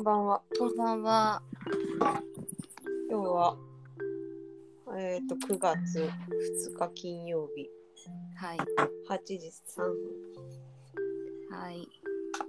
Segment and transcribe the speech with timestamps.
[0.00, 0.42] んばんは。
[0.58, 1.42] こんばんは。
[3.10, 3.54] 今日は、
[4.96, 6.08] えっ、と、9月2
[6.78, 7.68] 日金曜日、
[8.34, 8.58] はい。
[9.10, 9.50] 8時3
[11.54, 11.86] はい。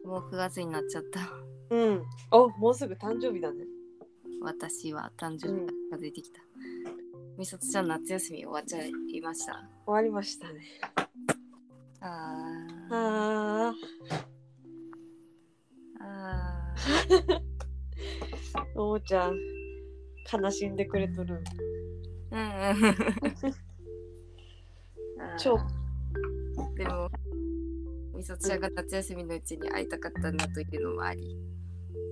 [0.05, 1.19] もう9月になっちゃった。
[1.67, 1.77] 分。
[1.77, 2.05] うん。
[2.31, 3.65] おもうすぐ誕生日だね。
[4.41, 6.39] 私は誕生日が近づいてきた。
[7.37, 9.67] みさとちゃん夏休み終わっちゃいました。
[9.85, 10.61] 終わりましたね。
[11.99, 12.93] あー。
[12.93, 13.73] あ
[15.99, 17.40] あー、
[18.81, 19.37] ももちゃん、
[20.31, 21.43] 悲しんでくれとる。
[22.31, 22.35] ー。
[22.35, 22.95] うんうん。
[25.37, 25.57] 超
[26.75, 27.09] でも、
[28.15, 31.37] みさとちゃんが夏休みのうちに会いたかったなというのもあり。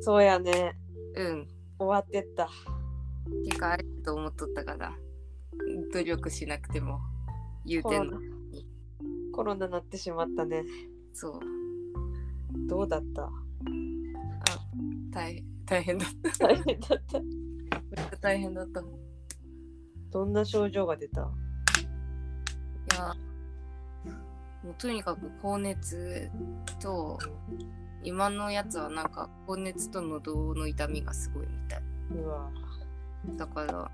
[0.01, 0.77] そうやね。
[1.15, 1.47] うん。
[1.79, 2.49] 終わってった。
[3.49, 4.93] てか、会えると思っとったから、
[5.91, 6.99] 努力しなくても
[7.65, 8.19] 言うてんの。
[9.31, 10.63] コロナなってしまったね。
[11.13, 11.39] そう。
[12.67, 13.29] どうだった？
[15.11, 16.48] 大変大変だった。
[16.48, 17.20] 大変だった。
[17.20, 17.30] めっ
[18.09, 18.80] ちゃ大変だった。
[18.80, 18.84] い
[20.12, 21.22] どんな症状が出た？
[21.22, 23.14] や、
[24.64, 26.31] もうとにかく高熱
[26.81, 27.20] と、
[28.03, 31.81] 今のやつはなんか高熱と喉の痛みがすごいみたい。
[32.12, 32.50] うわ、
[33.38, 33.92] だから、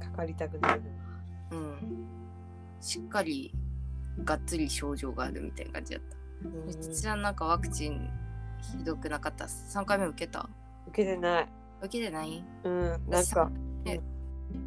[0.00, 0.86] かかりたくないな。
[1.52, 2.06] うん。
[2.80, 3.54] しっかり
[4.24, 6.16] がっつり症状があるみたいな感じだった。
[6.16, 6.18] う
[6.64, 8.10] んみつちゃんなんかワクチン
[8.62, 10.48] ひどくなかった ?3 回目受けた？
[10.88, 11.48] 受けてない。
[11.80, 12.44] 受けてない？
[12.64, 13.50] うん、なんか、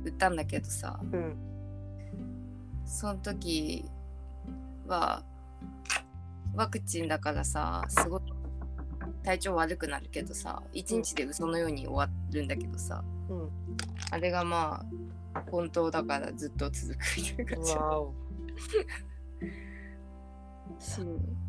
[0.03, 1.35] 打ったんだけどさ、うん。
[2.85, 3.85] その時
[4.87, 5.23] は
[6.53, 8.21] ワクチンだからさすごい
[9.23, 13.49] 体調悪くなるけどさ1日で嘘のように終わるんだけどさうん。
[14.11, 14.85] あれがま
[15.33, 17.73] あ本当だからずっと続くみたいな感じ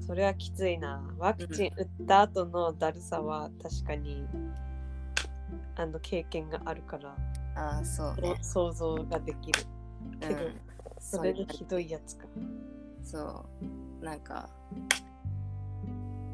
[0.00, 1.02] それはきついな。
[1.18, 4.26] ワクチン打った後のだるさは確かに
[5.76, 7.16] あの経験があるから、
[7.54, 9.62] ああそうね想像ができる。
[10.20, 10.60] けど、うん
[11.00, 12.26] それでひどいやつか。
[13.02, 13.46] そ
[14.02, 14.48] うなんか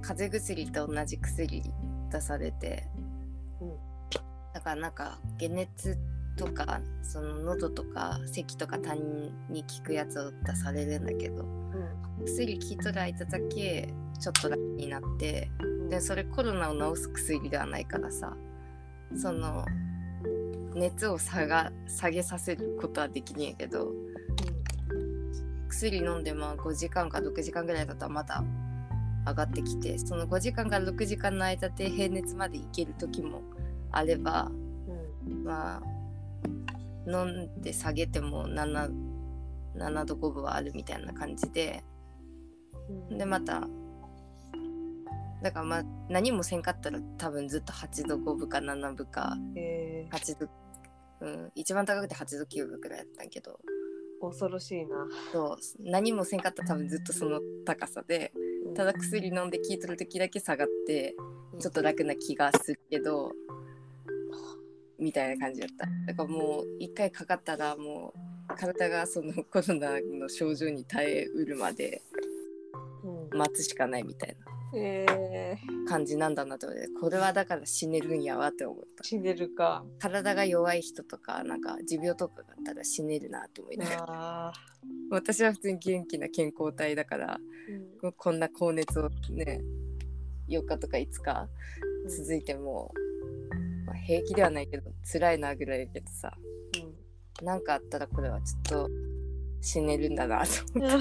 [0.00, 1.62] 風邪薬と同じ薬
[2.10, 2.88] 出されて、
[3.60, 3.76] うん
[4.54, 5.98] だからなんか解熱
[6.36, 12.24] とかその喉とか咳とか他人に効くやつを出されるんだけどうん。
[12.24, 15.50] 薬効いとる間だけちょっと楽になって
[15.90, 18.36] でそれコロナを治す薬ではないからさ
[19.16, 19.64] その
[20.74, 23.92] 熱を下が下げさせることはできねえけど
[25.68, 28.44] 薬飲んでまあ5時間か6時間ぐらいだったらまだ
[29.26, 33.42] 上がってきてその5時間から6時間の間で平熱までいける時も
[33.90, 34.50] あれば
[35.26, 35.44] うん。
[35.44, 35.94] まあ
[37.06, 38.91] 飲んで下げても 7,
[39.76, 41.82] 7度5分はあるみたいな感じで。
[43.10, 43.19] うん。
[43.19, 43.69] でまた
[45.43, 50.48] だからまあ何もせんかったら多分ずっと8度5分か7分かえ8度
[51.20, 53.60] うん一番高くて8度9分くらいだったんやけど。
[54.22, 55.06] ー、恐ろしいな。
[55.32, 58.32] そう何もせんかったら多分ずっとその高さで
[58.66, 58.75] うん。
[58.75, 61.14] ただ薬飲んで効いとる時だけ下がって
[61.59, 63.32] ちょっと楽な気がするけど
[64.99, 65.87] みたいな感じだった。
[66.06, 68.15] だからもう一回かかったらも
[68.50, 72.03] う体がそのコロナの症状に耐えうるまで
[73.05, 74.37] うん、待つしかないみたい
[74.77, 76.88] えな感じなんだなと思って。
[77.00, 79.03] これはだから死ねるんやわって思った。
[79.03, 79.84] ー、死ねるか。
[79.99, 84.05] 体が弱い人とかなんか持病とかがあったら死ねるなって思いながら。
[84.09, 84.53] あ
[85.11, 88.12] 私は普通に元気な健康体だからーうん。
[88.12, 89.61] こんな高熱をね
[90.49, 91.49] 4日とか5日
[92.05, 92.09] うん。
[92.09, 93.03] 続いても、まあ、
[94.04, 96.32] 平気ではないけど辛いなぐらいだけどさ。
[97.42, 98.91] なんかあったらこれはちょっと
[99.60, 100.97] 死ねるんだなと思って。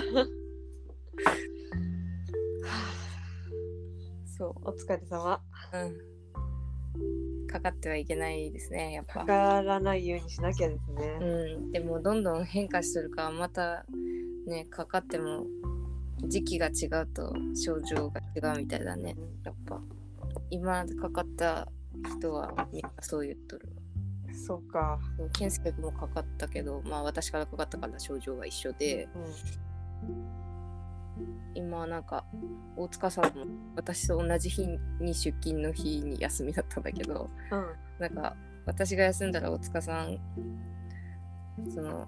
[4.35, 5.39] そお疲れ様。
[5.73, 7.47] ううん。
[7.47, 9.19] かかってはいけないですねやっぱ。
[9.19, 11.55] かからないようにしなきゃですうね。
[11.55, 11.71] ん。
[11.71, 13.85] でもどんどん変化してるからまた
[14.47, 15.45] ねかかっても
[16.27, 19.15] 時期が違うと症状が違うみたいだね。
[19.45, 19.79] やっぱ。
[20.49, 21.67] 今かかった
[22.17, 23.69] 人はみんなそう言っとる。
[24.33, 24.99] そうか。
[25.33, 29.07] 健介君もかかったけどまあ私からかかったから症状が一緒で。
[29.15, 30.43] うん
[31.55, 32.25] 今なんか
[32.75, 33.45] 大塚さんも
[33.75, 34.67] 私と同じ日
[34.99, 37.65] に出勤の日に休みだったんだけどうん。
[37.99, 38.35] なんか
[38.65, 40.17] 私が休んだら大塚さん
[41.73, 42.07] その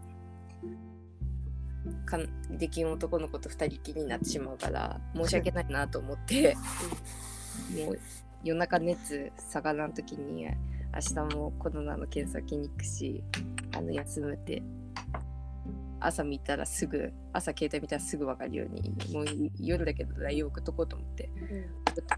[2.06, 2.18] か
[2.50, 6.56] できん男の子と二人きりになってしまうから申し訳ないなと思って
[7.76, 8.00] もう
[8.46, 10.52] 夜中熱下がらん時に明
[10.94, 13.22] 日もコロナの検査受けに行くし
[13.76, 14.64] あの休むって。
[16.00, 19.26] 朝見たらすぐ朝携帯見たらすぐ分かるようにもう
[19.60, 21.30] 夜だけど LINE 送っとこうと思って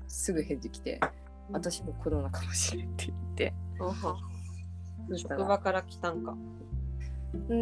[0.07, 0.99] すぐ返事来て
[1.51, 3.53] 「私もコロナかもしれん」って言って。
[3.79, 4.17] おは
[5.09, 5.39] そしたら。
[5.39, 6.35] 職場から来たんか。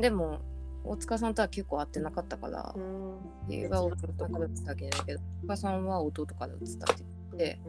[0.02, 0.40] でも
[0.84, 3.54] 大塚さんとは結構会ってなかったからうん。
[3.54, 7.60] 映画を弟から移ったわけど大塚さんは弟から移って言って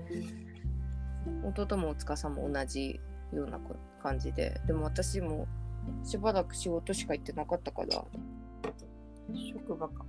[1.44, 3.00] 弟も大塚さんも同じ
[3.32, 5.46] ようなこ感じででも私も
[6.04, 8.04] しばらく仕事しか行ってなかったから
[9.34, 10.04] 職場か。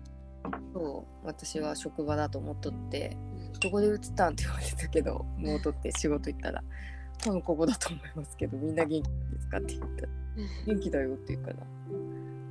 [0.73, 3.17] そう私は職場だと思っとって
[3.59, 6.63] 「どこで移ったん?」って言われたけどもう取って仕事行ったら
[7.19, 10.09] 「多分ここだと思いますけどみんな元気ですか?」って言ったら
[10.65, 11.55] 「元気だよ」って言うから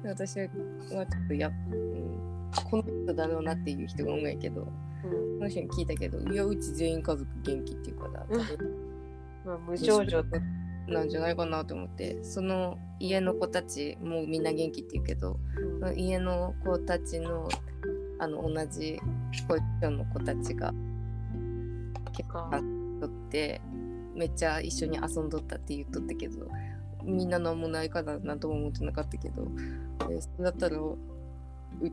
[0.02, 2.25] で私はちょっとや、うん、
[2.64, 4.62] この人だろうなっていう人が多いけど。
[4.62, 5.38] うん。
[5.38, 8.26] その人に聞いたけど「いやうち全員家族元気」って言うから
[9.44, 10.24] まあ、無症状。
[10.88, 12.22] なんじゃないかなと思って。
[12.22, 15.38] その家の子たちもうみんな元気って言うけど
[15.96, 17.48] 家の子たちの
[18.18, 18.98] あの同じ
[19.46, 20.72] 保育所の子たちが
[22.12, 22.60] 結構か。
[23.00, 23.60] とって
[24.14, 26.48] めっちゃ一緒に遊んどったって言っとったけど
[27.04, 29.46] みんな何もないからなんとも思ってなかったけど
[30.10, 30.96] えそれだったらう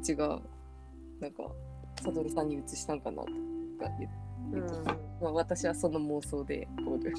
[0.02, 0.42] ちが
[1.20, 1.44] なんか
[2.04, 3.32] 悟さんに移したんかなとか
[4.00, 4.24] 言って。
[4.54, 4.84] うん。
[5.22, 7.14] まあ、私はその妄想でおる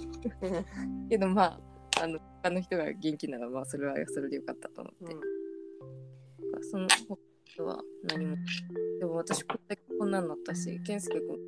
[1.09, 1.61] けどまあ
[2.03, 5.17] あの他の人が元気ならまあそれはそれでよかったと思って、
[6.63, 8.37] その他の人は何も。
[8.99, 9.57] でも私こ
[9.99, 11.39] こんなんなったし健介君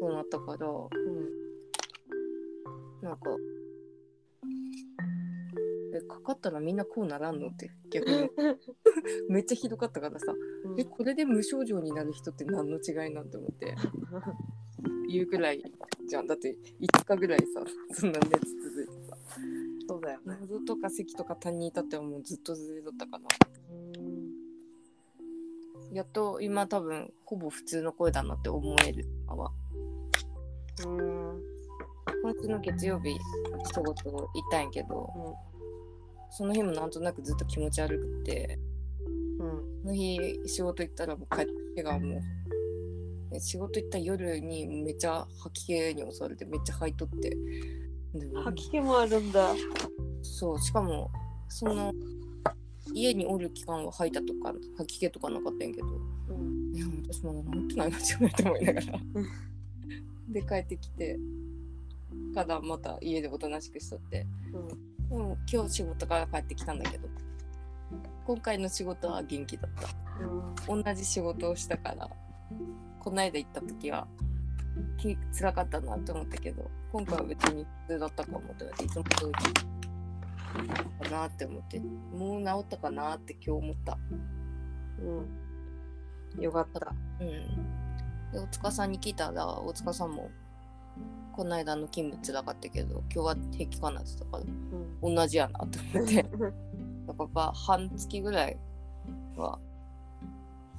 [0.00, 0.66] そうなったから
[3.02, 3.30] なんか
[5.96, 7.48] えかかったらみんなこうならんの？
[7.48, 8.30] って 逆に。
[9.28, 10.34] めっちゃひどかったからさ。
[10.64, 10.80] うん。
[10.80, 13.74] えこれで無症状になる人って何の違いなんて思って。
[15.08, 15.62] 言うくらい
[16.08, 16.26] じゃん。
[16.26, 18.30] だって5日ぐらいさそんな熱
[18.62, 19.16] 続いてさ。
[19.88, 20.36] そうだよね。
[20.40, 23.26] 喉とか咳とか他人に至ってはもうずっとずれだったかな。
[23.70, 24.02] う
[25.92, 25.94] ん。
[25.94, 29.52] やっと今多分ほぼ普通の声だなって思える今は
[30.84, 31.56] うん。
[32.22, 35.36] 今週の月曜日仕事行ったんやけど、
[36.30, 38.58] その日もなんとなくずっと気持ち悪くて
[39.38, 39.80] うん。
[39.82, 42.20] その日仕事行ったらもう帰ってがもう
[43.30, 47.30] で仕事行った夜にめっちゃ吐き気に襲われてめっちゃ吐いとって。
[47.30, 47.36] で
[48.44, 49.54] 吐き気もあるんだ。
[50.22, 51.10] そうしかも
[51.48, 51.92] その
[52.94, 55.86] 家におる期間は吐いたとか吐き気とかなかったんやけど。
[56.30, 56.74] うん。
[56.74, 59.00] いや私まだ治ってないなじゃないと思いながら。
[59.14, 59.20] う
[60.30, 60.32] ん。
[60.32, 61.18] で帰ってきて
[62.34, 64.26] からまた家でおとなしくしとって
[65.10, 67.08] でも今日仕事から帰ってきたんだけど。
[68.26, 69.88] 今回の仕事は元気だった。
[70.68, 72.08] うん同じ仕事をしたから
[72.98, 74.08] この間行った時は
[74.96, 83.98] き辛かったなと思ったけど今回は別に普通だったかもと思っていつも通りかなって思ってもう治ったかなって今日思った。
[86.34, 86.42] うん。
[86.42, 86.94] よかった。
[87.20, 87.28] うん。
[88.32, 90.30] で大塚さんに聞いたら大塚さんも
[91.36, 94.42] この間の勤務辛かったけど今日は平気かなって言ったから
[95.06, 96.22] うん同じやなと思って
[97.06, 98.58] だから半月ぐらい
[99.36, 99.58] は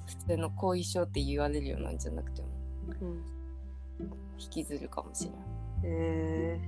[0.06, 2.48] 普通の後遺症って言われるようなんじゃなくても
[3.02, 3.24] うん
[4.40, 5.40] 引きずるかもしれない。
[5.84, 6.60] え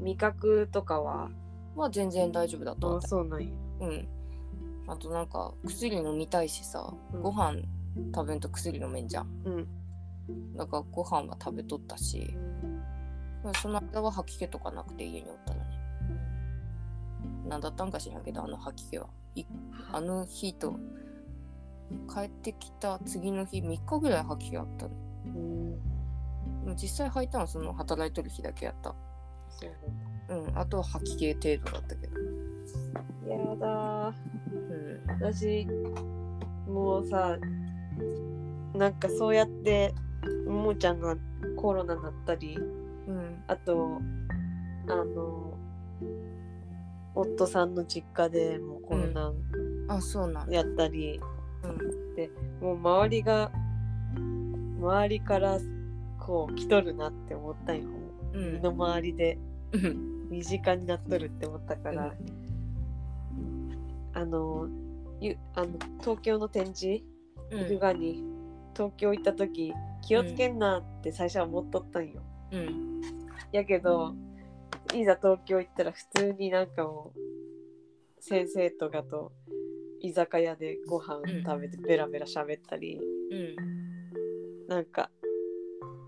[0.00, 1.30] ー、味覚とかは？
[1.76, 3.08] まあ全然大丈夫だと思あった。
[3.08, 3.50] そうなんや。
[3.80, 4.08] うん。
[4.86, 7.62] あとなんか薬飲みたいしさ、うんご飯
[8.14, 9.26] 食べんと薬飲めんじゃん。
[9.44, 9.68] うん。
[10.56, 12.36] だからご飯は食べとったし、
[13.42, 15.66] まあその間は吐き気とかなくて家におったのね。
[17.46, 19.08] なんだったんか知らんけど、あの吐き気は。
[19.34, 19.44] い
[19.92, 20.78] あの日と
[22.12, 24.94] 帰ってきた次の日3日ぐらい吐き気あったの。
[25.26, 26.76] うん。
[26.76, 28.94] 実際吐いたのはその働いとる日だけやった。
[29.48, 30.58] そううん。
[30.58, 32.12] あとは吐き気程度だったけど。
[33.28, 34.14] やだー。
[34.52, 35.10] うん。
[35.20, 35.66] 私
[36.68, 37.38] もうさ
[38.74, 39.94] なんかそうやって
[40.46, 41.16] ももちゃんが
[41.56, 42.77] コロナになったりうん。
[43.48, 44.00] あと
[44.86, 45.58] あの
[47.14, 49.32] 夫さんの実家でもうコロナ
[49.88, 50.54] あ、そうなんだ。
[50.54, 51.20] やったり、
[51.64, 52.64] うん。
[52.64, 53.50] もう周りが
[54.80, 55.58] 周りから
[56.20, 57.88] こう来とるなって思ったんよ、
[58.34, 59.38] うん身の回りで
[59.72, 60.28] うん。
[60.30, 62.14] 身近になっとるって思ったから、
[64.12, 64.68] あの
[65.20, 65.68] ゆあの
[66.00, 67.02] 東京の展示？
[67.50, 67.72] うん。
[67.72, 68.22] ヨガに
[68.76, 72.22] 東京行った時気をつけんなって最初は思っとったんよ。
[72.52, 72.87] うん。
[73.52, 74.14] やけど
[74.94, 77.20] いざ東京行ったら普通になんかもう
[78.20, 79.32] 先生とかと
[80.00, 83.00] 居酒屋でご飯食べてベラベラ喋ったり、
[83.30, 83.56] うん。
[84.68, 85.10] なんか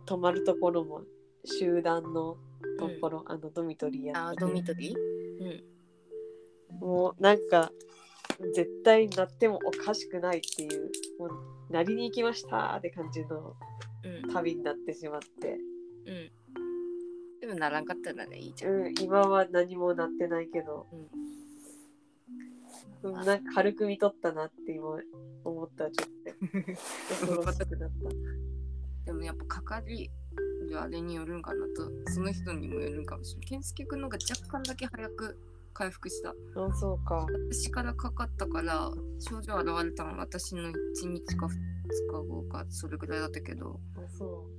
[0.07, 1.03] 泊まるところも
[1.45, 2.37] 集団の
[2.79, 4.95] ところ、あのドミトリーやあ、ドミトリー？
[6.73, 6.79] うん。
[6.79, 7.73] もうなんか
[8.55, 11.27] 絶対なってもおかしくないっていうも
[11.69, 13.55] うなりに行きましたって感じの
[14.05, 14.33] うん。
[14.33, 15.59] 旅になってしまって、
[16.07, 16.31] うん
[17.51, 20.87] でもならんかったらねいいじゃん、うん、今は何もなってないけど、
[23.03, 24.97] うん、なんか軽く見とったなって今
[25.45, 26.31] 思ったらちょっと。
[27.09, 29.07] 恐ろしくなった。
[29.07, 30.11] でもやっぱかかり
[30.69, 31.91] るあれによるんかなと。
[32.13, 35.37] その人にもよるんかもしれない健介君の方が若干だけ早く
[35.73, 36.31] 回復した。
[36.31, 36.35] あ
[36.75, 37.27] そうか。
[37.51, 40.73] 私からかかったから症状現れたのは私の1
[41.09, 43.81] 日か2日後かそれぐらいだったけど。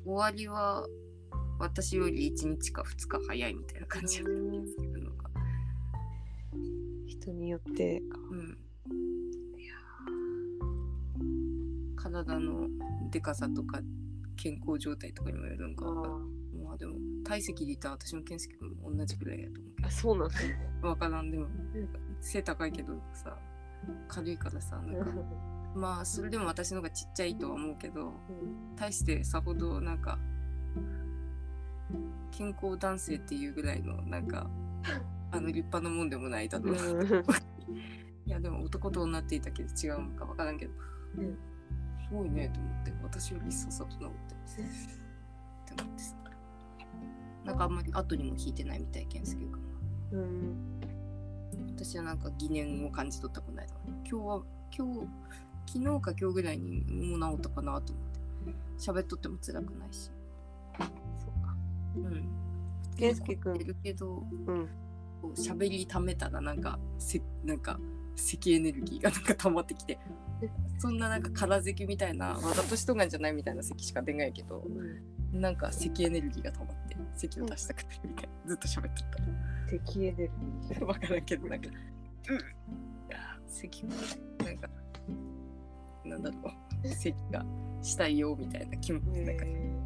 [0.03, 0.85] 終わりは
[1.61, 5.29] 私より1日か2日早いみたいな感じだったうん健介君のが
[6.53, 8.19] う人によってか。
[8.31, 8.57] うん。
[11.95, 12.67] 体の
[13.11, 13.79] でかさとか
[14.35, 15.85] 健康状態とかにもよるんか。
[15.85, 20.35] まあでも体積で言ったら私も健介君も同じぐらいやと思うけあそうなんだ。
[20.81, 21.29] どわからん。
[21.29, 21.47] でも
[22.19, 23.37] 背高いけどさ
[24.07, 25.51] 軽いからさなんか。
[25.75, 28.13] まあそれでも私の方がちっちゃいとは思うけど
[28.75, 30.19] 対してさほどなんか
[32.31, 34.49] 健康男性っていうぐらいのなんか
[35.31, 36.75] あの立派なもんでもないだろう
[38.25, 40.71] いやでも男と女って言ったけど違うのか分からんけど、
[41.17, 41.37] うん。
[42.07, 44.09] すごいねと思って私よりさっさと治っ
[44.55, 44.61] て。
[45.73, 46.15] って思ってさ。
[47.45, 49.57] なんかあんまり後にも引いてないみたい健介君は
[50.11, 50.79] うん。
[51.75, 54.43] 私はなんか疑念を感じ取ったこないだ今日は
[54.77, 55.07] 今日
[55.65, 58.11] 昨日か今日ぐらいにもう治ったかなと思って。
[58.77, 60.11] 喋っとっても辛くないし。
[61.95, 62.27] うん。
[62.97, 63.55] 健介君。
[63.55, 64.69] いるけどうん。
[65.21, 67.79] こう喋りためたらなんかせなんか
[68.15, 69.99] 赤エネルギーがなんか溜まってきて
[70.79, 74.63] そんななんか空咳みたいなわざとしとがんじゃないみたいな咳しか出ないけど
[75.31, 79.69] なんか赤エネルギーが溜まって咳を出したくてみたいなずっと喋っとった。
[79.69, 80.31] 敵エネル
[80.67, 81.69] ギら分からんけどなんか
[82.29, 82.39] うん。
[83.47, 83.89] 咳が
[84.45, 84.69] なんか
[86.03, 86.37] なんだろ
[86.83, 86.87] う。
[86.87, 87.45] 咳が
[87.83, 89.25] したいよみたいな気持ちー。
[89.27, 89.45] なんか。
[89.45, 89.80] へー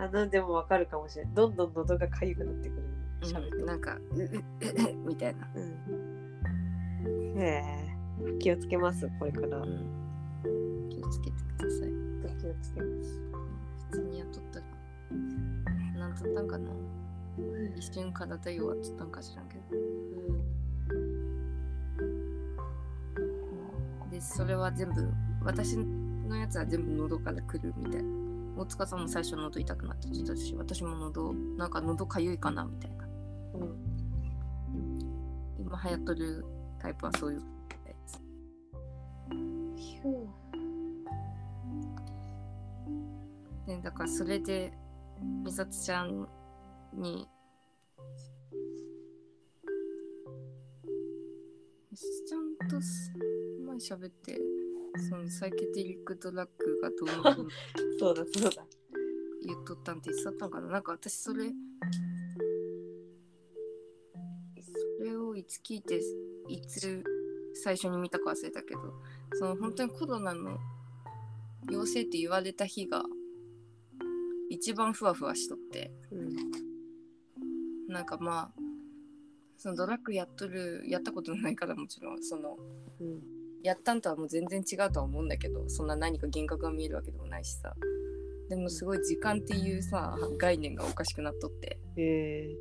[0.00, 1.34] あなんでもわかるかもしれない。
[1.34, 2.82] どんどん喉が痒くなってくる。
[3.22, 7.38] 喋ってうんなんかううううみたいな、うん。
[7.38, 8.38] へえ。
[8.38, 9.08] 気をつけます。
[9.18, 9.62] これから。
[10.88, 11.90] 気をつけてください
[12.40, 13.20] 気をつけます。
[13.90, 14.64] 普通にやっとったら
[15.98, 16.70] なんとったんかな
[17.76, 19.62] 一瞬体弱っとったんか知らんけど
[24.10, 25.12] でそれは全部
[25.44, 28.19] 私のやつは全部喉からくるみたいな
[28.56, 33.06] 大塚さんも最初喉痛くなって言ってたし私も喉なんか喉かゆいかなみたいな
[33.54, 33.62] うん。
[33.62, 33.76] うん。
[35.58, 36.44] 今流行っとる
[36.80, 37.44] タイプはそういうや
[38.06, 38.20] つ
[39.80, 40.00] ひゅ
[43.66, 44.72] でだからそれで
[45.44, 46.26] 美里ちゃん
[46.94, 47.28] に
[51.90, 53.12] 美里ちゃんとす
[53.66, 54.38] 前喋って
[55.08, 57.48] そのサイケデリックドラッグがどう
[57.98, 58.66] そうだそうだ。
[59.42, 61.50] 言っとったんって言ってたんかななんか私それ
[64.98, 66.00] それをいつ聞いて
[66.48, 67.02] いつ
[67.54, 68.80] 最初に見たか忘れたけど
[69.34, 70.58] その本当にコロナの
[71.70, 73.02] 陽性って言われた日が
[74.50, 76.36] 一番ふわふわしとってうん。
[77.88, 78.60] なんかまあ
[79.56, 82.56] そのドラッグやっとるやったことないからもちろんその
[83.00, 83.39] うん。
[83.62, 87.74] やったんとはもう全然違うとは思うんだけどそんな何か幻覚が見えるわけでもないしさ
[88.48, 92.56] でもすごい時間っていうさ概念がおかしくなっとってへえ。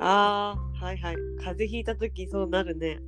[0.00, 1.16] ああ、はいはい。
[1.38, 2.98] 風邪ひいたときそうなるね。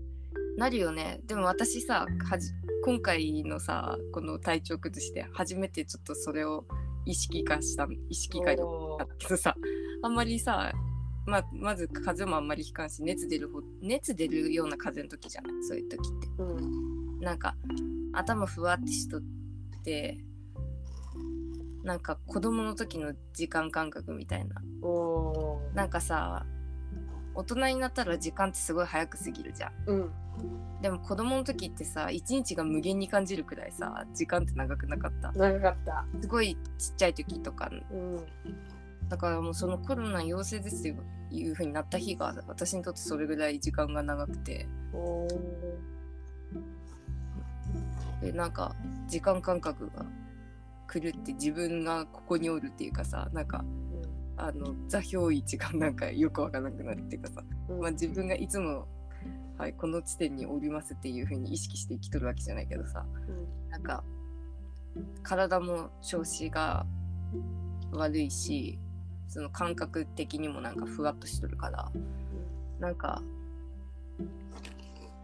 [0.57, 2.53] なるよねでも私さはじ
[2.85, 6.65] 今回のさこの体調崩して初めてちょっとそれを
[7.07, 8.57] 意識化した意識化だ
[9.19, 9.57] けどさ
[10.03, 10.73] あんまりさ
[11.27, 17.21] まあ、まず風邪もあんまりひかんし熱出るほ熱出るような風邪の時じゃないそういう時ってうん。
[17.21, 17.57] なんか
[18.13, 19.21] 頭ふわってしとっ
[19.83, 20.19] て
[21.83, 24.63] なんか子供の時の時間感覚みたいな
[25.75, 26.45] なんかさ
[27.35, 30.11] 大人になったら時間ってすごい早く過ぎるじゃんうん。
[30.83, 36.05] でも子供の時ってさ一日が無限に感じるくらいさ時間って長くなかった長かった。
[36.21, 38.27] すごいちっちゃい時とかうん。
[39.09, 44.67] だからもうそのコロナ陽性ですっていう風になった日が私にとってそれぐらい時間が長くて。
[48.21, 48.75] でなんか
[49.07, 50.07] 時間感覚が
[50.91, 53.65] 狂って自分がここにおるっていうかさなんか
[54.37, 57.81] あの座標位置がなんかよくわからなくなるっていうかさ、うん。
[57.81, 58.87] まあ、自分がいつも、
[59.59, 63.05] はい、この地点におりますっていう風に意識して生きとるわけじゃないけどさ。
[63.29, 63.71] うん。
[63.71, 64.03] なんか
[65.23, 66.87] 体も調子が
[67.93, 68.79] 悪いし
[69.29, 71.91] その感覚的にもなんかふわっとしとるから
[72.79, 73.23] なんか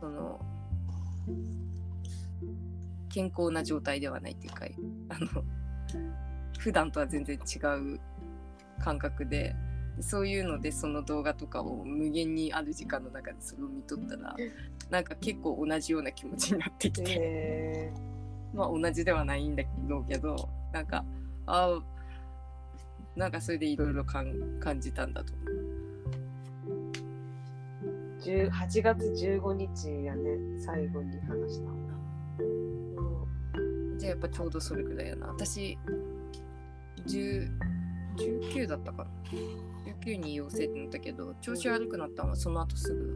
[0.01, 0.41] その
[3.09, 4.65] 健康な状態ではないっていうか
[5.09, 5.45] あの
[6.59, 7.59] 普段とは全然違
[7.95, 8.01] う
[8.83, 9.55] 感覚で
[10.01, 14.37] そういうのでその動画とかを無限にある時間の中でそれを見とったら
[14.89, 17.93] なんか結構同じような気持ちになってきて、へ
[18.55, 21.05] まあ同じではないんだろうけどなんか
[21.47, 21.81] あ
[23.17, 24.35] なんかそれでいろいろ感
[24.79, 25.51] じたんだと思う。
[28.23, 31.77] ー8月15日やね最後に話したの
[33.59, 33.61] う
[33.95, 35.29] んじゃあやっぱちょうどそれくらいやな。
[35.29, 35.79] 私、
[37.07, 37.49] 10
[38.17, 39.11] 19だったかな。
[40.03, 43.15] 19に陽性ってなったけど、調子悪くなったのはその後すぐ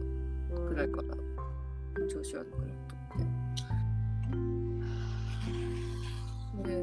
[0.67, 1.15] くらいから
[2.07, 2.97] 調子悪くなったっ
[6.63, 6.69] て。
[6.69, 6.81] で、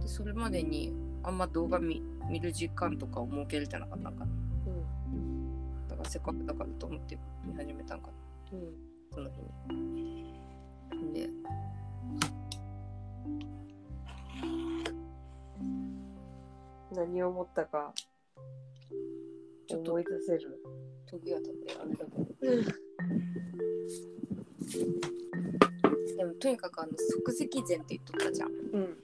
[0.00, 0.92] でそれまでに
[1.24, 4.32] あんま動画見見る時間とかを設けれてなかったんかな。
[4.66, 4.70] う
[5.16, 8.12] んだからせっかくだからと思って見始めたんかな。
[8.58, 8.74] うん
[9.12, 9.40] その日
[9.74, 10.34] に。
[11.12, 11.28] で、
[16.92, 17.92] 何を思ったか
[19.66, 20.60] ちょっと思い出せる？
[21.06, 22.24] 時が経ってあれだけど。
[26.16, 28.50] でもとにかくあの即席禅って言っとったじゃん。
[28.50, 28.98] うん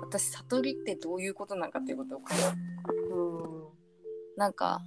[0.00, 3.64] 私悟りってどういうことなんかっていうことを考えうん。
[4.36, 4.80] なんか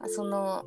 [0.00, 0.64] あその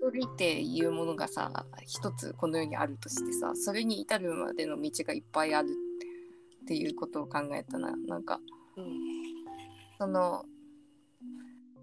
[0.00, 1.50] 悟りっていうものがさ
[1.86, 5.68] 一つこの世にあるとしてさそれに至るまでの道がいっぱいある
[6.62, 7.94] っていうことを考えたな。
[8.06, 8.40] なんか
[8.76, 8.86] うん。
[9.98, 10.44] その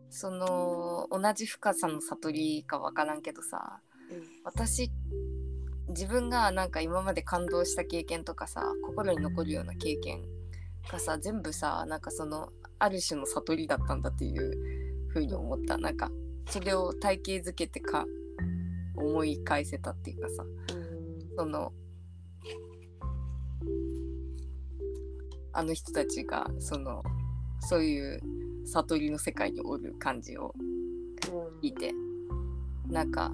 [0.10, 3.80] その同じ深さの悟りか分からんけどさ
[4.44, 4.92] 私
[5.92, 10.24] 自分がなんか今まで感動した経験とかさ心に残るような経験
[10.92, 15.78] がさ全部さなんかそのある種の悟りだったんだっていう風に思った。
[15.78, 16.10] なんか
[16.48, 18.06] それを体系づけてか
[18.96, 20.44] 思い返せたっていうかさ。
[20.44, 21.36] うん。
[21.38, 21.72] その
[25.54, 27.04] あの人たちがその
[27.60, 28.22] そういう
[28.66, 30.54] 悟りの世界におる感じを
[31.62, 31.94] 聞いて。
[32.92, 33.32] なんか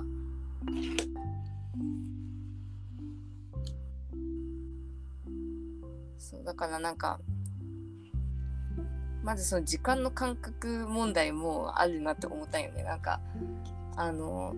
[6.47, 7.19] だからなんか
[9.21, 12.83] まずその時間の感覚問題もあるなって思ったよね。
[12.83, 13.19] なんか
[13.97, 14.55] あの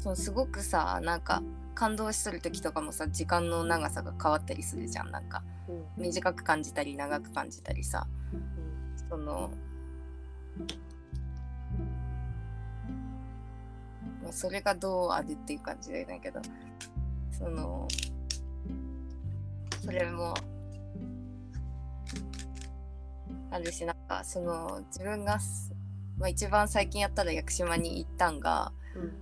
[0.00, 1.44] そうすごくさなんか
[1.76, 5.12] 感動しとる時とかもさ時間の長さが変わったりするじゃん。
[5.12, 6.02] なんかうん。
[6.02, 8.08] 短く感じたり長く感じたりさ。
[8.32, 9.08] うん。
[9.08, 9.52] その、
[14.24, 16.40] まあ、それがどうあるっていう感じだけど
[17.44, 17.86] その
[19.82, 20.32] それも
[23.50, 25.74] あるしなんかその自分がす、
[26.16, 29.12] まあ、一番最近やったら屋久島に行ったんがうん。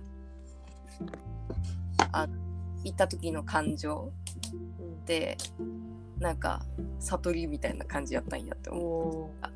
[2.85, 4.09] 行った時の感情
[5.59, 6.21] うん。
[6.21, 6.63] なんか
[6.99, 8.83] 悟りみたいな感じやったんやって思う。
[8.83, 9.49] おー。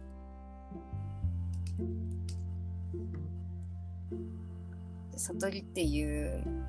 [5.13, 6.66] で悟りっていうの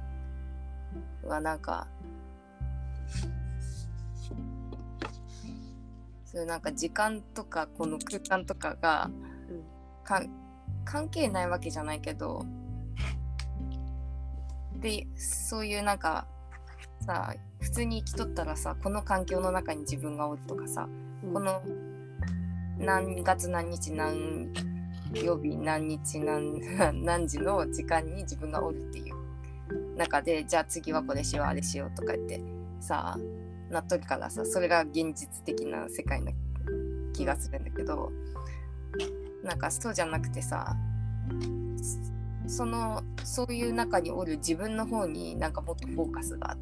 [1.24, 1.86] はなんか
[6.24, 9.10] そういうなんか時間とかこの空間とかが
[9.48, 9.78] うん。
[10.04, 10.22] か
[10.84, 12.44] 関係ないわけじゃないけど
[14.80, 16.26] でそういうなんか
[17.04, 20.88] さ普通に生きとったらさこの環境の中に自分がおるとかさ
[21.24, 21.34] うん。
[21.34, 21.62] この
[22.78, 24.52] 何月何日何
[25.14, 26.60] 曜日何日何
[27.04, 29.17] 何時の時間に自分がおるっていう
[29.98, 32.40] 中でじゃあ次はこれしようあれしようとか言って
[32.80, 33.18] さ
[33.70, 36.32] なっとるからさそれが現実的な世界な
[37.12, 38.10] 気がするんだけど
[39.42, 40.74] なんかそうじゃなくてさ
[42.46, 46.56] そのそういう中におる自分の方になんかもっとフォーカスが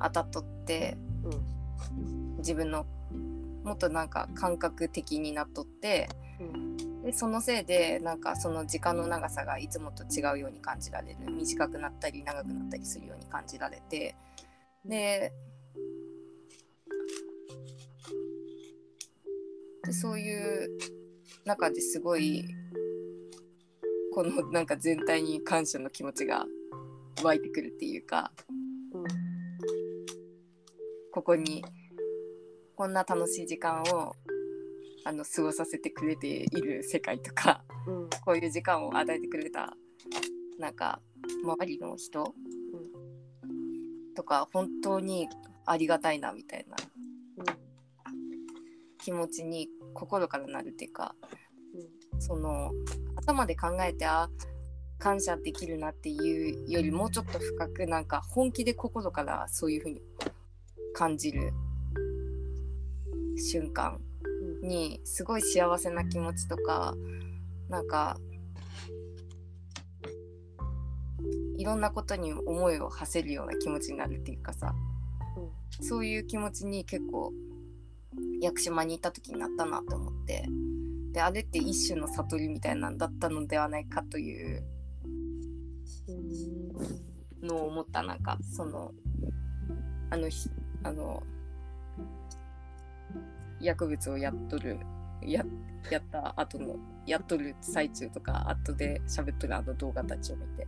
[0.00, 0.96] 当たっとって
[2.38, 2.86] 自分の
[3.62, 6.08] もっとなんか感覚的になっとって
[6.40, 11.30] うんでそのせいでなんかその時間の長さがいつもと違うように感じられる。
[11.30, 14.16] 短くなったり長くなったりするように感じられて。
[14.86, 15.32] で
[19.84, 20.78] でそういう
[21.44, 22.46] 中ですごい
[24.14, 26.46] このなんか全体に感謝の気持ちが
[27.22, 28.32] 湧いてくるっていうか
[28.94, 29.04] うん。
[31.12, 31.62] ここに
[32.76, 34.16] こんな楽しい時間を
[35.04, 38.10] あの過ごさせてくれている世界とかうん。
[38.24, 39.74] こういう時間を与えてくれた
[40.58, 41.00] なんか
[41.42, 42.34] 周りの人
[44.16, 45.28] とか本当に
[45.66, 46.76] ありがたいなみたいな
[48.98, 51.14] 気持ちに心からなるっていうか
[52.18, 52.70] その
[53.16, 54.28] 頭で考えてあ
[54.98, 60.00] 感謝できるなっていうよりもうちょっと深くなんか本気で心からそういうふうに
[60.94, 61.52] 感じる
[63.36, 64.00] 瞬間
[64.64, 66.94] にすごい幸せな気持ちとか
[67.68, 68.16] なんか
[71.56, 74.74] いろんなことに思いを馳せるような気持ちになるっていうかさ、
[75.36, 77.32] うん、そういう気持ちに結構
[78.40, 80.44] 屋久島にいた時になったなと思って
[81.12, 84.64] であれって一種の悟りみたいなんだったのではないかという
[87.42, 88.90] のを思ったなんかその
[90.10, 90.28] あの
[90.82, 91.22] あの
[93.60, 94.78] 薬物をやっとる
[95.22, 95.44] や
[95.90, 100.66] やった後のやっとる最中とか後で喋っとるあの動画たちを見て、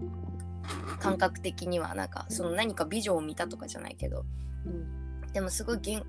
[0.00, 4.24] うん、感覚的にはなんかその何かビジョンを見たとかじゃないけど、
[4.66, 6.04] うん、でもすごいげん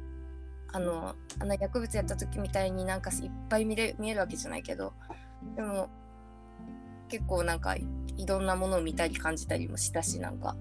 [0.72, 4.94] あのあの薬物やった時みたいになんかいっぱい見れ見えるわけじゃないけど。
[5.56, 5.90] でも
[7.10, 7.86] 結構なんかい
[8.26, 10.56] ろんなものを見たり感じたりもしたしなんか、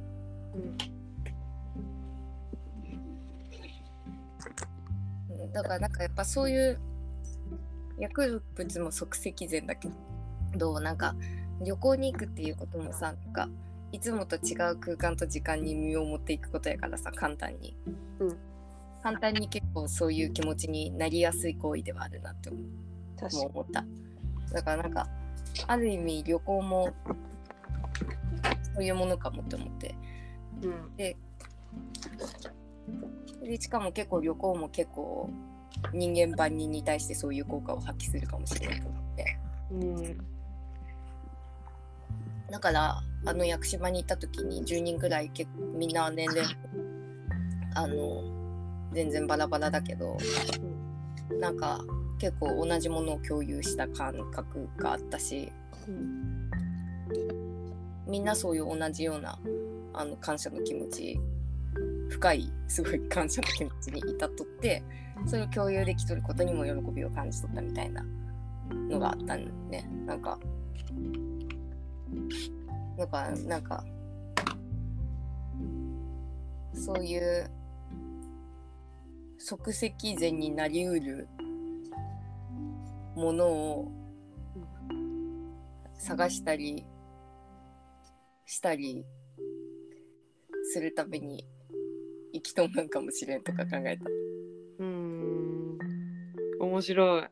[0.54, 0.76] うん、
[5.52, 6.78] だからなんかやっぱそういう
[7.98, 9.88] 薬物も即席膳だけ
[10.56, 11.14] どなんか
[11.64, 13.48] 旅行に行くっていうこともさなんか
[13.92, 17.76] いつもと違う空間と時間に身を持っていくことやからさ簡単に、
[18.18, 18.36] うん、
[19.02, 22.58] 簡単に結構そういう気持ちになりやすい行為ではあるなって思
[23.46, 23.84] 思った。
[24.52, 25.06] だからなんか
[25.66, 26.92] ある意味旅行も
[28.74, 29.94] そういうものかもって思って、
[30.62, 31.16] うん、で
[33.42, 35.30] でしかも結構旅行も結構
[35.92, 39.38] 人間万人に対してそういう効果を発揮するかもしれないと思って、
[39.70, 40.18] うん、
[42.50, 46.44] だからあの屋久島に行った時に10人ぐらい結みんな年齢
[47.74, 48.22] あの
[48.92, 50.18] 全然バラバラだけど、
[51.30, 51.80] うん、なんか
[52.18, 55.50] 結構同じものを共有した感覚があったし、
[55.88, 56.50] うん、
[58.06, 59.38] みんなそういう同じような
[59.94, 61.18] あの感謝の気持ち
[62.12, 64.82] 深いすごい感謝の気持ちに至っとって
[65.26, 68.04] それを共有できとることにも喜びを感じ取ったみたいな
[68.90, 69.88] のがあったんね。
[70.06, 70.38] なんか
[72.98, 73.84] だかなんか
[76.74, 77.50] そういう
[79.38, 81.28] 即席膳になりうる
[83.14, 83.92] ものを
[85.98, 86.84] 探したり
[88.44, 89.04] したり
[90.72, 91.46] するために
[92.32, 94.04] 生きとんかもしれんとか考えた。
[94.78, 95.78] うん。
[96.60, 97.22] 面白い。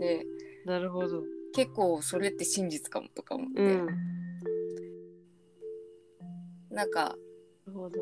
[0.00, 0.26] で
[0.64, 1.22] なるほど。
[1.54, 3.86] 結構それって真実かもとか思って、うん、
[6.70, 6.90] なん。
[6.90, 7.16] か
[7.66, 8.00] なるほど。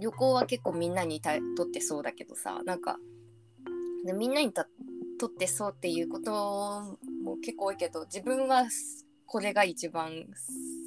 [0.00, 2.62] 旅行は結構みんなにとってそうだけどさ。
[2.64, 2.98] なんか
[4.04, 4.62] でみんなにと
[5.26, 8.64] ってそうっていうことも結構多いけど自分は
[9.32, 10.26] これが一番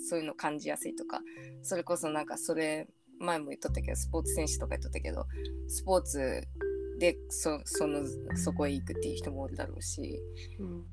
[0.08, 1.20] そういうの感じやすいとか
[1.64, 2.88] それこそなんかそれ
[3.20, 5.26] 前も言っとったけどスポーツ選手とか言っとったけど
[5.68, 6.48] スポーツ
[7.00, 8.04] でそその
[8.36, 10.20] そこへ行くっていう人もおるだろうし、
[10.60, 10.86] うん、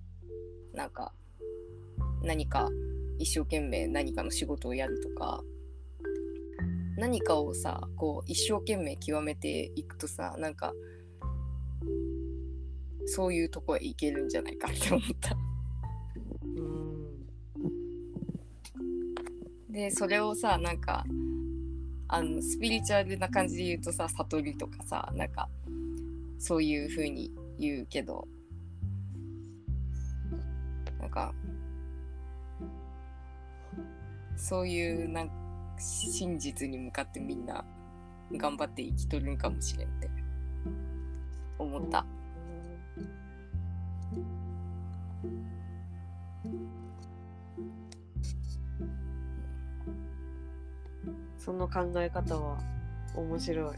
[0.72, 1.12] なんか
[2.22, 2.70] 何か
[3.18, 5.42] 一生懸命何かの仕事をやるとか
[6.96, 10.72] 何かをさこう一生懸命極めていくとさなんか
[13.04, 15.51] そういうとこへ行けるんじゃないかって思った。
[19.72, 21.04] でそれをさなんか
[22.08, 25.48] あのスピリチュアルな感じで言うとさ悟りとかさなんか
[26.38, 28.28] そういう風に言うけど
[31.00, 31.32] なんか
[34.37, 35.30] そういうなん
[35.78, 37.64] 真実に向かってみんな
[38.32, 40.11] 頑張って生きとるんかもしれんって
[41.58, 42.04] 思った。
[51.44, 52.59] その考え方は
[53.16, 53.76] 面白い。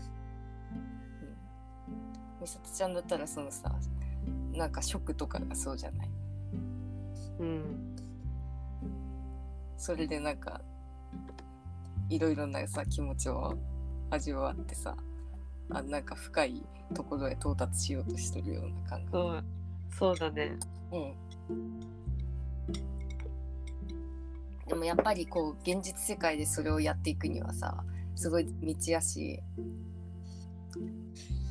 [2.40, 3.74] 美里ちゃんだったらそのさ
[4.52, 6.08] なんか食とかがそうじゃない？
[7.38, 7.96] うん。
[9.78, 10.60] それでなんか
[12.10, 13.54] いろいろなさ気持ちを
[14.10, 14.94] 味わってさ
[15.70, 16.62] あなんか深い
[16.94, 19.10] ところへ到達しようとしてるような感覚。
[19.12, 19.44] そう。
[19.90, 20.58] そうだね。
[20.92, 21.14] うん
[24.66, 29.40] でもやっぱりこう現実世界でそれをやっていくにはさすごい道やし。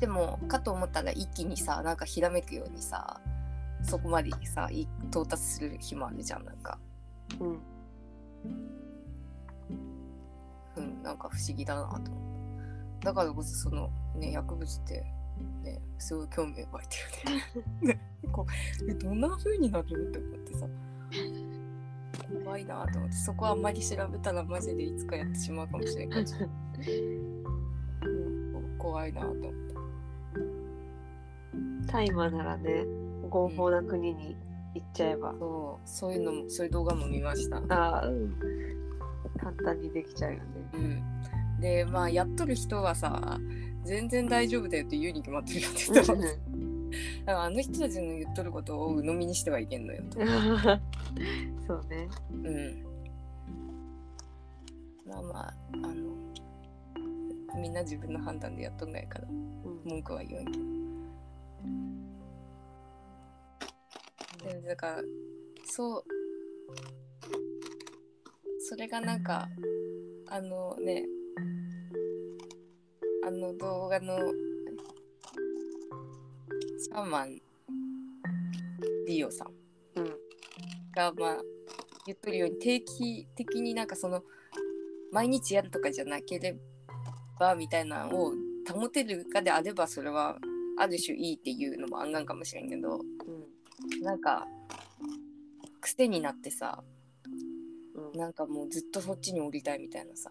[0.00, 3.20] でもかと思ったら一気にさなんかひらめくようにさ
[3.82, 4.68] そこまでさ
[5.10, 6.78] 到達する日もあるじゃんなんか。
[7.40, 7.62] うん。
[10.76, 12.02] うん、なんか不思議だなと思っ
[13.00, 15.04] ただからこそそのね薬物って
[15.62, 16.96] ねすごい興味湧いて
[17.82, 17.94] るね。
[17.94, 18.00] ね
[18.32, 18.44] こ
[18.82, 20.66] うえどんな風になるって思ってさ
[22.44, 24.32] 怖いなと思ってそこはあんまり調べた。
[24.32, 26.46] らマジでいつかやってしまうかもしれないから
[28.06, 28.78] うん。
[28.78, 29.74] 怖いなと思って
[31.86, 32.84] 大麻ならね
[33.28, 34.36] 合法な国に
[34.74, 35.88] 行っちゃえば、そう。
[35.88, 37.58] そういうのもそういう動画も見ました。
[37.68, 38.34] ああ、うん、
[39.38, 41.02] 簡単にできちゃうよねうん
[41.60, 43.38] でまあやっとる人はさ
[43.84, 46.30] 全然大丈夫だよって言うに決まってるよって言ってただから
[47.26, 50.20] あの人たちの言っとることを鵜呑みにしてはいけんのよと。
[51.66, 52.84] そうねうん。
[55.06, 56.14] まあまあ、あの、
[57.60, 59.44] みんな自分の判断でやっとんないから、うん
[59.84, 60.64] 文句は言わんけど。
[64.60, 65.02] でだから、
[65.66, 66.04] そう、
[68.60, 69.48] それがなんか、
[70.28, 71.04] あのね、
[73.26, 74.18] あの動画の
[76.84, 77.40] シャーマン
[79.08, 80.00] リオさん。
[80.00, 80.04] うん。
[80.94, 81.36] がまあ
[82.04, 84.22] 言っとるように定期的になんかその
[85.10, 86.54] 毎日やるとかじゃなけれ
[87.40, 88.32] ばみたいなのを
[88.70, 90.36] 保てるかであればそれは
[90.78, 93.00] ある種いいっていうのもあんがんかもしれんけど
[94.02, 94.46] なんか
[95.80, 96.84] 癖になってさ
[97.96, 98.08] うん。
[98.08, 100.30] うんなんかもうずっとそっちに降りたいみたいなさ。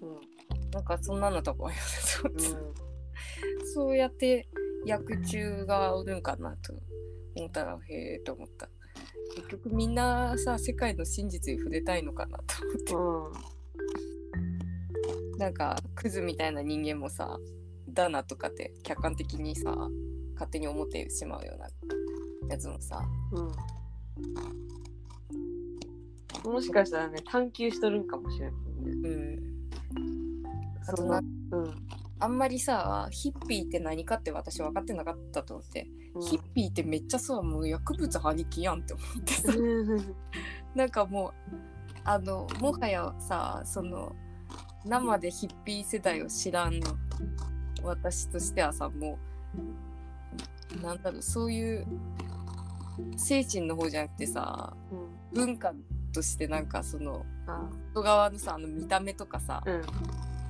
[0.00, 0.70] うん。
[0.72, 3.66] なんかそんなのとかはうん。
[3.72, 4.48] そうやって
[4.84, 6.74] 薬中がおるんかなと
[7.36, 8.68] 思ったらへえと思った。
[9.34, 12.94] 結局みんなさ世界の真実に触れたいのかなと思って。
[12.94, 12.98] う
[15.36, 15.38] ん。
[15.38, 17.38] なんかクズみたいな人間もさ
[17.88, 19.74] だなとかって客観的にさ
[20.34, 21.68] 勝手に思ってしまうような
[22.50, 23.02] やつもさ。
[23.32, 23.40] う
[26.48, 26.52] ん。
[26.52, 28.58] もしかしたらね探求しとるんかもしれないね。
[29.04, 29.38] うん。
[30.86, 36.22] あとなうんあんまりさヒッピーって何かって私分かってなかったと思って、うん。
[36.22, 39.52] ヒッピーってめっちゃさもう薬物ありきやんって思ってさ。
[39.52, 40.14] うん
[40.76, 41.56] なんかもう
[42.04, 44.14] あのもはやさその
[44.84, 46.80] 生でヒッピー世代を知らん
[47.82, 49.18] 私としてはさも
[50.78, 51.86] うなんだろうそういう
[53.16, 55.46] 精神の方じゃなくてさうん。
[55.46, 55.72] 文化
[56.12, 57.68] としてなんかそのあ。
[57.94, 59.82] 外側のさあの見た目とかさ、うん。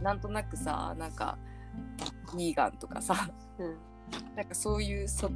[0.02, 1.38] なんとなくさなんか
[2.36, 3.30] ビーガンとかさ。
[3.58, 3.76] うん。
[4.36, 5.30] なんかそういうそ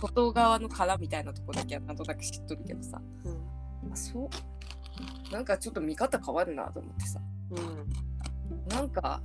[0.00, 3.00] 外側の殻みたいなとこだけはなんとなく知っとるけどさ。
[3.24, 3.92] うん。
[3.92, 5.32] あそう。
[5.32, 7.20] なんかちょっと見方変わるなと思ってさ。
[7.50, 8.68] うん。
[8.68, 9.22] なんか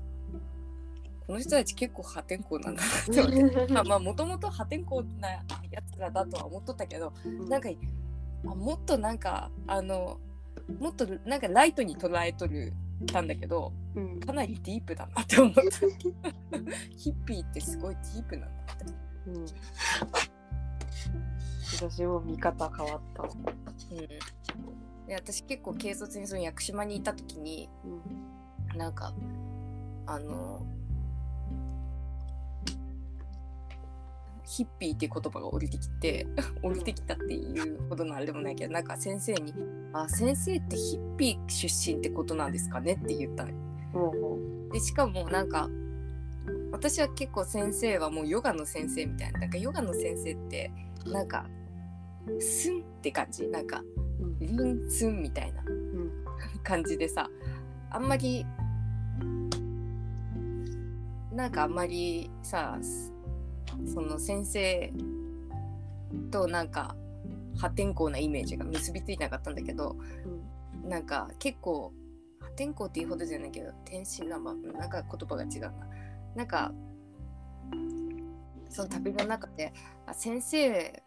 [1.27, 3.67] この人たち結構破天荒なんだなって思って。
[3.73, 5.41] まあまあもともと破天荒なや
[5.91, 7.13] つらだとは思っとったけど
[7.49, 7.69] なんか
[8.45, 10.19] あもっとなんかあの
[10.79, 12.73] もっとなんかライトに捉えとる
[13.07, 14.19] たんだけどうん。
[14.19, 15.61] かなりディープだなって思った。
[16.95, 18.85] ヒッピーってすごいディープなんだって。
[19.27, 19.45] うん。
[21.73, 23.23] 私も見方変わった。
[23.23, 23.27] う
[23.95, 24.07] ん。
[25.07, 28.77] で私結構軽率にその屋久島にいた時にうん。
[28.77, 29.13] なんか
[30.05, 30.65] あの
[34.45, 36.27] ヒッピーっていう言葉が降りてきて
[36.61, 39.53] 降りてきたっていうほどのあれでもないけどなんか先生に
[39.93, 45.69] 「あ先生ってヒッピー出身ってことなんですかね?」って言ったのでしかもなんか
[46.71, 50.71] 私は結構先生はもうヨガの先生みたいななんかヨガの先生って
[51.05, 51.47] なんか
[52.39, 53.47] スンって感じ。
[53.47, 53.83] なんか
[54.39, 56.11] リンスンみたいなうん。
[56.63, 57.29] 感じでさ
[57.91, 58.45] あんまり
[61.31, 62.77] なんかあんまりさ
[63.93, 64.93] その先生
[66.31, 66.95] となんか
[67.57, 69.95] 破天荒なイメージが結びついてなかったんだけど
[70.83, 71.93] なんか結構
[72.39, 75.73] 破天荒っていうほどじゃないけど天真爛漫なんか言葉が違うな。
[76.35, 76.73] なんか
[78.69, 79.73] その旅の中で
[80.05, 81.01] あ先生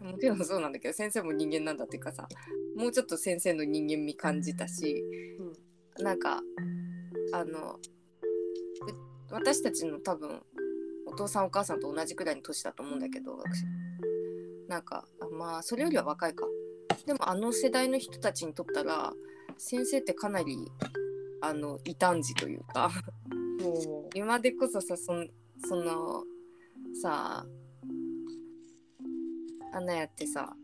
[0.00, 2.28] もちろんそうなんだけど先生も人間なんだっていうかさ
[2.76, 5.04] もうちょっと先生の人間味感じたし、
[5.98, 6.40] なんか
[7.32, 7.80] あのう
[9.30, 10.40] 私たちの多分
[11.10, 13.64] お父さんお母さんと同じくらいの年だと思うんだけど私。
[14.68, 16.46] なんかあまあそれよりは若いか
[17.04, 19.12] でもあの世代の人たちにとったら
[19.58, 20.56] 先生ってかなり
[21.40, 22.90] あの異端児というか。
[23.62, 25.28] ほ今でこそさそん
[25.68, 26.24] その
[27.02, 27.44] さ
[29.72, 30.54] あんなやってさ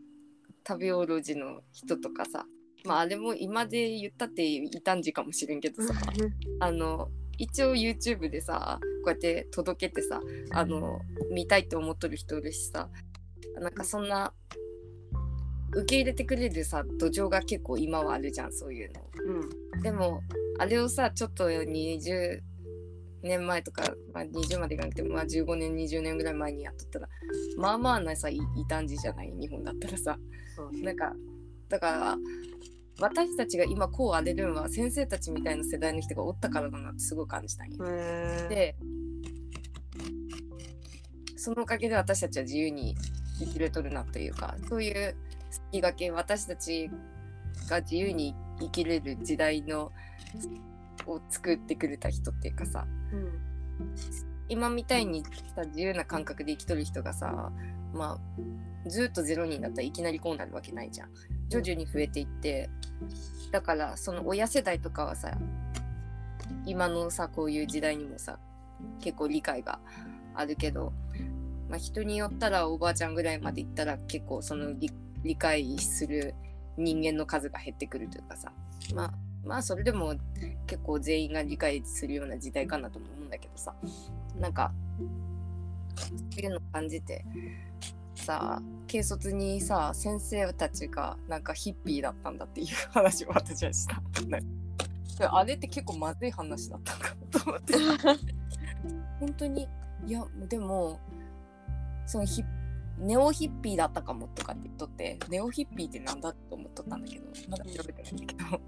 [0.67, 2.45] 食べおろじの人とかさ。
[2.85, 5.93] まああれも今で言ったって異端児かもしれんけどさ。
[6.61, 10.99] あの一応 YouTube でさこうやって届けてさあの
[11.31, 12.89] 見たいって思っとる人いるしさ。
[13.59, 14.33] なんかそんな
[15.71, 19.01] 受け入れてくれるさ土壌が結構今はあるじゃんそういうの。
[19.73, 19.81] うん。
[19.81, 20.21] でも
[20.59, 22.39] あれをさちょっと20
[23.23, 27.09] 年前とか、まあ、20までいかなくても、まあ、15年20年ぐらい前にやっとったら
[27.57, 28.39] まあまあなさ異
[28.69, 29.33] 端児じゃない？
[29.39, 30.17] 日本だったらさ。
[30.83, 31.13] なんか
[31.69, 32.17] だから
[32.99, 37.85] 私たちが今こう荒れるのは先生たちみたいな世代の人がおったからだなってすごい感じたんよ。
[37.85, 38.47] へー。
[38.47, 38.75] で
[41.35, 42.95] そのおかげで私たちは自由に
[43.39, 45.15] 生きれとるなというかそういう
[45.71, 46.89] 先駆け私たち
[47.69, 49.91] が自由に生きれる時代の
[51.05, 53.39] を作ってくれた人っていうかさうん。
[54.49, 55.23] 今みたいに
[55.55, 57.51] さ自由な感覚で生きとる人がさ
[57.93, 61.09] まあずっと0人だったらいきなりこうなるわけないじゃん。
[61.49, 62.69] 徐々に増えていって
[63.51, 65.37] だからその親世代とかはさ
[66.65, 68.39] 今のさこういう時代にもさ
[68.99, 69.79] 結構理解が
[70.35, 70.93] あるけど、
[71.69, 74.73] まあ、人によったらおばあちゃんぐらいまで行ったら結構その
[75.23, 76.35] 理解する
[76.77, 78.51] 人間の数が減ってくるというかさ
[78.93, 79.13] まあ
[79.45, 80.15] まあそれでも
[80.67, 83.73] 結構全員が理解するような時代かなとも思うんだけどさ
[84.39, 84.71] なんか
[85.95, 87.25] そういうのを感じて
[88.27, 88.61] さ
[88.91, 94.01] 軽率にさ先生たちがなんかヒッピーだったんだっていう話を私はした。
[95.31, 97.73] あれって結構まずい話だったのかなと思って。
[99.19, 99.67] 本当に
[100.05, 100.99] いやでも
[102.05, 102.43] そのヒ
[102.99, 108.61] ネオヒッピーだったかもとかって言っとってネオヒッピーってなんだと思っとったんだけどまだ調べてないんだけど。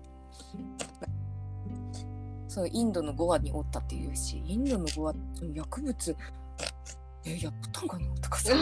[2.47, 6.15] そうインドのゴアにおったっていうしインドのゴアその薬物
[7.25, 8.55] えやったんかなとかさ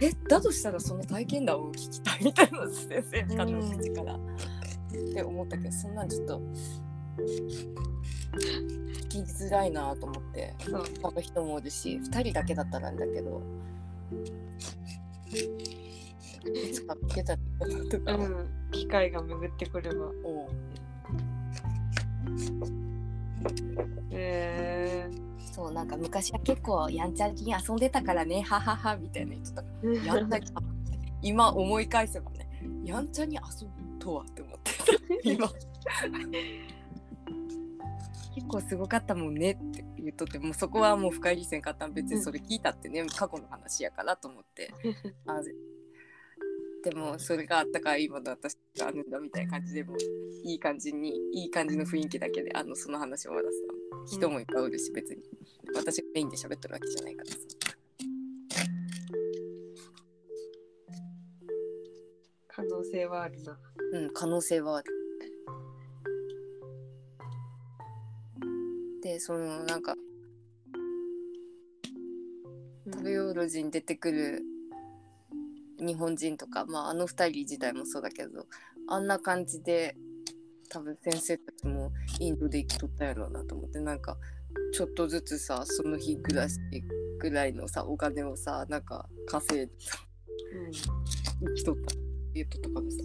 [0.00, 4.18] えだとしたらその体験談を聞きたいみたいな先生からの口から、っ
[5.14, 6.40] て思ったけどそんなんちょっと
[9.08, 10.54] 聞きづらいなと思って。
[11.00, 13.42] 他の人もおるし2人だけだったらんだけど。
[16.54, 18.14] いつか聞けたらいいかなとか。
[18.14, 18.48] うん。
[18.72, 20.06] 機会が巡ってくれば。
[20.24, 20.56] 思う
[24.10, 25.10] へえ
[25.52, 29.62] そうなんか昔は結構やんちゃに遊んでたからねはははみたいな言っとか。
[30.04, 30.46] やんちゃに
[31.22, 32.46] 今思い返せばね
[32.84, 34.84] やんちゃに遊ぶとはって思ってた。
[35.22, 35.48] 今。
[38.34, 41.86] 結構すごかったもんねって言っとってもうそこはもう深入りせんかった。
[41.86, 44.70] ん別にそれ聞いたってね、過去の話やからと思って。
[45.26, 45.40] あ
[46.86, 49.96] でもそれがあったから今の私があるんだみたいな感じでもう
[50.44, 53.40] いい感じにいい感じの雰囲気だけであのその話を渡
[54.06, 55.20] す人もいっぱいおるし別に。
[55.74, 57.38] 私がメインで喋ってるわけじゃないからさ。
[62.46, 63.58] 可能性はあるな。
[63.92, 64.92] うん、可能性はある。
[69.02, 69.96] で、そのなんか
[72.92, 74.55] 食べよう路地に出てくる
[75.78, 78.46] 日本人とか、まああの二人自体もそうだけど、
[78.88, 79.96] あんな感じで
[80.68, 84.16] 多分先生たちもインドで生きとったやろうなと思って、なんか
[84.72, 86.58] ちょっとずつさ、その日暮らし
[87.18, 89.98] ぐらいのさ、お金をさ、なんか稼いでさ、
[91.40, 91.98] 生きとったって
[92.34, 92.96] 言っとったからさ、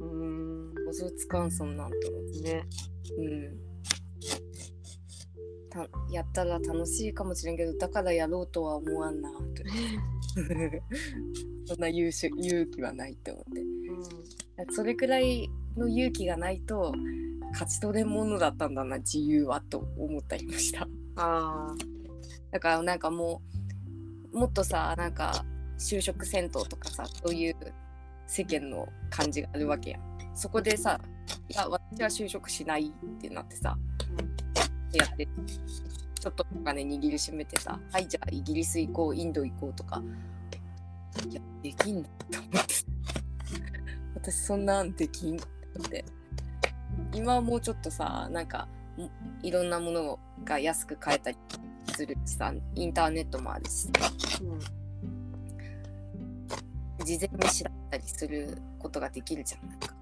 [0.00, 0.10] うん。
[0.10, 0.50] うん
[0.92, 2.40] 想像つかんそんなんと思って。
[2.40, 2.66] ね。
[3.18, 3.70] うん、
[5.70, 9.36] たやったら楽しいかもしれんけどだからやろうとは思わんなと
[11.66, 13.60] そんな勇気勇気はないって思って。
[13.60, 14.74] うん。
[14.74, 16.92] それくらいの勇気がないと
[17.52, 20.88] 勝ち取れんものだったんだな自由はと思ったりました。
[21.16, 21.74] あ
[22.50, 23.42] だからなんかも
[24.32, 25.44] うもっとさなんか
[25.78, 27.56] 就職戦闘とかさそういう
[28.26, 30.02] 世間の感じがあるわけやん。
[30.34, 31.00] そこでさ
[31.48, 33.76] いや私は就職しないってなってさ
[34.92, 35.28] やって
[36.20, 40.02] ちょっとお金握りしめてさはいじゃあイギリス行こうインド行こうとか
[41.30, 42.74] いやできんだと思って。
[44.14, 45.40] 私そんなんできんっ
[45.90, 46.04] て。
[47.12, 49.10] 今はもうちょっとさなんかも
[49.42, 51.38] いろんなものが安く買えたり
[51.94, 53.88] するしさインターネットもあるし
[54.42, 54.58] うん。
[57.04, 59.94] 事前に調べたりすることができるじゃんなんか。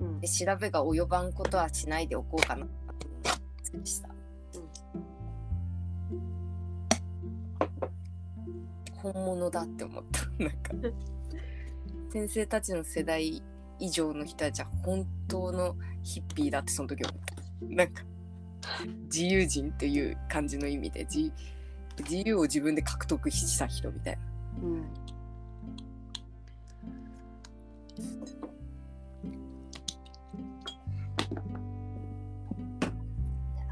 [0.00, 0.20] うん。
[0.20, 2.72] で調べが及ばんことはしないでおこうかなと
[3.72, 4.13] 思うしさ
[9.04, 10.26] 本物だって思った。
[10.42, 10.72] なんか。
[12.10, 13.42] 先生たちの世代
[13.78, 17.34] 以上の人たちは本当のヒッピーだってその時思った。
[17.66, 18.04] なんか。
[19.12, 21.04] 自由人っていう感じの意味で。
[21.04, 21.30] 自
[21.98, 24.22] 自由を自分で獲得した人みたいな。
[24.62, 24.84] うん。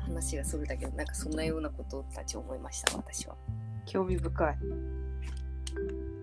[0.02, 3.36] 話がそれだけどなんかそんなようなことたち思いました私は。
[3.86, 5.01] 興味深い。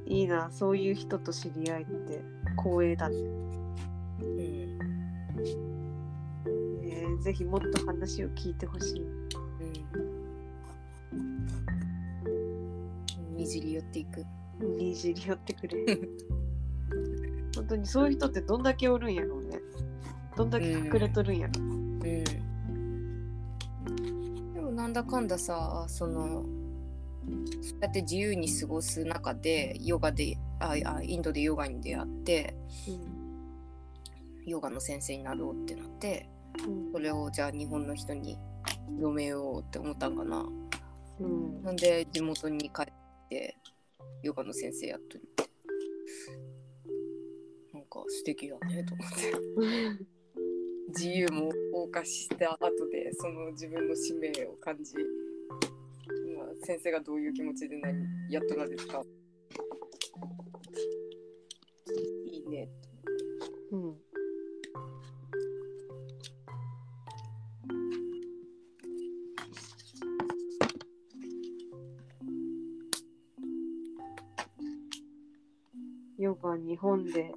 [0.06, 2.22] いいなそういう人と知り合いって
[2.58, 4.80] 光栄だねうんえー
[7.20, 9.06] ぜひもっと話を聞いてほしい。
[11.12, 11.46] うん。
[13.36, 14.26] にじり寄っていく。
[14.62, 15.86] にじり寄ってくれ。
[17.56, 19.60] 本当にそういう人ってどんだけおるんやろうね。
[20.38, 21.54] どんだけ隠れとるんやろ。
[21.62, 22.00] うん。
[24.54, 26.46] でもなんだかんださ、その、
[27.62, 32.56] そうやって自由に過ごす中で、ヨガで、あ、あインドでヨガに出会って、
[34.46, 36.30] ヨガの先生になろうってなって、
[36.68, 38.38] うんそれをじゃあ日本の人に
[38.98, 40.46] 広めようって思ったんかな。
[41.20, 42.86] うんなんで地元に帰っ
[43.30, 43.58] て
[44.24, 45.50] ヨガの先生やっとるって。
[47.74, 50.20] なんか素敵だねと思って。
[50.90, 51.52] 自由も
[51.86, 52.60] 謳歌した後
[52.92, 55.02] でその自分の使命を感じ、ま
[55.62, 55.70] あ、
[56.62, 59.02] 先生がどういう気持ちで何やっとられるか？
[62.32, 62.70] いいね。
[63.72, 63.96] うん
[76.18, 77.32] ヨガ日本で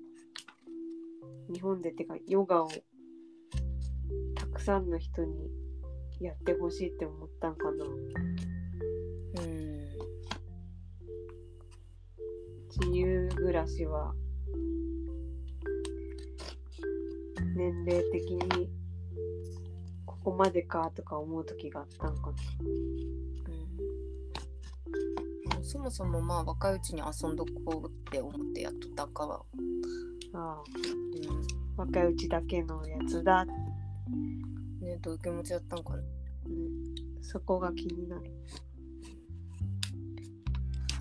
[1.52, 2.68] 日本でってかヨガを
[4.34, 5.48] たくさんの人に
[6.20, 7.84] やってほしいって思ったんかな
[12.86, 14.12] 自由暮らしは
[17.54, 18.70] 年齢的に
[20.04, 22.36] ここまでかとか思う時があったんかな。
[25.58, 29.42] うん、そもそもまあ若いうちに遊んどこうって思ってやっとったんかは、
[30.34, 30.62] ああ。
[31.76, 33.48] う若いうちだけのやつだ、ん、
[34.80, 35.98] ねどういう気持ちだったんかな。
[35.98, 38.30] うん、そこが気になる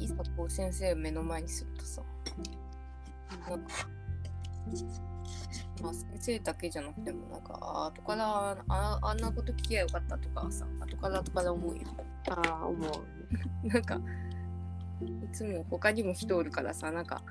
[0.01, 2.01] いざこう先生を目の前にするとさ。
[3.47, 3.71] なんか
[5.81, 11.83] まあ先生だけじゃなくてもなんかあ後からああんなこと聞きゃよかったとかさ後から後から思うよ。
[12.29, 13.67] ああ思う。
[13.67, 13.99] なんか
[15.01, 17.23] いつも他にも人おるからさなんか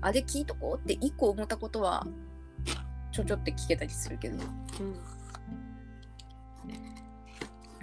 [0.00, 2.06] あれ聞いとこうって一個思ったことは
[3.10, 4.38] ちょちょって聞けたりするけど。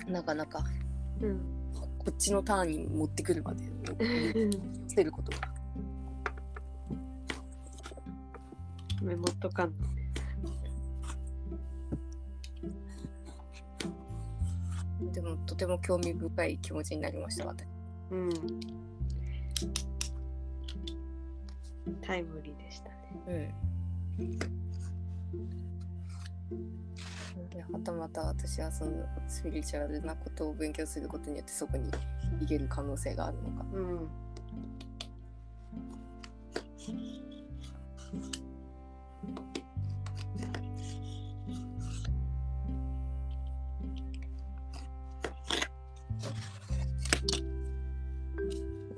[0.07, 0.63] なかなか。
[1.21, 1.58] うんうん
[2.09, 3.63] こっちのターンに持ってくるまで
[4.89, 5.37] 捨てることが
[9.03, 9.73] メモっとかん
[15.03, 17.67] のでもとても興味深い気持ちになりました私。
[18.09, 18.29] うん。
[22.01, 22.89] タイムリーでした
[23.31, 23.53] ね。
[26.49, 26.88] うん
[27.49, 28.91] ではたまた私はその
[29.27, 31.91] スピリチュアルなことを勉強することによってそこに
[32.39, 33.65] 行ける可能性があるのか。
[33.73, 34.09] うん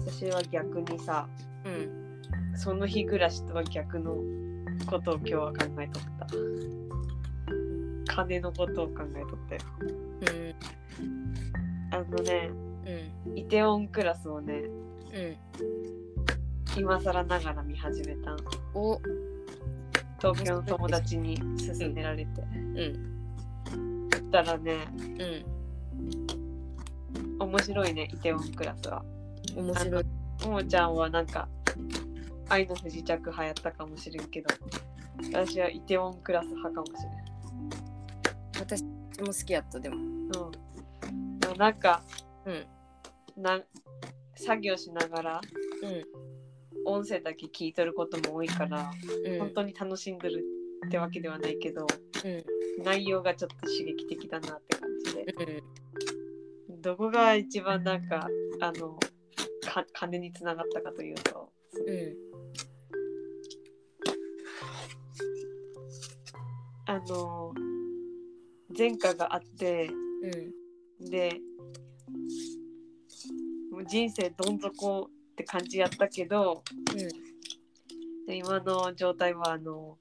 [0.05, 1.27] 私は逆にさ
[1.65, 2.11] うん。
[2.55, 4.17] その日暮らしとは逆の
[4.85, 6.27] ことを今日は考えとった
[8.13, 9.61] 金のことを考えとったよ
[10.99, 11.93] うん。
[11.93, 12.51] あのね
[13.25, 13.37] うん。
[13.37, 14.63] イテオンクラスをね
[15.13, 15.37] うん。
[16.77, 18.37] 今更ながら見始めたん。
[18.73, 18.99] お。
[20.19, 22.41] 東京の友達に勧められて。
[22.41, 24.09] うん。
[24.09, 24.75] 言ったらね
[27.39, 27.47] うん。
[27.47, 29.03] 面白いねイテオンクラスは。
[29.55, 30.03] 面白い。
[30.45, 31.47] ももちゃんはなんか
[32.49, 34.47] 愛の不時着流行ったかもしれんけど
[35.31, 36.91] 私はイテウォンクラス派かもし
[38.61, 39.97] 私も好きやったでも。
[39.97, 41.39] うん。
[41.39, 42.03] でもなんか
[42.45, 43.41] うん。
[43.41, 43.59] な
[44.35, 45.41] 作業しながら
[45.83, 46.05] うん
[46.83, 48.91] 音声だけ聞いとることも多いから、
[49.25, 49.39] うん。
[49.39, 50.43] 本当に楽しんでる
[50.87, 51.87] ってわけではないけど
[52.23, 52.83] うん。
[52.83, 55.25] 内容がちょっと刺激的だなって感じで。
[56.69, 56.81] うん。
[56.81, 58.27] どこが一番なんか
[58.59, 58.97] あの
[59.63, 61.51] か金につながったかというと。
[61.87, 62.15] うん。
[66.85, 67.53] あの
[68.77, 69.89] 前科があって
[70.23, 71.09] うん。
[71.09, 71.39] で
[73.71, 76.63] もう人生どん底って感じやったけど
[78.27, 79.97] で今の状態はあの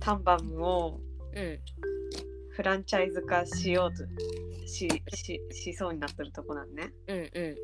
[0.00, 1.00] タンバムを
[1.34, 1.58] うん
[2.50, 4.04] フランチャイズ化しようと
[4.66, 6.92] しししそうになってるとこなんね。
[7.08, 7.30] うん。
[7.34, 7.56] う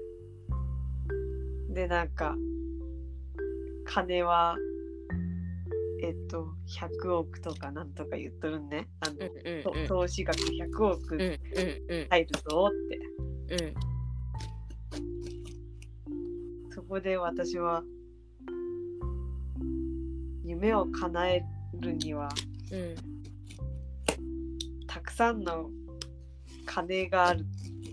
[1.70, 1.74] ん。
[1.74, 2.34] でなんか
[3.84, 4.56] 金は
[6.02, 8.88] えっと100億とかなんとか言っとるんね。
[9.00, 9.86] あの、うんうんとうん。
[9.86, 13.64] 投資額100億入るぞって。
[13.64, 13.74] うん。
[16.72, 17.82] そこで私は
[20.44, 21.42] 夢を叶え
[21.74, 22.28] るには
[22.72, 22.94] うん。
[24.86, 25.70] たくさんの
[26.66, 27.44] 金がある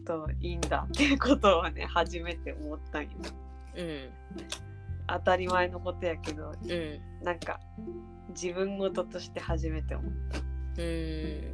[0.05, 3.09] といいんだっていうことをね初めて思ったんよ。
[3.75, 4.09] うん
[5.07, 7.23] 当たり前のことやけどうん。
[7.23, 7.59] なんか
[8.29, 10.39] 自分事として初めて思った。
[10.81, 11.53] うん。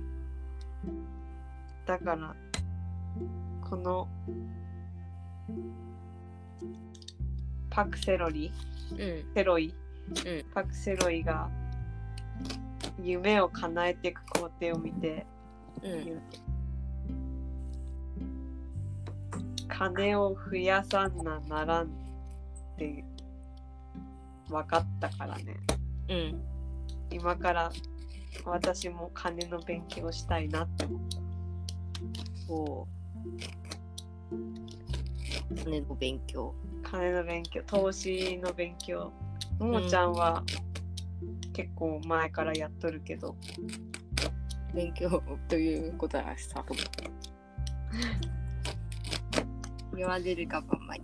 [1.85, 2.35] だから
[3.69, 4.07] この
[7.69, 8.51] パクセロリ
[8.91, 9.33] うん。
[9.33, 9.73] セロイ
[10.09, 10.45] うん。
[10.53, 11.49] パクセロイが
[13.01, 15.25] 夢を叶えていく工程を見て、
[15.81, 16.21] うん。
[19.67, 21.87] 金を増やさんなならんっ
[22.77, 23.03] て
[24.49, 25.57] 分かったからね。
[26.09, 26.41] うん。
[27.11, 27.71] 今から
[28.45, 31.17] 私も金の勉強したいなって思った。
[32.53, 32.87] お
[35.55, 36.53] 金の勉強。
[36.83, 37.61] 金の勉強。
[37.65, 39.11] 投資の勉強。
[39.59, 40.43] ももちゃんは
[41.53, 43.35] 結構前からやっとるけど、
[44.73, 46.65] 勉強ということはさ。
[49.95, 51.03] 言われるがままに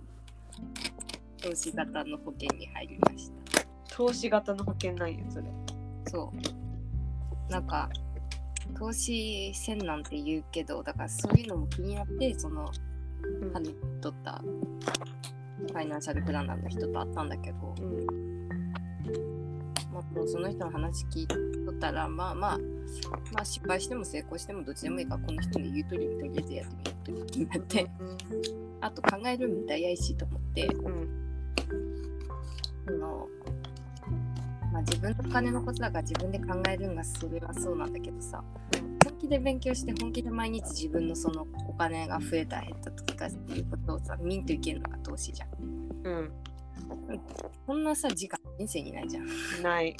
[1.40, 3.94] 投資型の保険に入りました。
[3.94, 5.44] 投資型の保険なんよそれ。
[6.08, 7.52] そう。
[7.52, 7.88] なんか
[8.78, 12.70] 投資せんなんて言うけどだからそういうのも気になってその
[13.42, 13.52] うん。
[13.52, 13.60] 羽
[14.00, 18.48] 取ったファイナンシャルプランナーの人と会ったんだけど、うん。
[19.92, 21.36] まあ、その人の話聞いと
[21.70, 22.58] ったらまあまあ
[23.32, 26.66] まあ失敗しても成功してもどっちでもいいからこの人の言う通りにとりあえずやっ
[27.04, 27.90] てみようという気になって
[28.80, 31.29] あと考えるみたいやいしと思ってうん
[32.86, 33.28] その、
[34.72, 38.42] まあ、自分のお金のことだから自分で考えるんがそれはそうなんだけどさ。
[39.04, 45.48] 本気で勉強して本気で毎日自分のそのお金が増えた減ったとかっていうことをさ見んといけんのが投資じゃん。
[46.04, 46.32] うん。
[47.66, 49.62] こんなさ時間人生にないじゃん。
[49.62, 49.96] ない。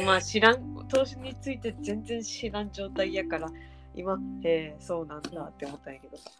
[0.00, 3.48] 今知らん投資について全然知らん状態やから
[3.94, 6.16] 今へえそうなんだって思ったんやけど。
[6.16, 6.30] さ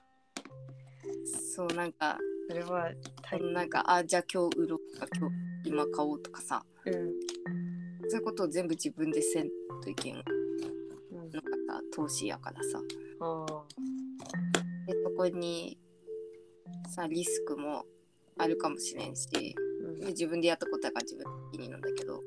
[1.54, 2.90] そうなんかそれは
[3.22, 5.34] 大なんかあじゃあ今日売ろうとか今日
[5.64, 6.64] 今買おうとかさ。
[6.86, 6.94] うん。
[8.08, 9.48] そういうことを全部自分でせん
[9.82, 10.16] といけん。
[10.16, 10.22] の
[11.12, 11.30] うん。
[11.30, 12.80] がさ投資やからさ。
[13.20, 13.46] あ
[14.86, 15.78] でそこに
[16.88, 17.84] さリスクも
[18.38, 20.00] あるかもしれんしーうん。
[20.00, 22.20] で自分でやったことだから自分的になんだけど。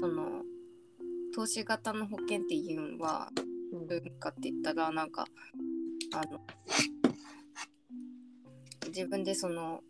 [0.00, 0.42] その
[1.34, 3.30] 投資型の保険っていうのは
[3.72, 3.86] うん。
[3.86, 5.26] どういうかって言ったらなんか
[6.16, 6.40] あの
[8.88, 9.80] 自分でその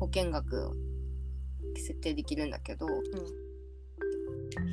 [0.00, 0.72] 保険額を
[1.76, 2.86] 設定できるんだけど、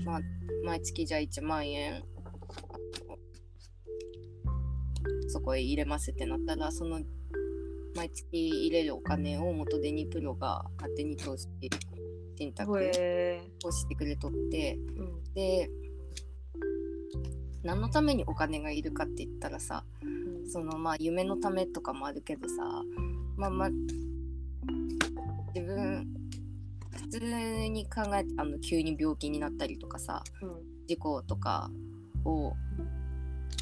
[0.06, 0.20] まあ
[0.64, 2.04] 毎月じゃあ1万円
[5.28, 7.02] そこへ入れますってなったらその
[7.96, 11.50] 毎月入れるお金を元手にプロが勝手に投資
[12.38, 15.34] 信託をしてくれとってうん。
[15.34, 15.70] で
[17.64, 20.50] 何のためにお金がいるかって言ったらさうん。
[20.50, 22.56] そのまあ夢のためとかもあるけどさ
[23.38, 23.70] まあまあ
[25.54, 26.08] 自分
[26.92, 27.20] 普通
[27.68, 30.72] に考えてあの急に病気になったりとかさうん。
[30.88, 31.70] 事故とか
[32.26, 32.54] を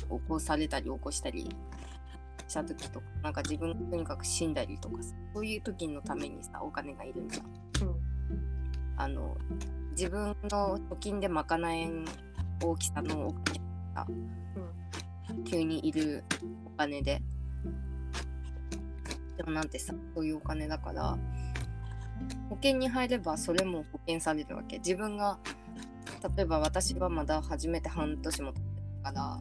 [0.10, 1.48] 起こされたり起こしたり
[2.48, 7.38] した時とかなんか自分がとにかく死んだりとかさそういう時のためにさお金がいるんだ
[8.98, 9.38] あの
[9.92, 12.06] 自分の貯金で賄えん
[12.64, 14.08] 大きさのお金が
[15.46, 16.24] 急にいる
[16.66, 17.22] お金で。
[19.38, 21.18] でもなんてさそういうお金だから
[22.50, 24.78] 保険に入ればそれも保険されるわけ。
[24.80, 25.40] 自分が
[26.36, 29.40] 例えば私はまだ初めて半年も経ってるから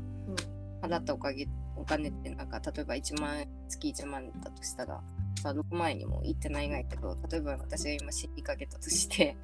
[0.83, 5.01] 払ったおかげお金ってなんか例えば1万円月1万円だとしたら
[5.43, 9.37] さ6万円にも行ってないがいけど例えば私が今死にかけたとして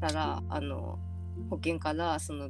[0.00, 0.98] たらあの
[1.50, 2.48] 保険からその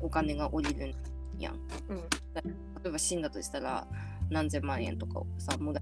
[0.00, 0.94] お金が降りる
[1.38, 1.54] やん。
[1.88, 1.96] うん。
[1.96, 2.02] うん
[2.84, 3.86] 例えば死んだとしたら
[4.30, 5.80] 何千万円とかをさもら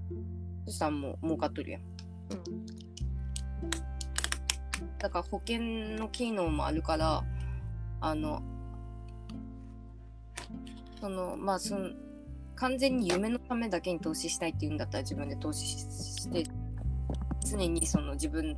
[0.65, 1.81] そしたらもう儲かっとるやん。
[4.97, 5.61] だから保険
[5.97, 7.23] の機能もあるから
[8.01, 8.41] あの
[10.99, 11.89] そのまあその
[12.55, 16.43] 完全に夢のためだけに投資したいっていうんだったら自分で投資しして
[17.45, 18.57] 常にその自分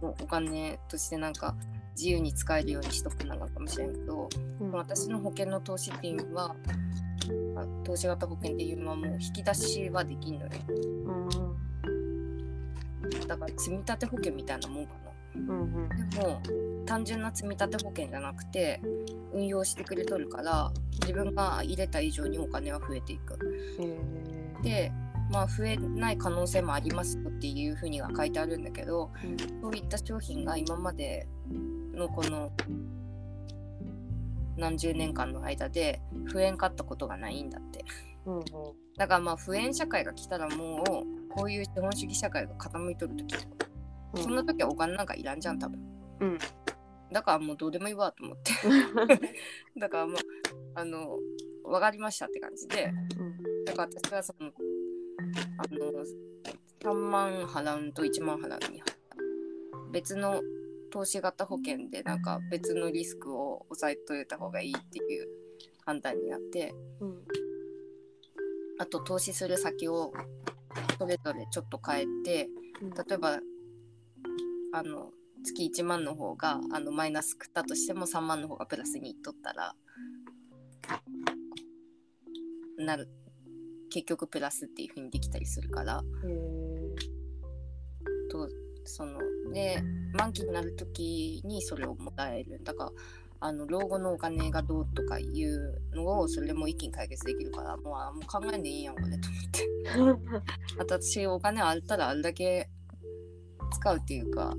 [0.00, 1.56] のお金としてなんか
[1.98, 4.28] 自由に使えるようにしとくのがかもしれんけど
[4.60, 4.70] うん。
[4.70, 6.54] 私の保険の投資っていうのは
[7.56, 10.52] あ投資型保険っていうのはもう引き出しはできんのよ。
[10.68, 11.28] うん
[13.26, 15.10] だから積み立て保険みたいなもんかな。
[15.34, 16.10] うんうん。
[16.10, 16.40] でも
[16.86, 18.80] 単純な積み立て保険じゃなくて
[19.32, 20.70] 運用してくれとるから
[21.00, 23.38] 自分が入れた以上にお金は増えていく。
[23.80, 24.92] へで
[25.30, 29.10] まあ増えない可能性もありますよっていうふうには書いてあるんだけど
[29.62, 31.28] そういった商品が今まで
[31.98, 32.50] のこの
[34.56, 36.00] 何十年間の間で
[36.32, 37.84] 増えんかったことがないんだって。
[38.24, 38.44] うんうん。
[38.96, 43.68] だからまあ不縁社会が来たらもうこういう資本主義社会が傾いとる時とか。
[44.14, 44.22] うん。
[44.22, 45.80] そんな時はお金なんかいらんじゃん多分。
[46.20, 46.38] うん。
[47.12, 48.52] だからもうどうでもいいわと思って。
[49.78, 50.16] だからもう
[50.74, 51.18] あの
[51.64, 52.92] 分かりましたって感じで。
[53.18, 53.64] うん。
[53.64, 54.50] だから私はその
[55.58, 56.04] あの
[56.80, 58.82] 3万払うんと1万払うに
[59.90, 60.40] 別の
[60.90, 65.28] 投資型保険でなんか別のリスクを抑えといた方がいいっていう
[65.84, 67.24] 判断になってうん。
[68.80, 70.12] あと投資する先を
[70.98, 72.48] それぞれちょっと変えて
[72.82, 72.90] うん。
[72.90, 73.40] 例えば
[74.72, 75.10] あの
[75.44, 79.74] 月1万の方があのマイナス食ったとしても3万の方がプラスにいっとったら
[82.78, 83.08] なる
[83.90, 86.02] 結局プラスっていう風にできたりするから。
[88.30, 88.48] と
[88.88, 89.18] その
[89.52, 89.82] で
[90.14, 92.90] 満期になる時にそれをもらえるだから
[93.40, 100.48] あの老後のお金がどうとかいうのをそれも一気に解決できるからもうあもう考えんでいいやんこれと思って。
[100.78, 102.68] 私お金あったらあれだけ
[103.72, 104.56] 使うっていうか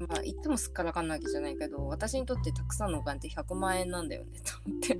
[0.00, 0.06] うん。
[0.08, 4.98] まあ言ってもすっからかんなわけじゃないけど私にとってたくさんのお金って100万円なんだよねと思って。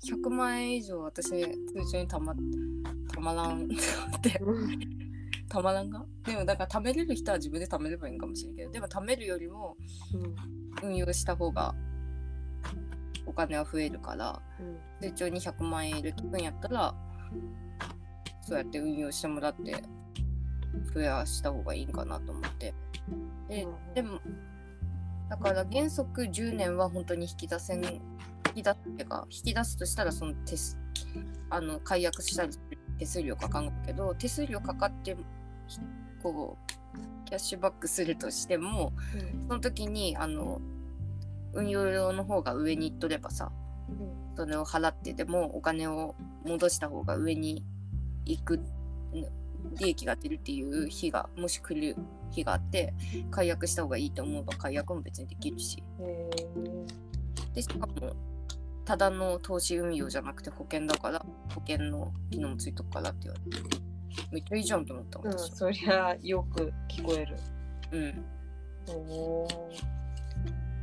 [0.00, 1.46] 100万円以上私通
[1.90, 2.34] 帳にたま
[3.14, 3.74] たまらんと
[4.06, 4.38] 思って。
[4.42, 4.97] うん
[5.48, 6.04] たまらんが？
[6.24, 8.70] でもだから貯めれる人は自分で貯めればいいんかもしれんけど。
[8.70, 9.76] でも貯めるよりも
[10.82, 11.74] 運用した方が
[13.26, 14.40] お金は増えるから。
[15.00, 16.94] 通帳に100万円入れとくんやったら
[18.42, 19.76] そうやって運用してもらって
[20.92, 22.74] 増やした方がいいんかなと思って。
[23.48, 24.20] ででも
[25.30, 28.00] だから原則10年は本当に引き出せん引
[28.56, 30.76] き出すってか引き出すとしたらその手数
[31.50, 32.52] あの解約したり
[32.98, 35.16] 手数料かかるけど手数料かかってひ
[36.22, 36.58] こ
[36.94, 38.92] うキャッシュバックするとしても
[39.48, 40.60] その時にあの
[41.52, 43.50] 運用料の方が上に行っとればさ
[44.36, 46.14] それを払ってでもお金を
[46.44, 47.64] 戻した方が上に
[48.24, 48.60] 行く
[49.78, 51.96] 利益が出るっていう日がもし来る
[52.30, 52.94] 日があって
[53.30, 55.82] 解約した方がいいと思えば解約も別にできるし。
[56.00, 56.30] へ
[57.54, 58.14] でしかも
[58.84, 61.18] ただの投資運用じゃなくて保険だから
[61.54, 63.87] 保険の機能もついとくからって言われて
[64.30, 65.50] めっちゃいいじゃんと思ったーうん私。
[65.50, 67.36] はそりゃよく聞こえる。
[67.92, 68.24] うん。
[68.88, 69.98] おー。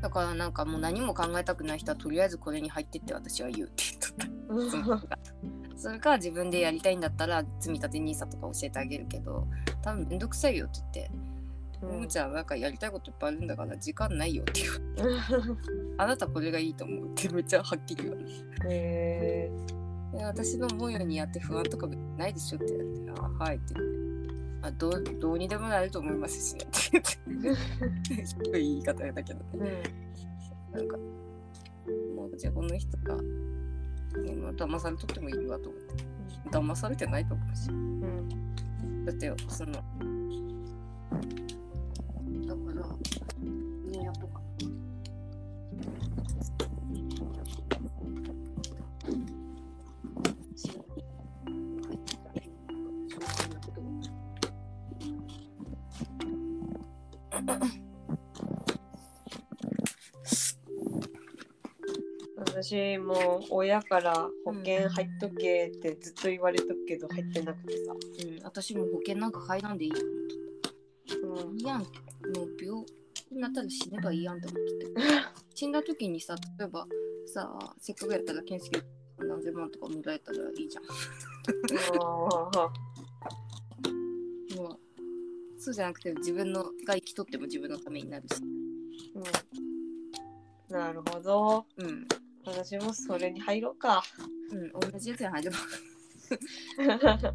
[0.02, 5.18] だからなんかもう何も考えたくない人はとりあえずこれに入ってって私は言うって言っとった。
[5.78, 9.48] それか自分でやりたいんだったら積み立て NISA とか教えてあげるけど
[9.82, 11.12] 多分めんどくさいよって言って
[11.82, 11.90] 「うん。
[11.90, 15.58] ももちゃんなんかやりたいこといっぱいあるんだから時間ないよ」って言う。
[15.98, 18.30] あなたこれがいいと思うってめっちゃはっきり言われる。
[18.70, 19.52] へ
[20.16, 21.88] で私の思うようにやって不安とか
[22.18, 23.96] ないでしょって言われて「あはい」って言って
[24.64, 27.02] 「あどうどうにでもなると思いますしね」って
[27.38, 27.56] 言っ
[28.04, 28.26] て。
[28.26, 29.84] ひどい言い方だけどね。
[30.74, 30.98] ーなんか
[32.16, 33.16] もうじゃあこの人が、
[34.22, 36.06] ね、まあ騙されとってもいいわと思って。
[36.52, 37.70] 騙されてないと思うし。
[37.70, 39.06] うんうん。
[39.06, 39.84] だってその
[62.56, 64.14] 私も親から
[64.46, 67.96] 保険入っとけってずっと言われとくけど入ってなくてさ、う
[68.32, 69.98] ん、私も保険なんか入らんでいいよ。
[71.24, 71.60] うん。
[71.60, 71.90] いいやんもう
[72.60, 72.84] 病
[73.14, 74.94] 気になったら死ねばいいやんって思ってて。
[75.54, 76.88] 死んだ時にさ例えば
[77.28, 78.82] させっかくやったら健介
[79.20, 80.86] 何千万とかもらえたらいいじゃん。
[84.56, 84.80] もう
[85.66, 88.36] そうじゃなくて自分のが生きとっても自分のためになるし。
[90.70, 90.78] うん。
[90.78, 91.66] なるほど。
[91.78, 92.08] うん。
[92.46, 94.04] 私もそれに入ろうか。
[94.52, 95.58] うん同じやつに入れば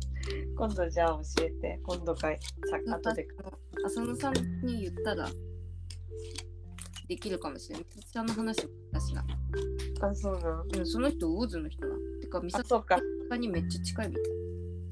[0.56, 1.80] 今度じゃあ教えて。
[1.82, 2.38] 今度かい
[2.70, 3.26] さ後で
[3.84, 5.28] 浅野さんに言ったら
[7.08, 7.86] できるかもしれない。
[7.88, 9.26] 美咲ちゃんの話をだしな。
[10.02, 11.96] あそうなんうん、その人、ウォーズの人な。
[12.20, 12.80] てか、美咲さ
[13.34, 14.24] んにめっちゃ近いみたい。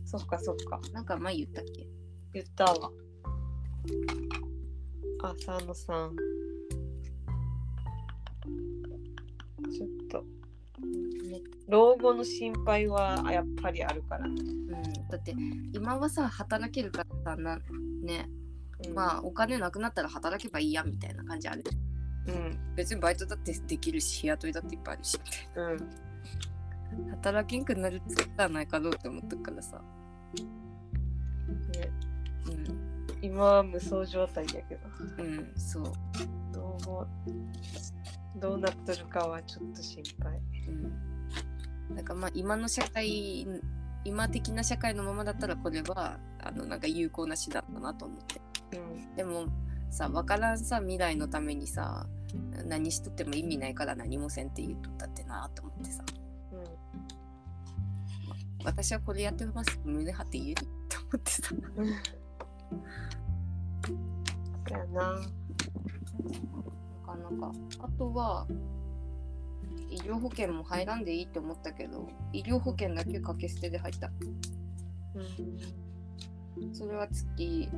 [0.07, 0.81] そっかそっか。
[0.93, 1.87] なんか前言ったっけ？
[2.33, 2.91] 言ったわ
[5.23, 6.17] 浅野さん。
[9.73, 10.25] ちょっと。
[11.29, 14.29] ね老後の心配はやっぱりあるから。
[14.29, 15.35] ね、うん、だって
[15.73, 17.59] 今はさ働けるからさな
[18.03, 18.29] ね。
[18.87, 18.95] うん。
[18.95, 21.65] まあお金なくなったら働けばいいやみたいな感じある。
[22.27, 22.75] うん。
[22.77, 25.19] 別にバイトだってできるし日雇いだっていっぱいあるし。
[25.57, 27.11] うん。
[27.11, 29.83] 働けんくなるってないかどうって思ったからさ。
[31.75, 31.91] ね、
[32.47, 32.88] うん
[33.23, 34.81] 今は無双状態やけど。
[35.19, 35.85] うんそう、
[36.53, 37.07] どうも
[38.37, 40.41] どうなっとるかはちょっと心配。
[41.91, 43.47] うん、なんかまあ今の社会
[44.05, 48.41] 今的な社会のままだったらこれはあのなんか有効な手段だなと思って。
[48.79, 49.17] うん。
[49.17, 49.47] でも
[49.91, 52.07] さ分からんさ未来のためにさ
[52.67, 56.05] 何しとっても意味ないから何もせんって言っとったってなと思ってさ。
[58.65, 59.81] 私はこれやってます。
[59.85, 61.55] 胸張って言えると思ってさ
[62.73, 62.83] うん
[64.69, 65.13] そやな。
[65.13, 65.19] な
[67.07, 67.53] かなか。
[67.81, 68.47] あとは
[69.91, 74.11] 医療保険も入らんでいいって思ったけど医療保険だけ掛け捨てで入った。
[75.15, 75.21] う
[76.61, 77.69] んそれは月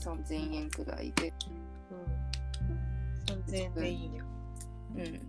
[0.00, 1.32] 3000円くらいで。
[3.28, 3.40] うん。
[3.42, 4.24] 3000円でいいよ。
[4.96, 5.20] うん。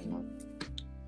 [0.00, 0.24] あの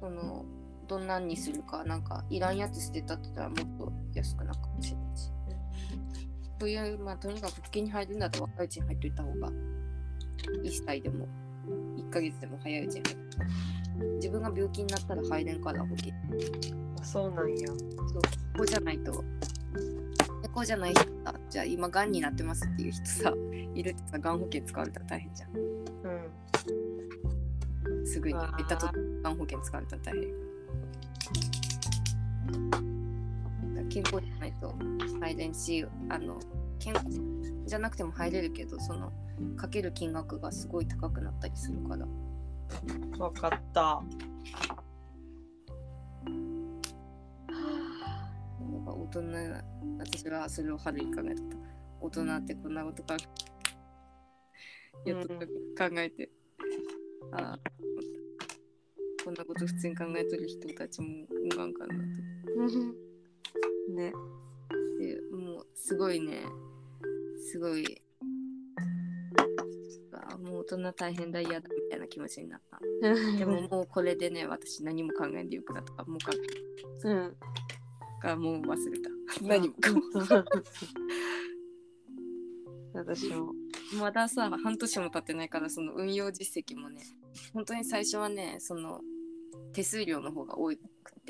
[0.00, 0.44] その
[0.86, 5.30] どんなんにするかなんかいらんやつ捨てたって言ったらもっと安くなるかもしれないし
[6.60, 9.50] そういうまあとにかく保険に入るんだったら若いうちに入っといた方が
[10.62, 11.26] 1歳でも
[11.96, 13.20] 1ヶ月でも早いうちに入る。
[14.16, 16.12] 自分が病気になったら入れんから保険
[17.00, 17.68] あそうなんや。
[17.68, 17.78] そう
[18.56, 19.24] こうじゃないと。
[20.42, 23.32] でこうじゃない人さじゃあ今がんになってますっていう人さ
[23.74, 25.56] いるってさがん保険使われたら大変じゃん。
[25.56, 25.60] う
[28.02, 28.06] ん。
[28.06, 28.56] すぐにうわー。
[28.58, 28.86] 減ったと
[29.22, 30.28] がん保険使われたら大変
[33.90, 34.74] 健康じゃないと
[35.20, 36.38] 入れんしあの
[36.78, 37.06] 健康
[37.66, 39.12] じゃなくても入れるけどその
[39.56, 42.06] かける金額がすごい高くなったりするから。
[43.18, 44.02] わかった。
[48.60, 49.22] なんか大人
[49.98, 51.42] 私はそれを春に考えた。
[52.00, 53.16] 大人ってこんなことか
[55.04, 55.36] やっと考
[55.98, 56.30] えて、
[57.32, 57.58] ああ。
[59.24, 63.09] こんなこと普通に考えとる人たちもおらんかなと
[63.94, 64.12] ね。
[64.98, 66.44] でもうすごいね。
[67.50, 68.02] すごい。
[70.12, 72.78] あもう大人大変だ嫌だみたいな気持ちになった。
[73.38, 76.04] でももうこれでね私何も考えんでよくなった。
[76.04, 76.32] もう考
[77.04, 77.16] うん。
[77.16, 77.30] え
[78.22, 79.10] がもう忘れた。
[79.42, 80.00] 何もかも。
[82.92, 83.52] 私も。
[83.98, 87.02] まださ半年も経ってないからその運用実績もね
[87.52, 89.00] 本当に最初はねその
[89.72, 90.76] 手数料の方が多く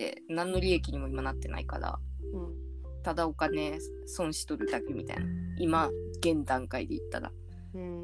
[0.01, 1.99] て何の利益にも今なってないから
[2.33, 3.03] うん。
[3.03, 5.27] ただお金損しとるだけみたいな。
[5.59, 5.91] 今
[6.21, 7.31] 現段階で言ったら。
[7.75, 8.03] うん。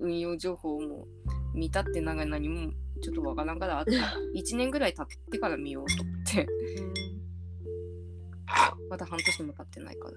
[0.00, 1.06] 運用情報も
[1.54, 2.72] 見たってなんか何も
[3.02, 3.92] ちょっとわからんからあと
[4.36, 6.46] 1年ぐらい経ってから見ようと思って。
[8.90, 10.16] まだ半年も経ってないから。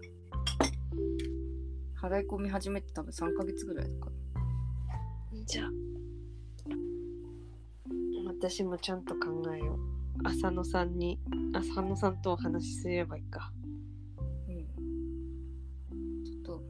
[2.09, 4.11] 払い込み始めて多分3ヶ月ぐらいだから。
[5.45, 5.69] じゃあ
[8.27, 9.90] 私もちゃんと考えよう
[10.23, 11.19] 浅野さんに
[11.53, 13.51] 浅野さんとお話しすればいいか。
[14.47, 14.65] うん。
[16.23, 16.61] ちょっと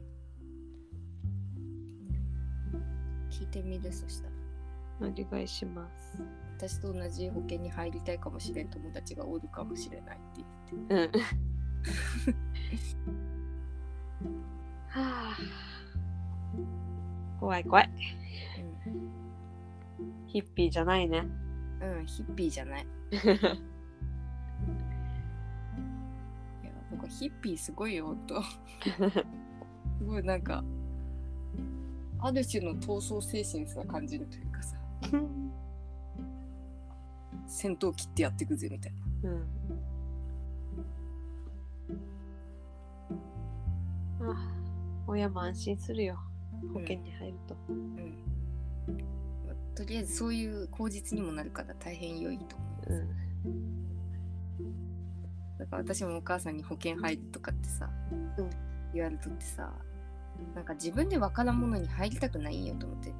[3.30, 4.32] 聞いてみるそしたら。
[5.00, 6.22] お願いします。
[6.56, 11.16] 私と同じ保険に入りたいかもしれん友達がおるかもしれないって言って。
[11.16, 11.22] うん。
[14.88, 15.36] はあ。
[17.40, 17.90] 怖い怖い。
[20.28, 21.26] ヒッピーじゃないね。
[21.80, 23.22] うん、うん、ヒッピーじゃないいや
[26.90, 28.42] なんかヒッピーすごいよと。
[29.98, 30.64] すごいなんか
[32.18, 34.76] ある種の闘争精神すら感じるというかさ。
[37.46, 38.92] 戦闘機ってやってくぜみたい
[39.22, 39.30] な。
[39.30, 39.42] うん。
[44.22, 44.54] ああ
[45.06, 46.18] 親も安心するよ
[46.72, 48.14] 保険に入ると、うん。
[49.46, 53.08] まあとりあえずそういう口実にもなるから大変良いと思います、うん。
[55.58, 57.88] だから私もお母さんに保険入るとかってさ、
[58.38, 58.50] うん。
[58.92, 59.72] 言われとってさ
[60.54, 63.14] なんか自分で分からんものに入りたくないんよと思って、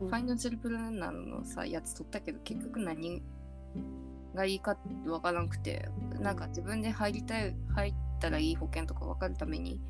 [0.00, 0.08] うん。
[0.08, 3.22] ファイナンシャルプランナーのさやつ取ったけど結局何
[4.34, 5.88] がいいか分からなくて
[6.20, 9.80] なんか自分で入りたい入ったらいい保険とか分かるために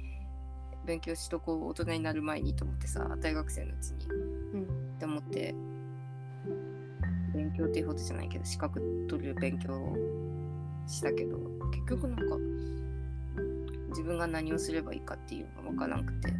[0.87, 4.07] 勉強しとこう大人になる前にと思ってさ大学生のうちに。
[4.07, 4.63] うん。
[4.63, 5.55] って思って
[7.39, 9.97] 勉強っていうほどじゃないけど資格取る勉強を
[10.89, 11.39] したけど
[11.71, 12.37] 結局なんか
[13.91, 16.33] 自分が何をすればいいかっていうのが分からなくて、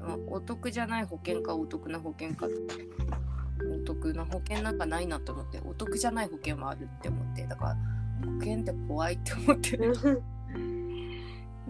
[0.00, 7.76] まあお得じゃない保険かお得な保険かお得な保険なんかないなと思ってお得じゃない保険はあるって思ってだから
[8.24, 9.78] 保険って怖いって思って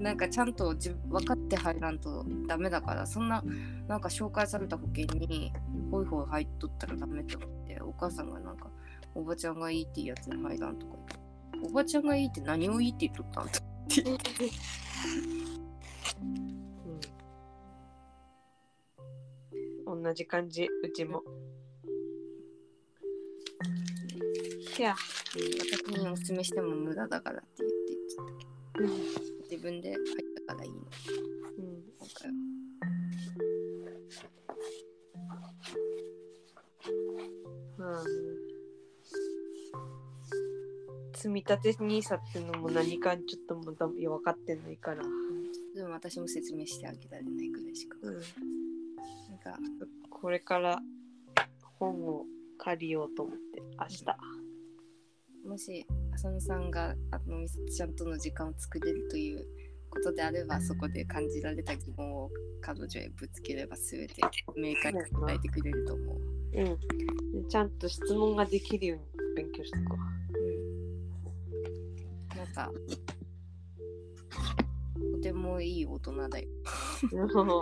[0.01, 3.45] なんかちゃんと自分分かって入らんとダメだからそんな
[3.87, 5.53] なんか紹介された保険に
[5.91, 8.71] ホイホイ入っとったらダメって思ってお母さんがなんか
[9.15, 14.03] おばちゃんがいいっていうやつに入らんとか言っておばちゃんがいいって何をいいって言っとったんとって。
[14.03, 14.33] 言って
[19.87, 21.23] うん、同じ感じうちも。
[24.79, 24.95] いや、
[25.35, 30.05] 私におすすめしても無駄だからって言って言っちゃったけど自分で入っ
[30.47, 30.77] たからいいの。
[30.77, 30.85] うん、
[31.99, 32.35] 今回は。
[37.77, 38.09] まあね。
[41.15, 45.03] 積み立て NISA ってのも何かちょっとまだ分かってないから、
[45.75, 47.99] でも私も説明してあげられないくらいしか。
[48.03, 49.59] うん、なんか。
[50.09, 50.81] これから
[51.79, 52.25] 本を
[52.57, 54.05] 借りようと思って明日。
[55.49, 59.47] もし浅野さんがあのみさとちゃんとの時間を作れるという
[59.91, 62.31] ことであればそこで感じられた疑問を
[62.61, 64.15] 彼女へぶつければ全て
[64.57, 66.17] 明快に答えてくれると思う。
[66.53, 66.77] うん、で
[67.49, 69.05] ちゃんと質問ができるように
[69.37, 69.97] 勉強していこ
[72.33, 72.35] う。
[72.35, 72.71] ん、なんか
[75.17, 76.49] とてもいい大人だよ。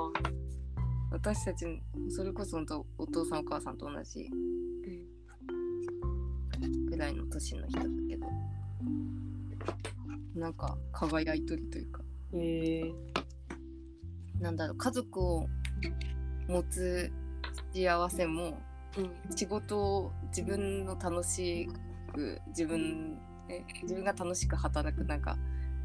[0.08, 0.12] う。
[1.10, 1.64] 私たち
[2.10, 4.28] それこそ本当お父さんお母さんと同じ
[6.90, 8.26] ぐらいの年の人だけど
[10.38, 12.02] なんか輝いとるというか。
[12.34, 12.94] へえ。
[14.40, 15.48] なんだろう家族を
[16.46, 17.10] 持つ
[17.74, 18.60] 幸せも
[18.96, 19.36] うん。
[19.36, 21.68] 仕事を自分の楽し
[22.14, 23.18] く自分
[23.48, 25.36] え自分が楽しく働くなんか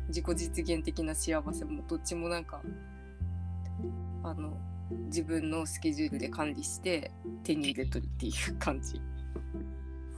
[0.08, 2.62] 自己実現的な幸せもどっちもなんか
[4.24, 4.58] あの
[5.06, 7.12] 自分のスケジュールで管理して
[7.44, 9.02] 手に入れとるっていう感じ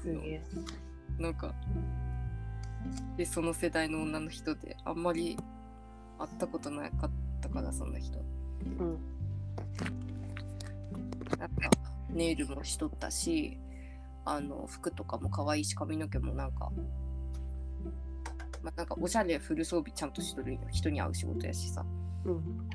[0.01, 0.43] すげえ。
[1.19, 1.53] なんか
[3.17, 5.37] でその世代の女の人であんまり
[6.19, 7.11] 会ったことなかっ
[7.41, 8.19] たからそんな人。
[8.79, 8.99] うん。
[11.39, 11.69] なんか
[12.09, 13.57] ネイルもしとったし
[14.23, 16.71] あの服とかも可愛いし髪の毛もなんか、
[18.63, 20.61] まあ、なんかおしゃれフル装備ちゃんとしとるんよ。
[20.71, 21.85] 人に会う仕事やしさ。
[22.25, 22.69] うん。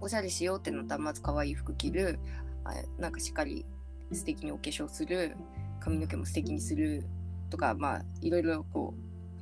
[0.00, 2.18] おしゃれしようってなったらまず可愛い服着る。
[2.64, 3.64] あなんかしっかり
[4.12, 5.36] 素敵にお化粧する。
[5.80, 7.04] 髪の毛も素敵にする
[7.50, 8.94] とかまあいろいろこ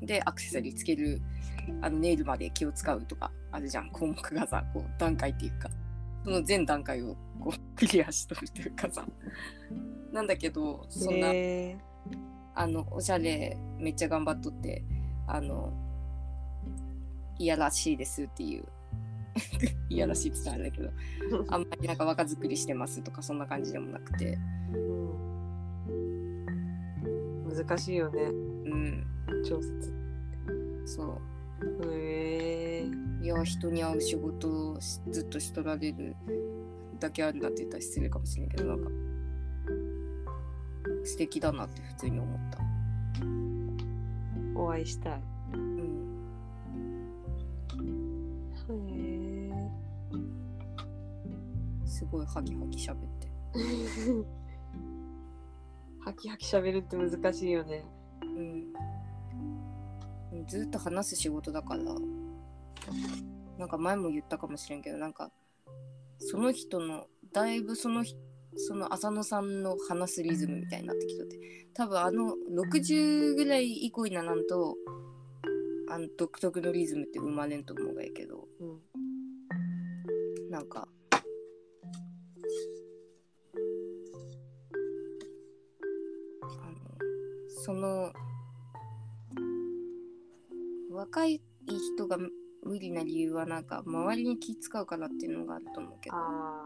[0.03, 1.21] うでアクセサリーつける
[1.81, 3.91] あのネイルまで気を使うとかあるじゃん。
[3.91, 5.71] 項目がさこう段階っていうか。
[6.25, 9.07] その全段階をこう クリアしとるというかさ。
[10.13, 11.79] なんだけどそんな、へえ。
[12.55, 14.85] あのおしゃれめっちゃ頑張っとって
[15.27, 15.73] あの
[17.37, 18.65] いやらしいですっていう。
[19.91, 24.39] いやらしいって言ったらあれだけど あんまりなんか若作りしてますとかそんな感じでもなくて。
[24.73, 25.34] うん
[27.55, 28.23] 難しいよね。
[28.23, 29.07] うん。
[29.45, 29.95] 調節。
[30.85, 31.21] そ
[31.93, 32.89] へえ。
[33.21, 36.15] ういや人に会う仕事をしずっとしとられる
[36.99, 38.91] だけあるなって言ったら失礼かもしれないけどなんか。
[41.05, 42.59] 素敵だなって普通に思った。
[44.61, 45.23] お会いしたい。
[45.53, 46.27] うん。
[48.91, 49.71] へえ。
[51.87, 53.29] すごいハキハキ喋って
[56.05, 57.83] ハキハキ喋るって難しいよね。
[58.23, 58.73] うん。
[60.47, 61.83] ずっと話す仕事だから。
[63.59, 65.31] なんか前も言ったかもしれんけどなんか
[66.19, 68.19] その人のだいぶその人
[68.57, 71.39] その浅野さんの話すリズムみたいになってきとって。
[71.73, 74.77] 多分あの60ぐらい以降にならんと
[75.89, 78.47] あの独特のリズムって生まれんと思うがやけど。
[78.61, 80.51] うん。
[80.51, 80.87] なんか
[87.65, 88.13] その
[90.91, 91.41] 若い
[91.97, 92.19] 人が
[92.63, 96.63] 無理な理由はなんか周りに気使うからっていうのがあると思うけどあ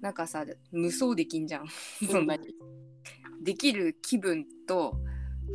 [0.00, 1.66] なんかさ無双できんじゃん
[2.08, 2.54] そんなに。
[3.42, 4.94] できる気分と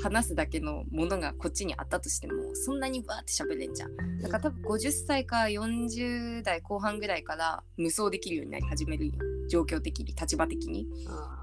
[0.02, 3.96] 話すだけのものがこっちにあったとしてもそんなにバーって喋れんじゃん。
[4.20, 9.10] だから多分50歳か40代後半ぐらいから無双できるようになり始める
[9.50, 10.86] 状況的に立場的に。
[11.08, 11.43] ーあ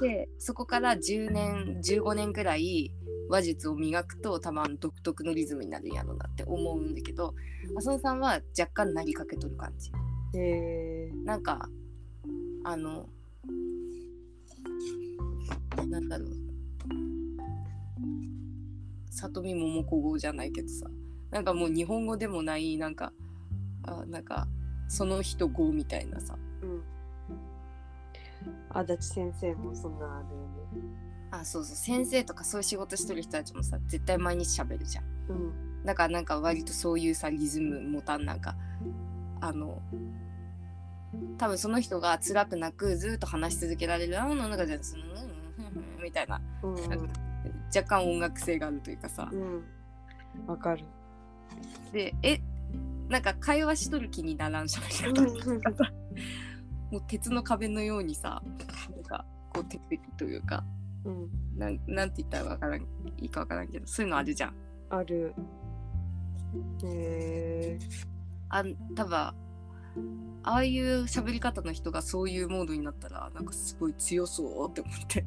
[0.00, 2.90] でそこから10年15年ぐらい
[3.28, 7.34] 話術を磨くと多分独特のリズムになるんやろうなって思うんだけど
[7.76, 9.92] 浅野さんは若干なりかけとる感じ。
[10.34, 11.12] ーへえ。
[11.24, 11.68] なんか
[12.64, 13.08] あの
[15.86, 16.28] なんだろう。
[19.10, 20.86] 里見桃子語じゃないけどさ。
[21.30, 23.12] なんかもう日本語でもないなんか
[23.84, 24.48] あなんか
[24.88, 26.36] その人語みたいなさ。
[26.62, 26.99] うん
[28.70, 31.00] 足立先生もそんなあるよね。
[31.32, 35.04] あそうそう先生とかそういう仕事してる人たちもさ絶対毎日喋るじゃん。
[35.28, 35.84] うん。
[35.84, 38.56] だからなんか割とそういうさリズム持たんなんか
[39.40, 39.80] あの
[41.38, 46.40] 多分その人が辛くなくずっと話し続けられるあの中でそのうんみたいな。
[46.62, 46.74] うん。
[47.74, 49.28] 若干音楽性があるというかさ。
[49.32, 49.64] うん。
[50.46, 50.84] わかる。
[51.92, 52.40] でえ
[53.08, 55.84] なんか会話しとる気にならんしゃべり方
[56.90, 58.42] もう鉄の壁のようにさ
[58.90, 59.24] なんか
[59.54, 60.64] こう鉄壁というか
[61.04, 61.30] うん。
[61.56, 62.82] なんなんて言ったらわからん
[63.18, 64.54] いいかわからんけどそういうのあるじゃん。
[64.90, 65.34] ある。
[66.84, 67.78] へえ
[68.48, 69.34] あん多分あ
[70.42, 75.24] あいう喋り方の人がそういうモードになったらなんかすごい強そうって思って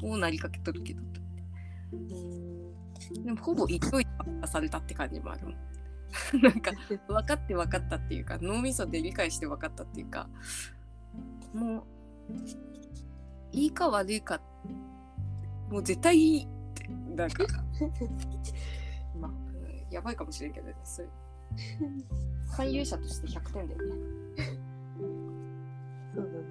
[0.06, 1.02] もうなりかけとるけど
[1.92, 3.24] うん。
[3.24, 3.90] でもほぼ勢いで
[4.42, 5.54] 出されたって感じもあるもん
[6.42, 6.72] なんか
[7.06, 10.28] 分かって分かったっていうか脳みそで理解して分かったっていうか
[11.52, 11.84] もう
[13.52, 14.40] いいか悪いか
[15.70, 17.44] もう絶対いいってなんか。
[19.20, 19.30] まあ。
[19.30, 19.48] うん
[19.90, 21.12] やばいかもしれんけどねそういう。
[22.56, 23.94] 勧誘者として100点だよね。
[26.14, 26.48] そうだね。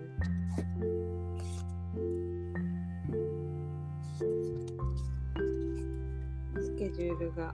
[6.55, 7.53] スケジュールが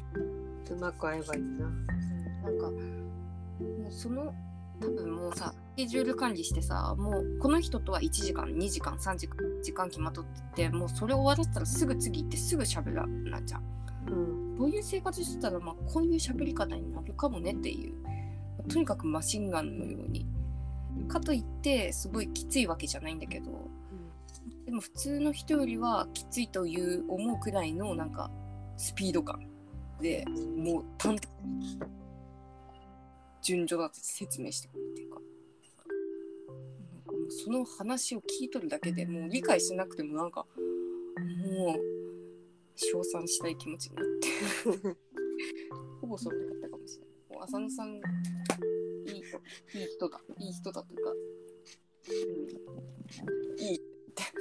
[0.70, 1.93] うまく合えばいいな
[2.44, 2.78] なんかも
[3.89, 4.34] うその
[4.82, 13.62] 多分もうさスケジュール管理してさもうこの人とは1時間2時間3時間時間決まっとっててもうそれ終わらせたらすぐ次行ってすぐ喋らなっちゃ。
[14.10, 14.58] ううん。
[14.58, 17.94] こういう生活してたら、まあ、こういう喋り方になるかもねっていう。
[18.70, 20.26] とにかくマシンガンのように。
[21.08, 23.70] かといってすごいきついわけじゃないんだけど。
[24.66, 28.32] でも普通の人よりはきついという思うくらいのなんか
[28.78, 29.46] スピード感
[30.02, 30.26] で
[30.58, 31.80] もう端的に
[33.44, 35.20] 順序だって説明してくるっていうか。
[36.91, 40.46] なんかもうその話を聞いとるだけでもう理解しなくてもなんか
[41.46, 41.80] もう
[42.76, 44.98] 称賛したい気持ちになって。
[46.02, 47.38] ほぼそれだったかもしれない。
[47.38, 50.22] もう浅野さんいい人いい人だ。
[50.39, 51.16] いい人だというか、う
[53.56, 53.82] ん、いい。
[54.16, 54.32] 大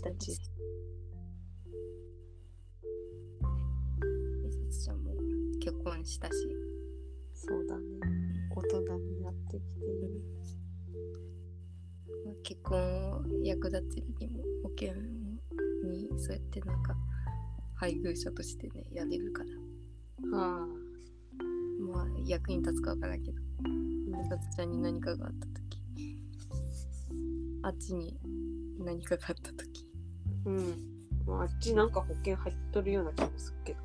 [0.00, 0.30] 私たち。
[4.42, 5.12] みさつちゃんも
[5.62, 6.32] 結婚したし。
[7.34, 7.84] そうだね。
[8.56, 9.86] 大人になってきて
[12.24, 14.94] まあ結婚を役立てるにも保険
[15.84, 16.96] にそうやってなんか
[17.74, 20.38] 配偶者としてねやれるから。
[20.38, 20.66] はあ。
[21.92, 23.38] まあ役に立つかわからんけど。
[23.62, 25.60] みさつちゃんに何かがあった時
[27.62, 28.18] あっちに
[28.82, 29.59] 何かがあった時
[30.46, 30.74] うん。
[31.26, 33.78] まああっちなんか保険入っとるような気もするけど。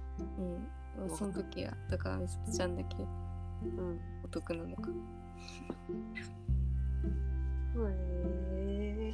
[1.00, 1.16] うん。
[1.16, 1.74] その時は。
[1.90, 2.96] だからみさつちゃんだけ。
[2.98, 4.00] うん。
[4.24, 4.90] お得なのか。
[7.78, 9.14] へえ。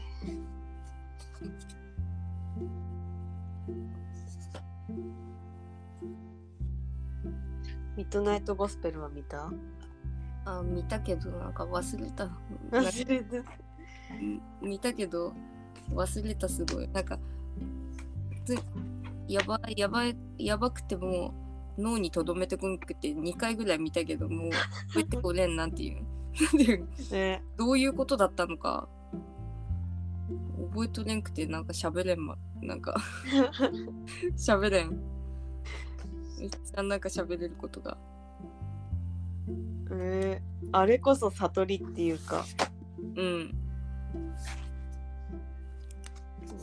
[7.97, 9.51] ミッドナイトゴスペルは見た？
[10.45, 12.29] あ見たけどなんか忘れた。
[12.71, 13.43] 忘れた。
[14.61, 15.33] 見たけど
[15.91, 16.87] 忘れたすごい。
[16.89, 17.17] なんか
[18.45, 18.55] つ
[19.27, 21.33] やばいやばいやばくても
[21.77, 24.51] 脳にとどめてこんくて2回ぐらい見たけども う
[24.89, 26.05] 覚えてこれんなんていう。
[27.57, 28.87] どういうことだったのか
[30.71, 32.95] 覚えとれんくてなんか喋れんまなんか
[34.37, 34.91] 喋れん。
[36.39, 37.97] めっちゃなんか喋れることが。
[39.91, 42.45] えーあれこそ悟りっていうか。
[43.15, 43.53] うん。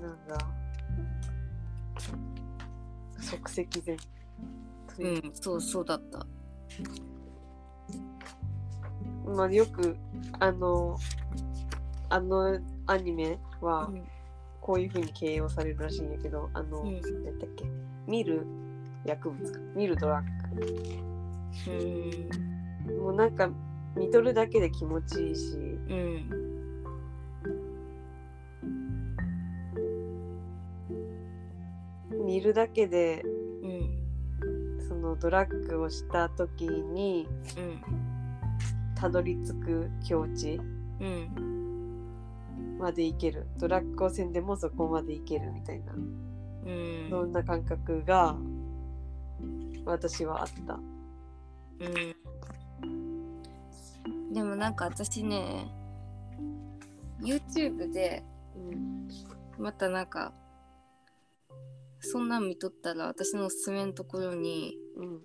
[0.00, 0.57] なんだ
[3.20, 4.02] 即席前と
[5.00, 6.26] うんそうそうだった。
[9.26, 9.96] まあよく
[10.40, 10.96] あの
[12.08, 14.02] あのアニメはうん。
[14.60, 17.00] こういう風に形容されるらしいんやけどあの、うん。
[17.00, 17.64] なんだっけ？
[18.06, 18.46] 見る
[19.06, 19.58] 薬物か。
[19.74, 20.24] 見るドラッ
[21.70, 21.74] う
[22.84, 22.86] ん。
[22.86, 23.48] グもうなんか
[23.96, 25.56] 見とるだけで気持ちいいし。
[25.56, 25.58] う
[25.94, 26.47] ん
[32.28, 33.24] 見るだけで
[33.62, 34.86] うん。
[34.86, 37.26] そのドラッグをした時に
[37.56, 37.80] うん
[38.94, 40.60] たどり着く境地
[41.00, 42.78] うん。
[42.78, 43.46] までいける。
[43.56, 45.94] ドラッグをせんでもそこまでいけるみたいな。
[45.94, 47.06] うん。
[47.08, 48.36] そんな感覚が
[49.86, 50.74] 私はあった。
[50.74, 50.78] う
[54.28, 54.34] ん。
[54.34, 55.72] でもなんか私ね
[57.22, 58.22] YouTube で
[58.54, 59.08] うん。
[59.58, 60.34] またなんか
[62.00, 65.22] そんなん見とったら私のおすすめのところにうん。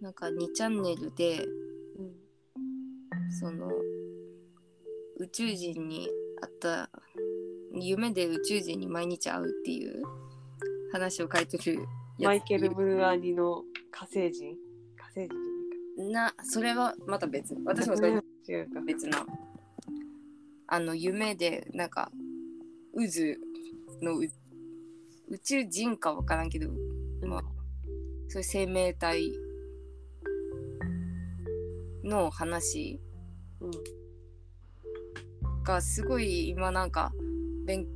[0.00, 0.10] なな。
[0.10, 1.44] んか2チャンネルで
[1.98, 2.16] うん。
[3.40, 3.68] その
[5.18, 6.08] 宇宙人に
[6.40, 6.90] 会った
[7.72, 10.02] 夢で宇宙人に毎日会うっていう
[10.92, 11.86] 話を書いてる
[12.18, 14.56] マイケル・ムーアニの火星人？
[14.96, 15.28] 火星人
[15.98, 17.54] じなそれはまた別。
[17.64, 18.80] 私もそれゃないか違うか。
[18.86, 19.26] 別な
[20.68, 22.10] あの夢でなんか
[22.94, 24.24] 渦のう
[25.28, 26.68] 宇宙人かわからんけど、
[27.26, 27.42] まあ、
[28.28, 29.32] そういう生命体
[32.04, 33.00] の話
[33.60, 33.70] うん。
[35.64, 37.12] がすごい今なんか
[37.66, 37.86] 勉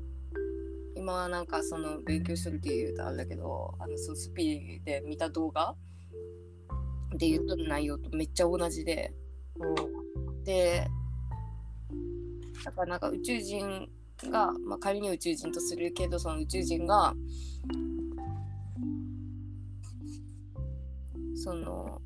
[0.97, 5.77] 今なんかその勉強するっていうとあれだけどあのそのスピリで見た動画
[7.17, 9.13] で言っとる内容とめっちゃ同じで。
[9.57, 10.45] うん。
[10.45, 10.89] で
[12.65, 13.89] だからなんか宇宙人
[14.31, 17.15] が、まあ、仮に宇宙人とするけどその宇宙人が
[21.35, 22.01] その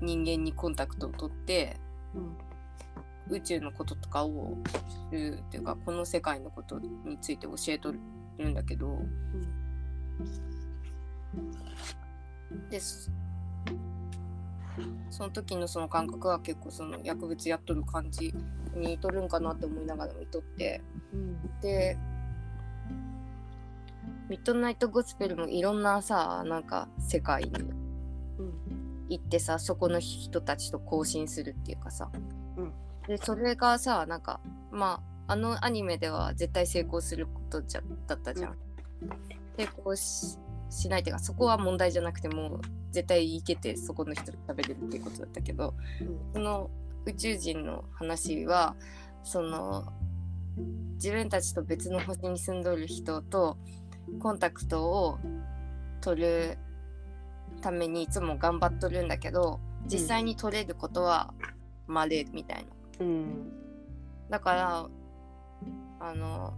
[0.00, 1.76] 人間にコンタクトを取って
[2.14, 2.36] うん
[3.28, 4.56] 宇宙のこととかを
[5.10, 7.92] 知るっていうかこの世界のことについて教えと
[8.38, 9.00] るんだけど。
[12.70, 13.10] です
[15.10, 18.34] その時のその感覚は結構その薬物やっとる感じ
[18.74, 20.82] に似とるんかなって思いながら見とって。
[21.12, 21.60] うん。
[21.60, 21.96] で
[24.28, 27.50] ミッドナイトゴスペルもいろんなさなんか世界に
[28.38, 28.52] うん。
[29.08, 32.10] 行ってさそこの人たちと交信するっていうかさ、
[32.56, 32.72] うん。
[33.06, 34.40] でそれがさなんか
[34.72, 38.56] まああのアニメでは絶対成功することじゃだったじゃん。
[39.56, 42.60] 成功ししないっていうかそこは問題じゃなくてもう
[42.96, 45.74] 絶対行けてそこの人と食べれるっていうことだったけど
[46.32, 46.70] その
[47.04, 48.74] 宇宙人の話は
[49.22, 49.92] その
[50.94, 53.58] 自分たちと別の星に住んどる人と
[54.18, 55.18] コンタクトを
[56.00, 56.58] 取る
[57.60, 61.34] ためにいつも頑張っとるんだけど実際に取れることは
[61.86, 62.64] まれみたい
[62.98, 63.04] な。
[63.04, 63.52] うん
[64.30, 64.86] だから
[66.00, 66.54] あの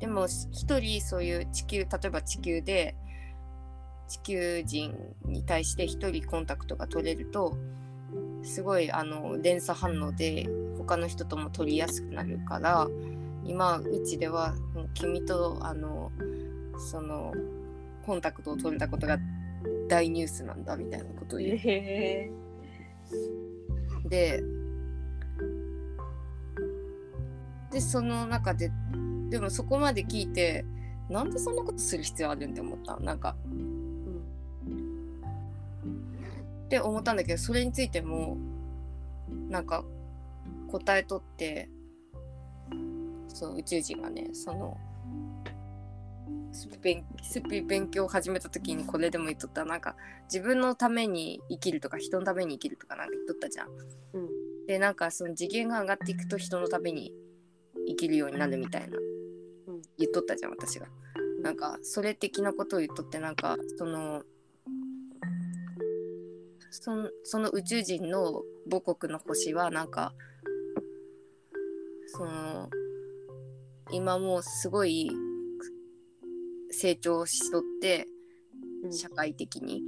[0.00, 2.96] でも一人そういう地球例えば地球で
[4.12, 4.94] 地球人
[5.24, 7.56] に対して一人コンタクトが取れると
[8.42, 10.46] すごいあの連鎖反応で
[10.76, 12.88] 他の人とも取りやすくなるから
[13.42, 16.12] 今うちではもう君とあの
[16.76, 17.32] その
[18.04, 19.18] コンタクトを取れたことが
[19.88, 22.30] 大ニュースなんだみたいなことを言ってえ。
[24.10, 24.42] で
[27.70, 28.70] でその中で
[29.30, 30.66] でもそこまで聞いて
[31.08, 33.36] なんでそんなことする必要あるんって思ったなんか
[36.72, 38.38] って思ったんだけどそれについても
[39.50, 39.84] なんか
[40.68, 41.68] 答えとって
[43.28, 44.78] そう宇宙人がねその
[46.50, 49.96] スピ勉スピ勉強を始めた時にこれでも言っとったなんか
[50.32, 53.68] 自分のために生きるとか人のために生きるとかなんか言っとったじゃん。
[53.68, 54.28] うん
[54.66, 57.12] でなんかその次元が上がっていくと人のために
[57.88, 60.86] 生きるようになるみたいなうん言っとったじゃん私が。
[61.42, 64.22] なんかそれ的なことを言っとってなんかその
[66.72, 70.14] そのその宇宙人の母国の星はなんか
[72.06, 72.70] その
[73.90, 75.10] 今もうすごい
[76.70, 78.06] 成長しとって
[78.84, 79.82] うん社会的に。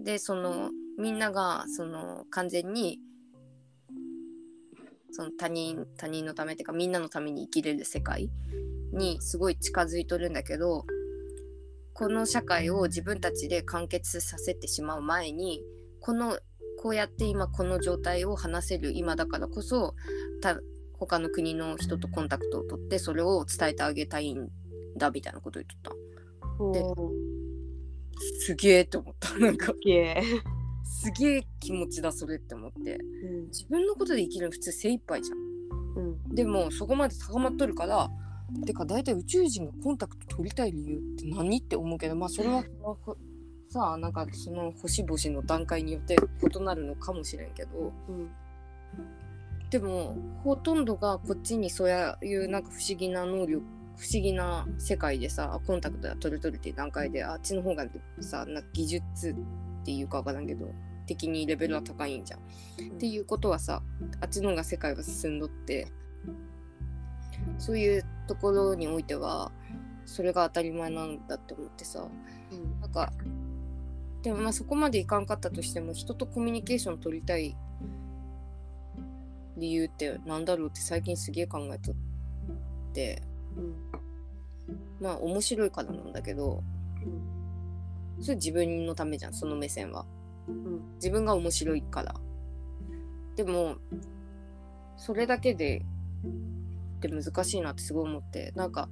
[0.00, 3.00] でそのみんながその完全に
[5.10, 8.30] その他人他人のためっていうかみんなのために生きれる世界
[8.92, 10.84] にすごい近づいとるんだけど
[11.94, 15.60] この社会を自分たちで完結させてしまう前に
[16.00, 16.38] この
[16.80, 19.94] こうやって今この状態を話せる今だからこそ
[20.40, 20.60] た
[20.98, 24.48] 他の国の人とコンタクトを取ってそれを伝えてあげたいん
[24.96, 26.78] だみたいなことを言っとった。
[26.78, 26.84] で
[28.40, 29.36] すげえって思った。
[29.38, 29.72] なんか。
[30.84, 32.98] すげえ気持ちだそれって思って。
[33.24, 33.46] うん。
[33.46, 35.38] 自分のことで生きるの普通精一杯じゃん。
[35.38, 36.34] うん。
[36.34, 38.10] でもそこまで高まっとるから
[38.66, 42.64] てか大体宇宙人がコンタクト取りたい理由って何って思うけどまあそれは
[43.68, 48.30] さあなんかその星々の段階によって異なるのかもしれんけどうん
[49.70, 51.90] でもほとんどがこっちにそう
[52.22, 53.62] いうなんか不思議な能力
[53.98, 57.84] 不思議な世界でさコンタクトが取れとるっていう段階であっちの方が
[58.20, 59.30] さな技術
[59.82, 60.72] っていうかわからんけど
[61.06, 62.40] 的にレベルは高いんじゃん。
[62.40, 62.42] っ
[62.98, 63.82] ていうことはさ
[64.20, 65.90] あっちの方が世界は進んどって
[67.58, 69.50] そういうところにおいては
[70.06, 72.06] それが当たり前なんだって思ってさ
[72.52, 73.12] うんなんか
[74.28, 77.56] でもまあそこまでいかんかったとしても人とコミュニケーション取りたい
[79.56, 81.94] 理由ってなんだろうって最近すげえ考えとっ
[82.92, 83.22] て。
[83.56, 83.74] うん
[85.00, 86.62] まあ面白いからなんだけど
[88.20, 90.04] それ自分のためじゃんその目線は。
[90.46, 92.14] うん自分が面白いから。
[93.34, 93.76] でも
[94.98, 95.86] それだけで
[96.98, 98.52] って難しいなってすごい思って。
[98.54, 98.90] なんか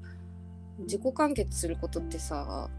[0.79, 2.71] 自己完結することってさ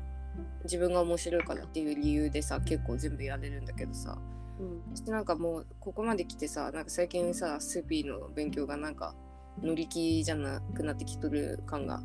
[0.63, 4.17] 自分が面白いからっていう理由でさ結構全部やれるんだけどさ。
[4.59, 4.81] うん。
[4.95, 9.15] そしてなんかもうここまで来てさなんか最近さスーピーの勉強がなんか
[9.61, 12.01] 乗り気じゃなくなってきとる感が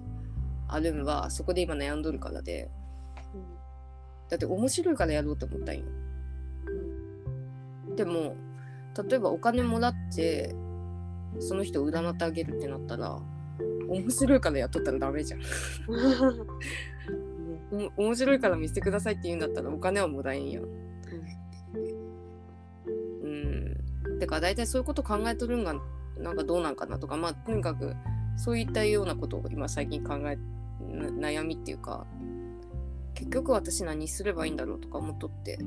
[0.69, 2.71] あるんはそこで今悩んどるからで。
[4.29, 5.85] だって面白いからやろうと思ったんよ。
[7.97, 8.35] でも
[9.09, 10.55] 例えばお金もらって
[11.39, 13.21] その人を占ってあげるってなったら
[13.89, 15.41] 面白いからやっとったらダメじゃん
[17.73, 20.61] 面白いから見せてくださいって言うんだったらお金はもらえんや。
[20.61, 20.65] ん
[23.23, 23.29] う
[24.17, 24.19] ん。
[24.19, 25.75] てか大体そういうこと考えとるんが
[26.19, 27.97] なんかどうなんかなとかまあとにかく
[28.37, 30.39] そういったようなことを今最近考え
[30.81, 32.07] 悩みっていうか
[33.15, 35.59] 結局私何すればいいんだろうとか思っとって。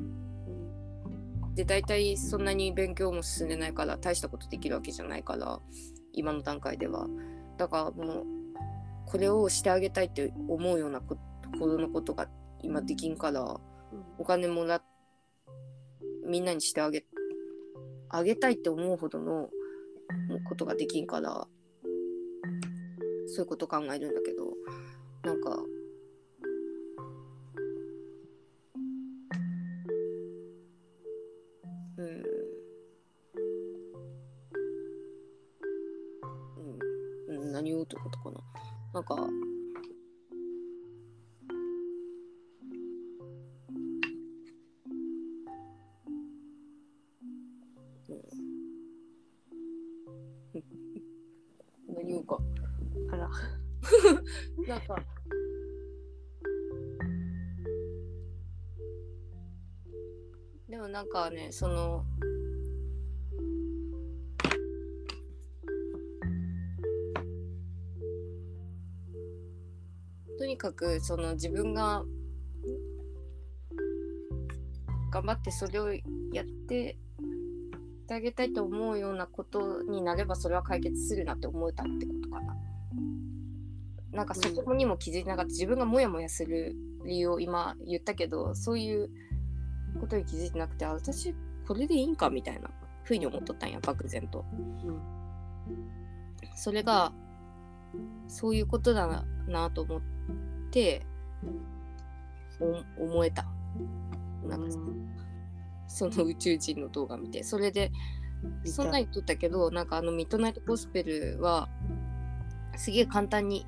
[1.54, 5.58] で大体そんなに勉強も進んでないから大したことできるわけじゃないから
[6.12, 7.08] 今の段階では。
[7.56, 8.24] だからもう
[9.06, 11.20] これをしてあげたいって思うようなこと
[11.58, 12.28] ほどのことが
[12.62, 13.60] 今できんから
[14.18, 14.82] お金もらっ
[16.26, 17.04] みんなにしてあげ
[18.08, 19.48] あげたいって思うほどの
[20.48, 21.46] ことができんから
[23.26, 24.52] そういうこと考えるんだけど
[25.24, 25.62] なんか
[31.98, 32.06] うん。
[37.28, 37.42] うん。
[37.42, 37.52] うん。
[37.52, 38.40] 何をってことかな。
[38.92, 39.16] なんか
[54.76, 54.96] なんか。
[60.68, 62.04] でもなんかねその。
[70.38, 72.04] とにかくその自分が。
[75.10, 75.94] 頑張ってそれを
[76.32, 76.98] やって。
[78.06, 82.56] してあげたいと思うようなことになればそれは解決するなって思えたってことかな。
[84.16, 85.48] なんかそこにも気づいてなかった。
[85.48, 86.74] 自分がモヤモヤする
[87.04, 89.10] 理由を今言ったけどそういう
[90.00, 91.34] ことに気づいてなくてあ私
[91.68, 92.70] これでいいんかみたいな
[93.04, 94.44] ふうに思っとったんや漠然と。
[96.56, 97.12] それが
[98.26, 100.00] そういうことだなと思っ
[100.70, 101.04] て
[102.98, 103.46] お思えた。
[104.48, 104.66] なんか
[105.88, 107.44] その宇宙人の動画見て。
[107.44, 107.92] それで
[108.64, 111.68] そんなに言っとったけどなんかあのミッドナイトゴスペルは
[112.76, 113.66] すげえ簡単に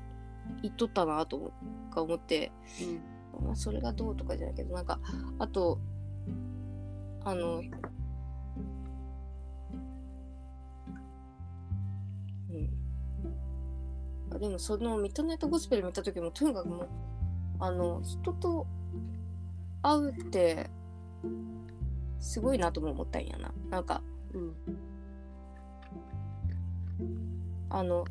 [0.61, 1.51] 言っとったなと思
[1.91, 2.51] か思って、
[3.41, 4.99] まあ、それがどうとかじゃないけどなんか
[5.39, 5.79] あと
[7.23, 7.61] あの
[12.49, 12.69] うん。
[14.31, 16.89] あでもそのミッドナイトゴスペル見た時もとにかくもう
[17.59, 18.67] あの人と
[19.81, 20.69] 会うって
[22.19, 23.51] すごいなとも思ったんやな。
[23.69, 24.01] なんか
[24.33, 24.55] うん。
[27.69, 28.03] あの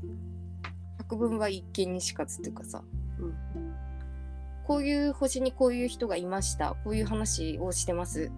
[1.11, 2.83] 百聞は一見にしかずっていうかさ、
[3.19, 3.35] うん。
[4.67, 6.77] こういう星にこういう人がいました。
[6.85, 8.31] こういう話をしてます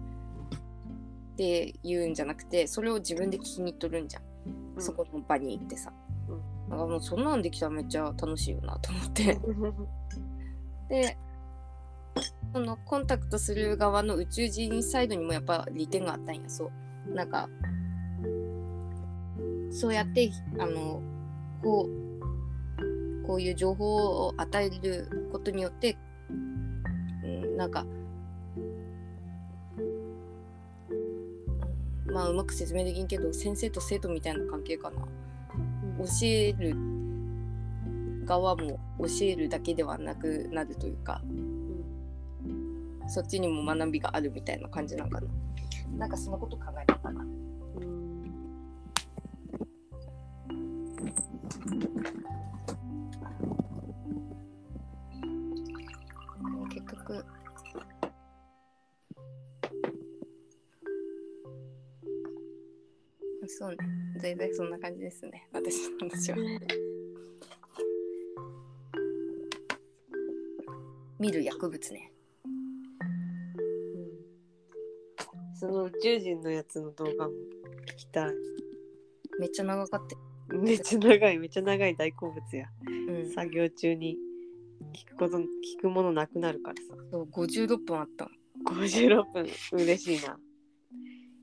[1.33, 4.23] って言うんじゃなくてそれを自分で聞きに行っとるんじゃん、
[4.75, 4.81] うん。
[4.81, 5.91] そこの場に行ってさ、
[6.29, 6.69] うん。
[6.69, 9.39] だからもうそんなんできたらめっちゃ楽しいよなと思って。
[10.89, 11.17] で
[12.53, 16.41] そのコンタクトする側の宇宙人サイドにもやっぱ利点があったんや。
[16.47, 17.13] そう。
[17.13, 17.49] なんか
[19.71, 20.29] そうやって
[20.59, 21.01] あの
[21.63, 22.10] こう
[23.31, 25.97] こういう情報を与えることによって、
[26.29, 27.85] うん、なんか
[32.09, 34.97] うんまあうまく説明できんけど先生と生徒みたいな関係かな。
[35.99, 36.75] 教える
[38.25, 41.21] 側も教えるだけではなくなるというか
[43.07, 45.27] そっちにも学びがあるみたいな感じなんかな。
[45.97, 47.25] なんかそのこと考えたかな
[64.21, 65.47] 大体そんな感じですね。
[65.51, 66.37] 私の話は。
[71.19, 72.11] 見る薬物ね。
[75.59, 77.33] その宇宙人のやつの動画も
[77.93, 78.31] 聞きたい。
[79.39, 81.39] めっちゃ長かっためっちゃ長い。
[81.39, 82.67] めっちゃ長い大好物や。
[83.07, 83.33] うん。
[83.33, 84.17] 作業中に
[84.93, 85.45] 聞くこと聞
[85.81, 86.93] くものなくなるからさ。
[87.11, 88.29] そう56分あった
[88.67, 89.47] 56分。
[89.73, 90.37] 嬉しいな。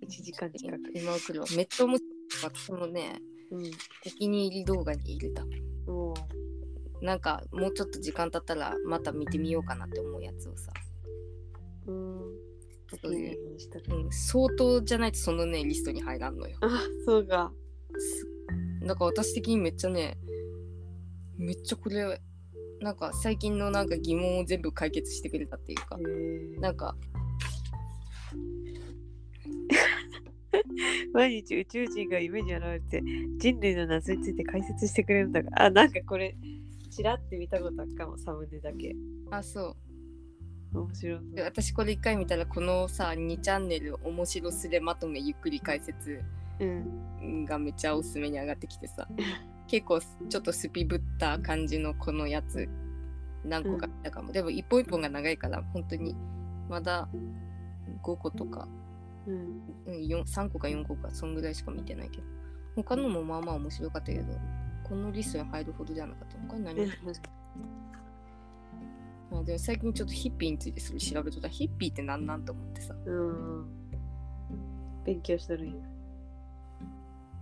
[0.06, 0.78] 時間近く。
[0.94, 1.46] 今送るわ。
[1.56, 2.58] めっちゃ面白かった。
[2.58, 3.20] そのね、
[3.50, 3.66] うん。
[4.06, 5.44] お気に入り動画に入れた。
[7.00, 10.72] なんかもうちょっと時間経ったらまた見てみようかなって思うやつをさ。
[11.86, 12.18] うん。
[13.02, 13.38] そういう
[13.90, 16.56] うん、相当じゃないとそのね、リストに入らんのよ。
[16.62, 17.52] あ、そうか。
[18.82, 20.16] だから私的にめっちゃね、
[21.36, 22.20] めっちゃこれ、
[22.80, 25.98] なんか最近のなんか疑問を全部解決してくれたっていうか
[26.60, 26.96] なんか、
[31.14, 33.02] 毎日宇宙人が夢に現れて
[33.38, 36.36] 人類の謎について解説してくれるんだがあなんかこれ
[36.90, 38.96] ちらって見たことあるかもサムネだけ。
[39.30, 39.76] あ、そ
[40.74, 40.78] う。
[40.78, 46.20] 面白いで私これ一回見たらこのさ2チャンネル面白すれまとめゆっくり解説
[46.60, 47.44] うん。
[47.44, 49.08] がめっちゃおすすめに上がってきてさ。
[49.68, 52.68] 結構ちょっとスピぶった感じのこのやつ
[53.44, 56.16] 何個か見たかも、でも一本一本が長いから本当に
[56.68, 57.08] まだ
[58.02, 58.66] 5個とか、
[59.28, 59.62] うん。
[59.86, 62.24] うん、4 3個か4個かそんぐらいしか見てないけど。
[62.82, 64.24] 他のもまあまあ面白かったけど
[64.84, 66.80] このリストに入るほどじゃなかった他に何
[69.30, 71.48] あでも最近ちょっとヒッピーについてそれ調べとった。
[71.48, 72.94] ヒッピーって何なんと思ってさ。
[73.04, 73.66] うん。
[75.04, 75.74] 勉強してるんや。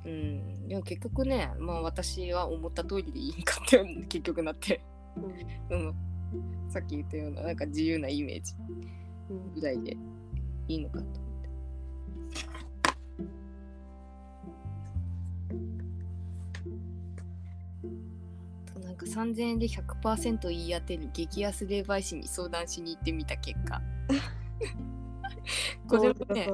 [0.06, 4.80] うん、でも結局ね、まあ私は思った通りでいいんかって結局なって、
[5.70, 5.94] うん、
[6.68, 8.54] さっき言ったようななんか自由なイメージ
[9.30, 9.96] うんぐらいで
[10.68, 11.25] いいのかと
[18.97, 23.82] なんか3000円で100%言い当てる激安霊媒師に相談しに行ってみた結果。
[25.86, 26.48] これもね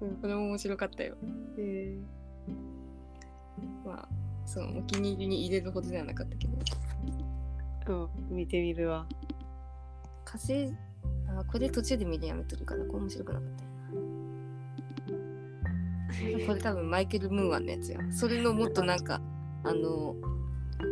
[0.00, 0.16] うん。
[0.16, 1.16] これも面白かったよ。
[1.58, 1.98] へ
[3.84, 4.08] まあ
[4.46, 6.56] そのお気に入りに入れるほどではなかったけど。
[7.86, 9.04] ーうん見てみるわ。
[10.24, 10.72] 火星
[11.26, 13.64] あこれ途中で見るのやめとるからこれ面白くなかった
[15.12, 15.18] よ
[16.38, 16.46] な。
[16.46, 17.98] これ多分マイケル・ムーアンのやつや。
[18.12, 19.20] それのもっとなんか
[19.64, 20.14] あの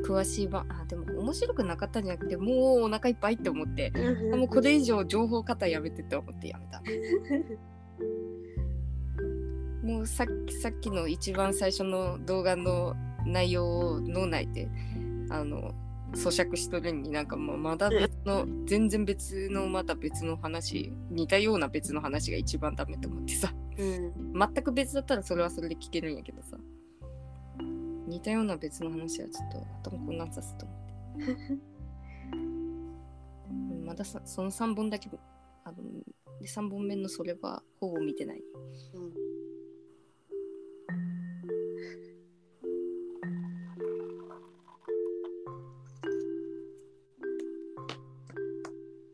[0.04, 3.92] 詳しい版あでも面白くなかったんじゃなくてもうお腹いっぱいって思って
[4.32, 6.82] あもうこれ以上情報型やめてって思ってやめた。
[9.82, 14.68] もうさっきさっきの一番最初の動画の内容を脳内で
[15.30, 15.72] あの
[16.12, 23.54] 咀嚼しとるになんかもうまだ別の全然別のまた別の話似たような別の話が一番ダメと思ってさ。
[23.78, 24.32] うん。
[24.32, 26.56] 全く別だったらそれはそれで聞けるんやけどさ
[28.06, 29.52] 似たような別の話はちょっ
[29.82, 31.76] と頭混乱させと思って。
[33.84, 35.08] まだその3本だけ
[35.64, 35.76] あの
[36.40, 38.42] で3本目のそれはほぼ見てない。
[38.94, 39.12] うん。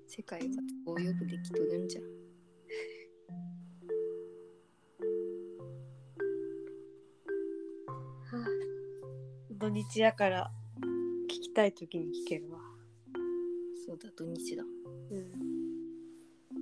[0.07, 0.47] 世界は
[0.85, 2.01] 都合よくできとるんじゃ。
[2.01, 2.22] ん
[9.93, 10.51] 日やから
[11.27, 12.59] 聞きたい時に聞けるわ。
[13.87, 14.63] そうだ土日だ。
[14.65, 15.19] う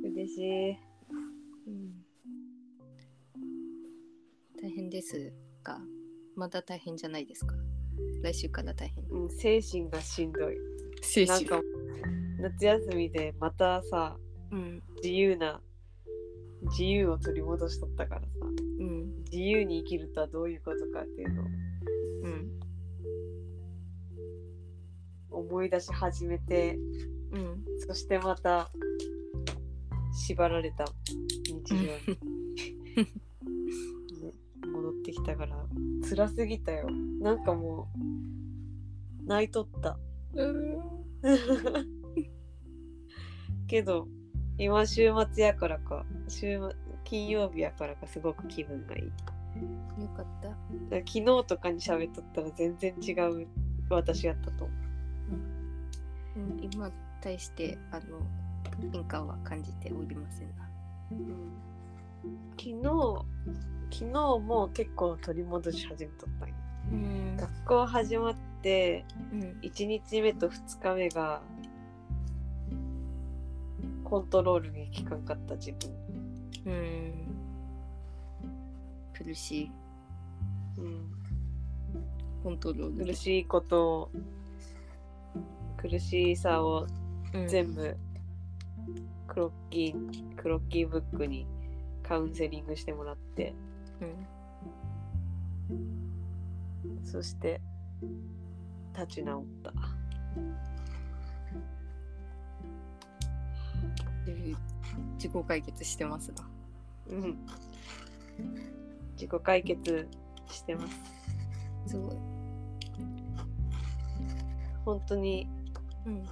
[0.05, 0.11] ん。
[0.11, 0.71] 嬉しい。
[0.71, 1.93] うん。
[4.61, 5.33] 大変です
[5.63, 5.79] が
[6.35, 7.55] まだ大変じゃないですか。
[8.25, 9.05] 来週から大変。
[9.11, 10.57] うん精神がしんどい。
[11.01, 11.61] 精なんか
[12.41, 14.17] 夏休みでまたさ
[14.51, 14.83] うん。
[14.97, 15.61] 自由な
[16.63, 18.27] 自由を取り戻しとったからさ
[18.81, 19.23] うん。
[19.31, 21.45] 自由に生きるとはどういうことかっていうのを
[25.31, 26.79] 思い出し始めて
[27.33, 27.65] うん。
[27.87, 28.71] そしてまた
[30.13, 30.85] 縛られた
[31.47, 31.87] 日常に、
[34.23, 34.35] ね、
[34.73, 35.65] 戻ってきたから
[36.09, 36.89] 辛すぎたよ。
[37.21, 37.89] なんかも
[39.23, 39.97] う泣いとった。
[40.35, 40.81] うん。
[43.67, 44.09] けど
[44.59, 46.71] 今週末やからか週末
[47.05, 49.05] 金曜日やからかすごく気分がいい。
[49.05, 49.11] よ
[50.17, 50.49] かった。
[50.91, 53.13] 昨日とかに喋っとったら全然違
[53.43, 53.47] う
[53.89, 54.90] 私やったと思う
[56.39, 56.91] ん今
[57.21, 58.21] 対してあの
[58.93, 60.69] 変化は感じておりませんな。
[61.13, 61.15] う、
[62.53, 63.25] 昨日
[63.91, 66.55] 昨日も結構取り戻し始めとったんよ。
[66.93, 67.37] うん。
[67.37, 69.41] 学校始まってうん。
[69.63, 71.43] 1日目と2日目が
[74.05, 77.13] コントロールに効かんかった自分、うん。
[79.13, 79.71] 苦しい。
[80.79, 81.05] うん、
[82.43, 84.11] コントロール苦しいことを
[85.81, 86.87] 苦しさを
[87.33, 87.49] うん。
[87.49, 87.97] 全部
[89.29, 91.47] クロッキークロッキーブックに
[92.03, 93.55] カウンセリングしてもらって。
[94.01, 94.27] うん
[97.05, 97.61] そして
[98.95, 99.73] 立ち直った。
[104.27, 104.55] で
[105.15, 106.49] 自己解決してますな
[107.09, 107.39] うん。
[109.15, 110.09] 自己解決
[110.49, 110.97] してます。
[111.87, 112.17] すごい。
[114.85, 115.49] 本当に
[116.07, 116.25] うん。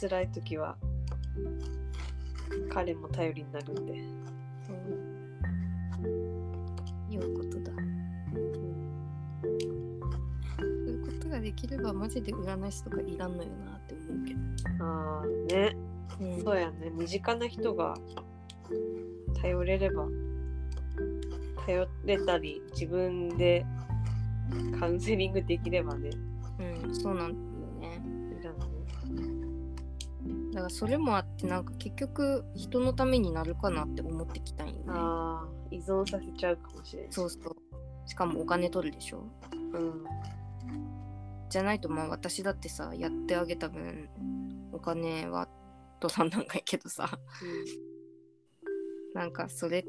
[0.00, 0.76] 辛い時は
[2.72, 3.96] 彼も頼りになるんで、う
[6.06, 6.12] ん。
[7.12, 7.72] いうことだ。
[10.58, 14.40] そういうことができればマジで占い師とかいらんのよなって思うけど。
[14.84, 15.76] ああね
[16.20, 17.94] うんそうやね身近な人が
[19.40, 20.06] 頼れれば
[21.66, 23.64] 頼れたり自分で
[24.78, 26.10] カウンセリングできればね
[26.84, 27.51] うん、そうなん
[30.52, 34.82] だからそれもあってなんか結局人のためになるかなって思ってきたんよね。
[34.88, 37.56] ああ依存させちゃうかもしれないそうそう。
[38.06, 39.24] しかもお金取るでしょ。
[39.72, 40.04] うん。
[41.48, 44.08] じゃないとまあ私だってさやってあげた分
[44.72, 45.48] お金は
[46.00, 47.08] 取らんなんかいけどさ。
[49.14, 49.84] なんかそれ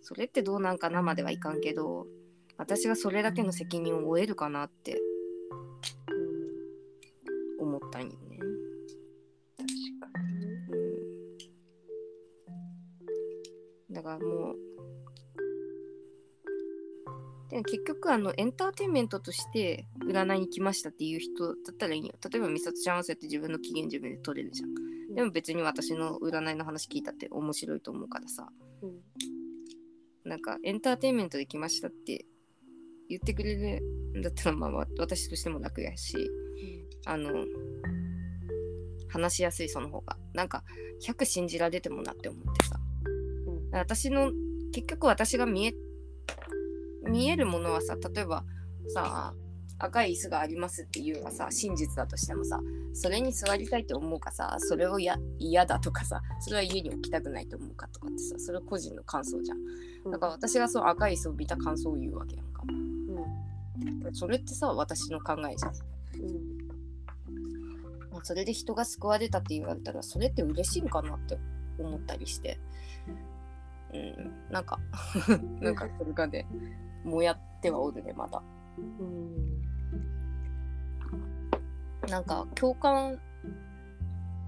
[0.00, 2.06] それってどうなんかなまではいかんけど
[2.58, 5.00] 私がそれだけの責任を負えるかなって
[7.58, 8.25] うん、思ったんよね。
[13.96, 14.56] だからもう
[17.48, 25.14] でも結局あのエンターテインメントとして占いに来ましたっていう人だったらいいよ例えば美里ちゃんはそうやって自分の機嫌自分で取れるじゃん。
[25.14, 28.48] でも別に私の占いの話聞いたって面白いと思うからさ。
[28.82, 29.00] うん
[30.24, 32.26] なんかエンターテインメントで来ましたって
[33.08, 33.80] 言ってくれる
[34.18, 36.28] んだったらまあわ私としても楽やし。
[37.06, 37.30] あの
[39.08, 40.18] 話しやすいその方が。
[40.34, 40.64] なんか
[41.06, 42.75] 100信じられてもなって思ってさ。
[42.75, 42.75] うん
[43.72, 44.32] 私の
[44.72, 45.74] 結局私が見え
[47.08, 48.44] 見えるものはさ例えば
[48.88, 49.34] さ
[49.78, 52.60] 赤い椅子がありますっていうのがさ真実だとしてもさ
[52.94, 59.58] それに座りたいと思うかさそれをや嫌だとかさそれは家に置きたくないと思うかとかってさそれは個人の感想じゃん。
[60.06, 60.12] うん。
[60.12, 62.62] だから私がそう赤い椅子を見た感想を言うわけやんか。
[62.68, 64.14] うん。
[64.14, 65.72] それってさ私の考えじゃん。
[66.22, 66.66] うん。
[68.12, 71.38] まあそれで人が救われたって言われたらそれって嬉しいんかなって
[71.78, 72.58] 思ったりして
[73.92, 74.78] うんなんか
[75.60, 76.46] なんかそれがね
[77.04, 78.42] もやってはおるねまだ。
[78.78, 79.56] うん。
[82.08, 83.18] なんか共感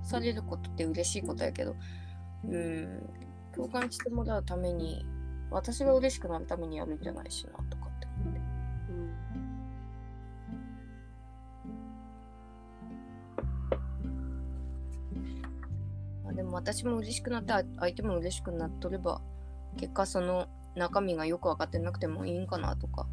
[0.03, 1.77] されることって嬉しいことやけど
[2.45, 3.03] うん
[3.55, 5.05] 共感してもらうために
[5.51, 7.78] 私が嬉しくなるためにやるんじゃないしなと
[16.39, 19.21] でも私も嬉しくなって相手も嬉しくなっとれば
[19.77, 20.47] 結果その
[20.77, 23.09] 中身がよく分かってなくてもいいんかなとか。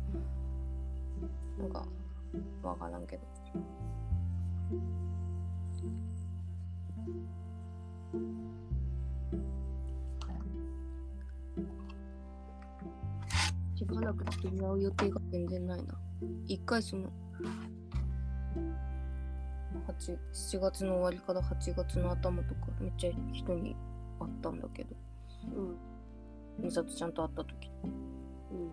[1.58, 1.88] なんか
[2.62, 3.24] わからんけど。
[13.76, 15.98] しばらく付き合う予定が全然ないな。
[16.46, 17.10] 一回その
[19.88, 23.76] 8 7月の終わりから8月の頭とかめっちゃ人に
[24.20, 24.96] 会ったんだけど。
[25.56, 25.78] うん。
[26.60, 27.72] 美里ちゃんと会った時。
[27.84, 28.72] うん。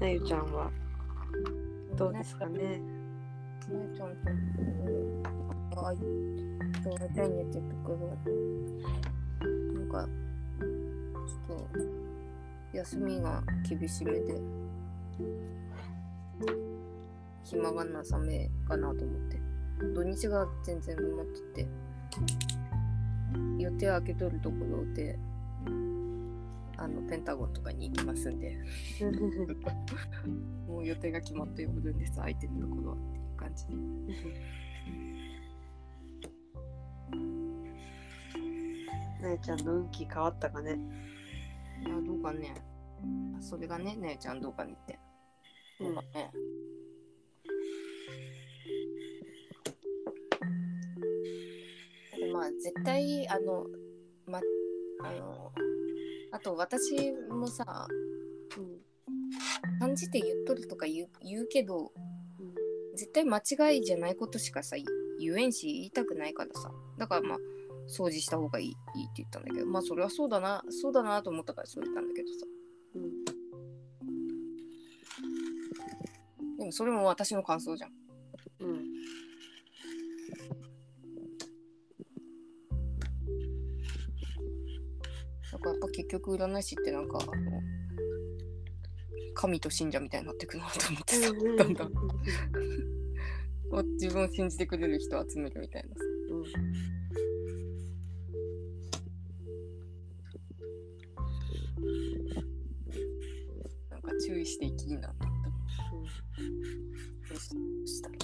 [0.00, 0.70] なゆちゃんは
[1.96, 2.58] どうですかね。
[2.58, 2.80] ね
[3.94, 5.22] ちゃんとうん
[5.76, 5.96] あい
[6.82, 7.96] そう会いたいねって言ったけど
[9.74, 10.08] なんか
[11.46, 11.99] ちょっと
[12.72, 14.40] 休みが厳しめで
[17.44, 19.40] 暇がなさめかなと思って。
[19.94, 21.68] 土日が全然埋まってて。
[23.58, 25.18] 予定開けとるところで
[26.76, 28.56] あのペンタゴンとかに行きますんで。
[30.66, 33.66] もう予定が決まっておるんです空いてるところはっていう感じ
[39.20, 40.78] なゆちゃんの運気変わったかね？
[41.86, 42.54] いやどうかね。
[43.38, 44.98] あそれがね姉ちゃんどうかねって。
[45.80, 46.30] どうかね、
[52.18, 53.64] でまあ絶対あの
[54.26, 54.40] ま
[55.02, 55.52] あの
[56.32, 57.88] あと私もさ
[58.58, 58.80] うん。
[59.78, 62.96] 感じて言っとるとか言う言うけどうん。
[62.96, 64.84] 絶対間違いじゃないことしかさ言
[65.18, 66.70] 言えんし言いたくないからさ。
[66.98, 67.38] だからまあ
[67.90, 68.76] 掃除した方がいいいいっ
[69.08, 72.34] て言ったんだけどまあそれはそうだなそうだなと思ったからそう言ったんだけどさ。
[72.94, 73.24] うん。
[76.58, 77.90] でもそれも私の感想じゃん。
[78.60, 78.84] うん。
[85.52, 87.32] なんかやっぱ結局占い師ってなんかあの
[89.34, 91.92] 神と信者みたいになってくなと思ってさだんだん。
[93.94, 96.02] 自分を信じてくれる人を集めるみたいなさ。
[96.30, 96.40] う
[96.96, 96.99] ん
[104.10, 105.50] か注意していきいいなって思って
[107.28, 108.14] どうしたら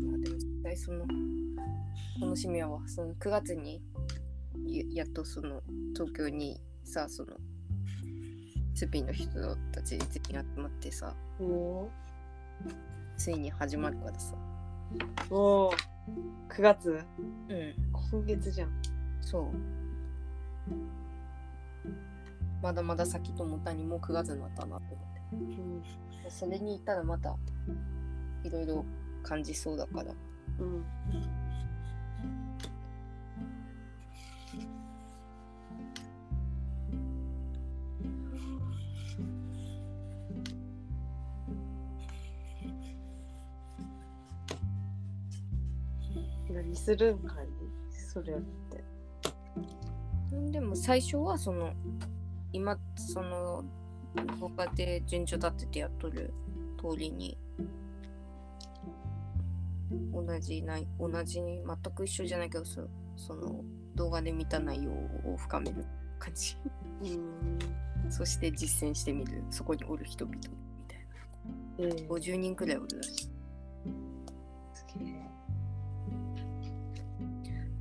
[0.00, 1.04] まあでも実際その
[2.20, 3.82] 楽しみはその9月に
[4.66, 5.60] ややっとその
[5.94, 7.36] 東京にさその
[8.74, 9.28] スピンの人
[9.72, 11.14] たち全員集まってさ
[13.16, 14.34] ついに始まるからさ。
[15.28, 15.34] ー。
[15.34, 15.76] おー。
[16.56, 16.90] 9月？
[17.48, 17.74] うん。
[18.10, 18.70] 今月じゃん。
[19.20, 19.44] そう
[22.62, 25.20] まだまだ先と思ったにもう9月になったなと思って。
[25.32, 25.82] うん
[26.28, 27.36] それに行ったらまた
[28.44, 28.84] いろいろ
[29.22, 30.14] 感じそうだから。
[30.60, 30.84] うん
[46.50, 47.46] 何するんかい
[47.90, 48.36] それっ
[48.70, 48.84] て。
[50.50, 51.72] でも最初はその
[52.52, 53.64] 今その
[54.40, 56.32] 他で順序立ててやっとる
[56.78, 57.38] 通りに
[60.12, 63.62] 同じない同じに全く一緒じゃないけどそその
[63.94, 65.84] 動画で見た内容を深める
[66.18, 66.56] 感じ。
[67.02, 68.10] うん。
[68.10, 69.42] そして実践してみる。
[69.50, 70.42] そこにおる人々み
[70.88, 70.98] たい
[71.88, 71.96] な。
[71.98, 73.28] ええ50人くらいおるらしい。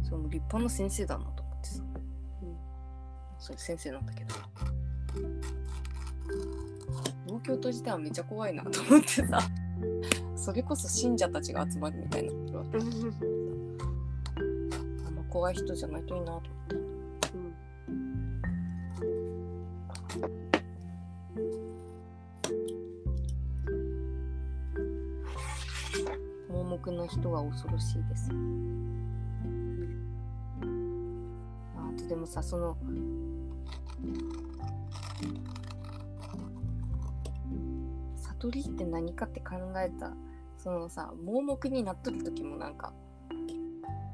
[0.03, 2.00] その立派な先生だなと思ってさ、うん
[3.41, 4.35] それ先生なんだけど。
[7.25, 9.39] 東京都自体はめっちゃ怖いなと思ってさ。
[10.35, 12.33] それこそ信者たちが集まるみたいなあ
[15.09, 16.51] んま怖い人じゃないといいなと思って。
[26.49, 28.29] 盲目の人は恐ろしいです。
[31.75, 32.75] あとでもさその
[38.51, 40.13] 悟りって何かって考えた
[40.57, 42.93] そのさ盲目になっとる時もなんか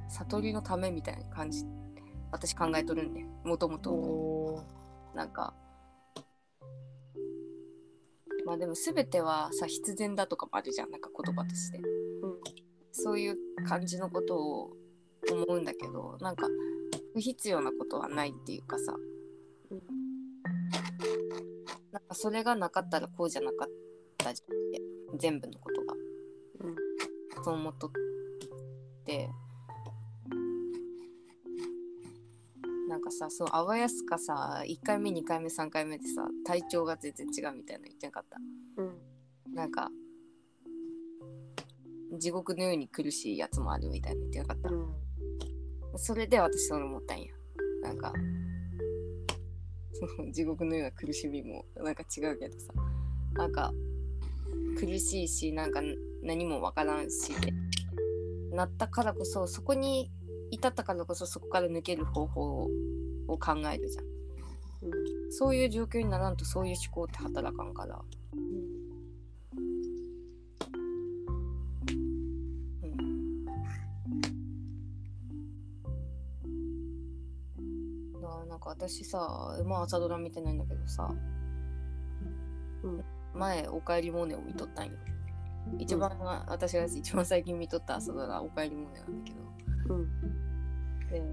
[0.10, 1.66] 悟りのためみたいな感じ
[2.32, 4.64] 私考えとるんでもともとお
[5.16, 5.54] なんか
[8.46, 11.80] まあでも全てはさ必然だとかもあるじゃんなんか言葉として。
[11.80, 11.84] うん。
[12.94, 13.36] そういう
[13.68, 14.72] 感じのことを
[15.30, 16.48] 思うんだけどなんか
[17.14, 18.96] 不必要なことはないっていうかさ。
[19.70, 19.82] うん。
[21.92, 23.87] なんかそれがなかったらこうじゃなかった
[24.34, 24.82] じゃんって
[25.18, 25.94] 全部のことが
[26.62, 26.76] うん。
[27.44, 27.91] そう思っとっ
[29.06, 29.30] て。
[32.90, 38.38] なんかさそうあわやすかさ1回目2回目3回目でさ体調が全然違うみたいなの言ってなかった？
[38.78, 38.84] う
[39.52, 39.54] ん。
[39.54, 39.90] なんか
[42.18, 44.70] 地獄のように苦しいやつもあるみたいなの言ってなかった？
[44.70, 44.88] うん。
[45.98, 47.28] それで私そう思ったんや。
[47.84, 48.14] なんか
[50.16, 52.74] その 地獄のような苦しみもなんか違うけどさ。
[53.34, 53.72] なんか
[54.78, 55.82] 苦しいしなんか
[56.22, 57.52] 何もわからんしで
[58.52, 60.12] なったからこそそこに
[60.52, 62.70] 至ったからこそそこから抜ける方法を
[63.28, 65.32] を考えるじゃんうん。
[65.32, 67.99] そういう状況にならんとそういう思考って働かんから、
[68.34, 68.38] う
[72.86, 73.44] ん、
[78.14, 81.14] だからなんか私さまあ朝ドラ見てないんだけどさ、
[82.84, 83.16] うん。
[83.38, 84.92] 前「おかえりモネ」を見とったんよ。
[85.80, 86.10] 一番、
[86.48, 89.34] 私が一番最近見とった朝ドラ「おかえりモネ」なんだけ
[89.88, 89.96] ど。
[89.96, 90.38] うん。
[91.10, 91.24] で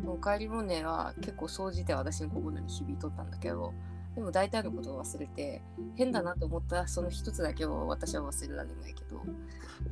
[0.06, 3.72] 「おかえりモネ」は結構総じて私の心に響いとったんだけど
[4.14, 5.62] でも大体のことを忘れて
[5.94, 9.22] 変だなと思ったその一つだけを私は忘れられないけど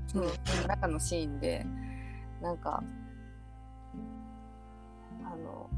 [0.07, 0.25] その
[0.67, 1.65] 中のシーンで
[2.41, 2.83] なんか
[5.25, 5.71] あの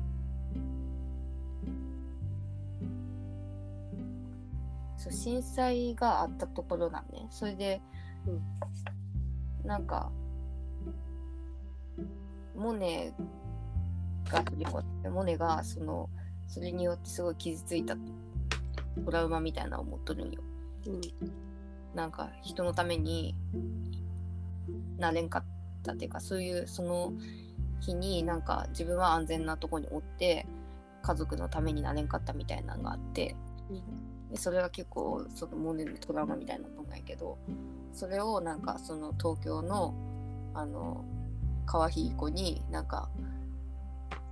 [5.01, 7.81] そう震災があったところなんねそれで、
[9.64, 10.12] なんか
[12.55, 13.14] モネ
[14.31, 14.44] が
[15.10, 16.10] モネがその
[16.47, 17.97] それによってすごい傷ついた
[19.02, 20.43] トラウマみたいなのを持っとるんよ。
[20.86, 21.01] うん
[21.94, 23.35] なんか人のために
[24.98, 25.44] なれんかっ
[25.82, 27.14] たっていうかそういうその
[27.81, 30.47] 日になんか自分は安全なとこにおって
[31.02, 33.35] 家族のためになれんかったみたいなのがあって
[34.30, 37.38] でそれが結構そのモネのトラウマみたいなもんやけど
[37.92, 39.94] それをなんかその東京の
[40.55, 41.05] あの
[41.66, 43.09] 可愛い子になんか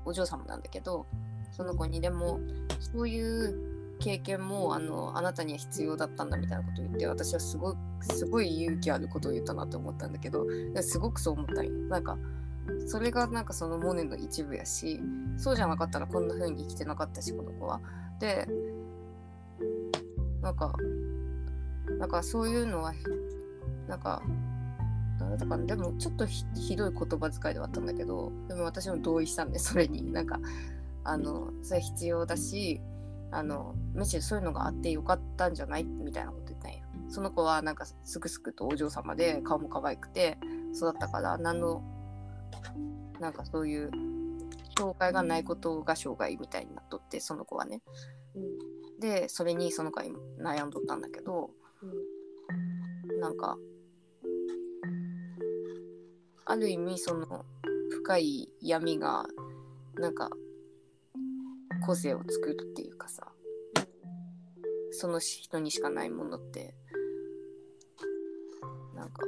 [0.05, 1.06] お嬢様なんだけど
[1.52, 2.40] その子にでも
[2.81, 10.47] そういう経験もあのあなたには必要だったんだみたいなことを言って私はすごいすごい勇気あることを言ったなって思ったんだけど
[10.81, 12.16] すごくそう思ったんよなんか
[12.86, 15.01] それがなんかそのモネの一部やし
[15.36, 17.81] そうじゃなかったらこんな風に生きてなかったしこの子は。
[18.20, 18.48] で
[20.49, 20.73] なんか
[21.99, 22.95] なんかそういうのは
[23.87, 24.23] なんか
[25.20, 26.45] なんだかでもちょっとひ
[26.75, 30.11] どい言葉遣いではあったんだけどでも私も同意したんでそれに。
[30.11, 30.41] なんか
[31.05, 32.81] あのそれ必要だし
[33.31, 36.79] あのむしろそういうのがあってよかったんじゃないみたいなこと言ったんや
[37.11, 40.39] その子はなんかすくすくとお嬢様で顔も可愛くて
[40.75, 41.83] 育ったから何の
[43.20, 43.91] なんかそういう
[44.79, 47.83] 障害がないことが障害みたいになっとってその子はね、
[48.35, 50.07] うん、でそれにその子は
[50.41, 51.51] 悩んどったんだけど、
[51.83, 53.57] うん、なんか
[56.45, 57.45] ある意味その
[57.91, 59.27] 深い闇が
[59.97, 60.31] なんか
[61.85, 63.29] 個性を作るっていうかさ
[64.91, 66.75] その人にしかないものって
[68.95, 69.27] なんか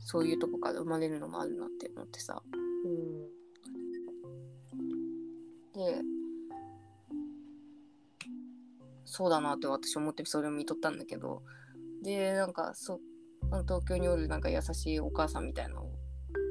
[0.00, 3.22] そういうとこから生まれるのもあるなって思ってさ、うん、
[5.74, 6.02] で
[9.12, 11.42] そうだなって私思ってそれを見とったんだけど。
[12.02, 12.98] でなんかそ
[13.64, 15.74] 東京におるなんか優しいお母さんみたいな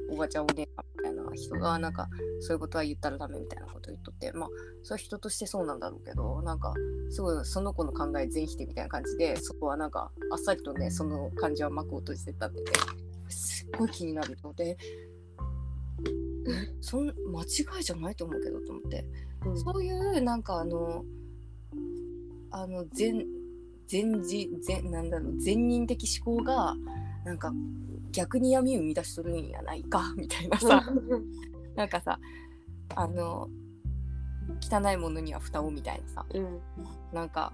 [0.08, 2.08] おばちゃんお姉さんみたいな人がなんか
[2.40, 4.30] そういうことは言ったらダメみたいなこと言っとって。
[4.32, 4.48] まあ
[4.84, 6.72] それは人としてそうなんだろうけどなんか
[7.10, 12.70] すごいその子の考え全否定みたいな感じでそこはなんかあっさりとねその感じは幕を閉じてたんでね。
[13.28, 14.76] すっごい気になるので。
[16.80, 19.06] そん間違いじゃないと思うけどと思って、
[19.46, 21.04] うん、そういうなんかあの
[22.52, 23.26] あの全
[23.86, 26.74] 全人全なんだろう善人的思考が
[27.24, 27.52] なんか
[28.12, 30.84] 逆に闇生み出しとるんやないか みたいなさ。
[31.74, 32.18] なんかさ
[32.94, 33.48] あの
[34.60, 36.60] 汚いものには蓋をみたいなさ、うん、
[37.12, 37.52] なんか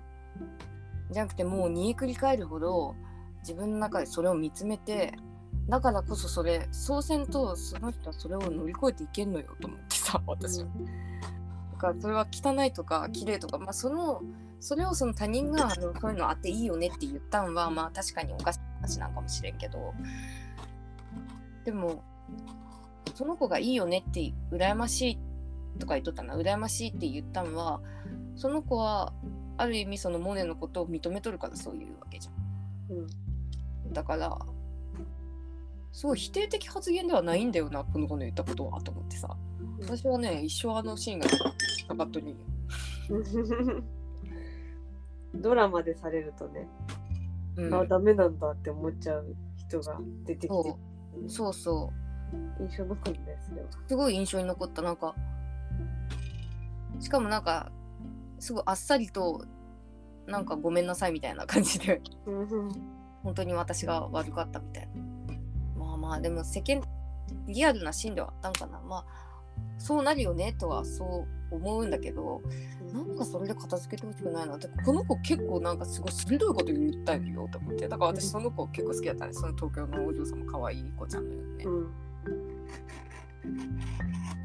[1.10, 2.94] じゃなくてもう煮えくり返るほど
[3.40, 5.14] 自分の中でそれを見つめて
[5.68, 10.64] だからこそそれそうせんとその人はそれを乗り越えていけんのよと思ってさ私は。
[10.64, 10.84] うん、
[11.72, 14.22] だからそれは汚いとか綺麗とかまあその
[14.60, 19.94] それをその他人があのそういうのあっていいよねって言ったんはまあ確かにおかしい話なんかもしれんけど
[21.64, 22.02] でも
[23.14, 25.18] その子がいいよねって羨ましい
[25.78, 27.80] とか言っとったな羨ましいって言ったんは
[28.36, 29.12] その子は
[29.56, 32.96] ある意味そのモネのことを認めとるからそういうわけじゃん。
[32.96, 34.38] うん、だから
[35.92, 39.36] すごい否定的発言ではないんだよなこの子の言ったことはと思ってさ。
[39.80, 41.26] 私はね一生あのシーンが
[41.88, 42.36] なかったに
[45.34, 46.68] ドラマでされるとね、
[47.56, 50.76] うん、あダメなんだって思っちゃう人が出てきて
[51.28, 51.52] そう。
[51.54, 52.08] そう
[52.62, 53.68] 印象残るねそれは。
[53.86, 54.82] すごい印象に残った。
[54.82, 55.14] なんか
[57.00, 57.70] しかもなんか
[58.38, 59.44] すごいあっさりと
[60.26, 62.02] なんかごめんなさいみたいな感じで
[63.22, 65.84] 本当に私が悪かったみたいな。
[65.86, 66.82] まあまあでも世間
[67.46, 68.80] リアルなシーンではあったんかな。
[68.80, 69.04] まあ
[69.78, 72.42] そうなるよねとはそう思うんだけど
[72.92, 81.88] なんかそれで片付けてほしくないなってこの子結構なんかすごい鋭いこと言ったんよと思ってだから私その子結構好きだったねその東京のお嬢様可愛い子ちゃんのよね、うん。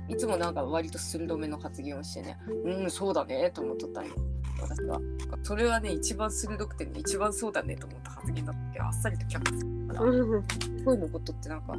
[0.09, 4.13] いつもなんか割と鋭めの発言をしてね、うん、そうだねと思っとったんよ、
[4.61, 4.99] 私は。
[5.43, 11.73] それはね、一番鋭くてね、一番そうだねと思った発言だったけど、あっさりと却下するから、そういうのことってなんか、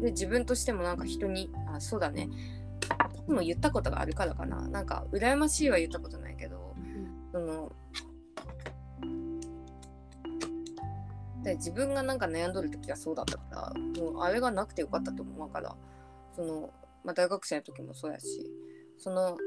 [0.00, 2.28] で、自分としてもなんか人に、あ、そうだね、
[3.28, 7.72] も言ったことがあるからかな、なんか、羨ましいは言ったことないけど、うん、その、
[11.46, 15.76] で自分がなんか悩んどる時はそうだったからもうあれがなくてよかったと思うから
[16.34, 16.70] その、
[17.04, 18.50] まあ、大学生の時もそうやし
[18.98, 19.38] その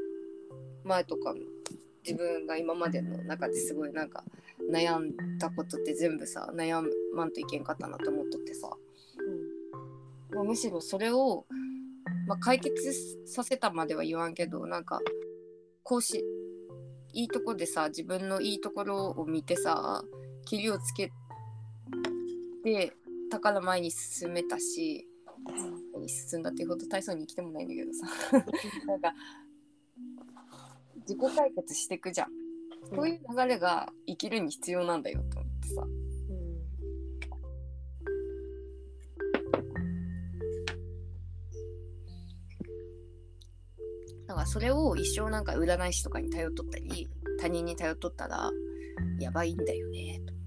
[0.86, 1.34] 前とか
[2.08, 4.24] 自分が今までの中ですごいなんか
[4.72, 6.82] 悩んだことって全部さ悩
[7.14, 8.89] まんといけんかったなと思っとってさ、うん
[10.32, 11.46] ま、むしろそれを、
[12.28, 12.74] まあ、解決
[13.26, 15.00] させたまでは言わんけどなんか
[15.84, 16.24] こうし
[17.14, 20.04] いいとこでさ自分のいいところを見てさ
[20.46, 21.12] 切りをつけ
[22.64, 22.94] で
[23.32, 25.08] 宝前に進めたし
[26.08, 28.08] 進んだっていうほど体操に生きてもないんだけどさ。
[28.88, 29.14] なんか
[31.10, 32.30] 自己解決していくじゃん、
[32.92, 35.88] うん、そういう流れが生きるに必要なんだよと思ってさ、
[44.30, 47.10] だからそれを一生なんか占い師とかに頼っとったり
[47.42, 48.52] 他人に頼っとったら
[49.20, 50.38] やばいんだよねとっ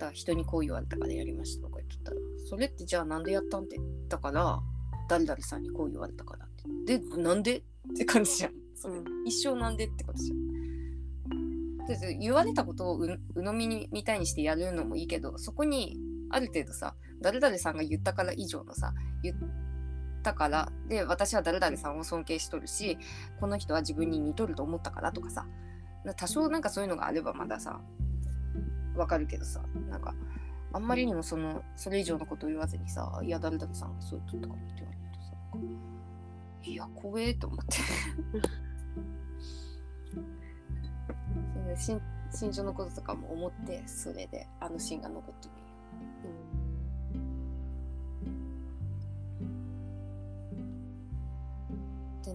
[0.00, 2.16] た人にこう言われたからやりましたとか言ってたら
[2.48, 4.58] それってじゃあなんでやったんって言ったから
[5.08, 6.48] 誰々さんにこう言われたからっ
[6.86, 6.98] て。
[6.98, 7.62] でなんでっ
[7.96, 8.52] て感じじゃん。
[8.76, 9.04] それ、うん。
[9.26, 11.86] 一生なんでってことじゃん。
[11.86, 15.98] だって言われたことをう鵜呑みにみたいにしてやるのもいいけどそこに
[16.30, 19.34] ある程度さ誰々さんが言ったから以上のさ言
[20.20, 22.98] ったからで私は誰々さんを尊敬しとるし
[23.40, 25.46] この人は自分に似とると思ったからとかさ。
[26.16, 27.78] 多少なんかそういうのがあればまださ
[28.96, 29.60] わかるけどさ。
[29.90, 30.14] なんか
[30.72, 35.32] あんまりにもそのそれ以上のことを言わずにさ「いや誰々さんがそう言っとったから」って言われるとさ
[36.62, 37.72] いや怖えと思って。
[41.52, 42.00] それでしん
[42.32, 45.59] 心情のこととかも思ってそれであのシーンが残ってる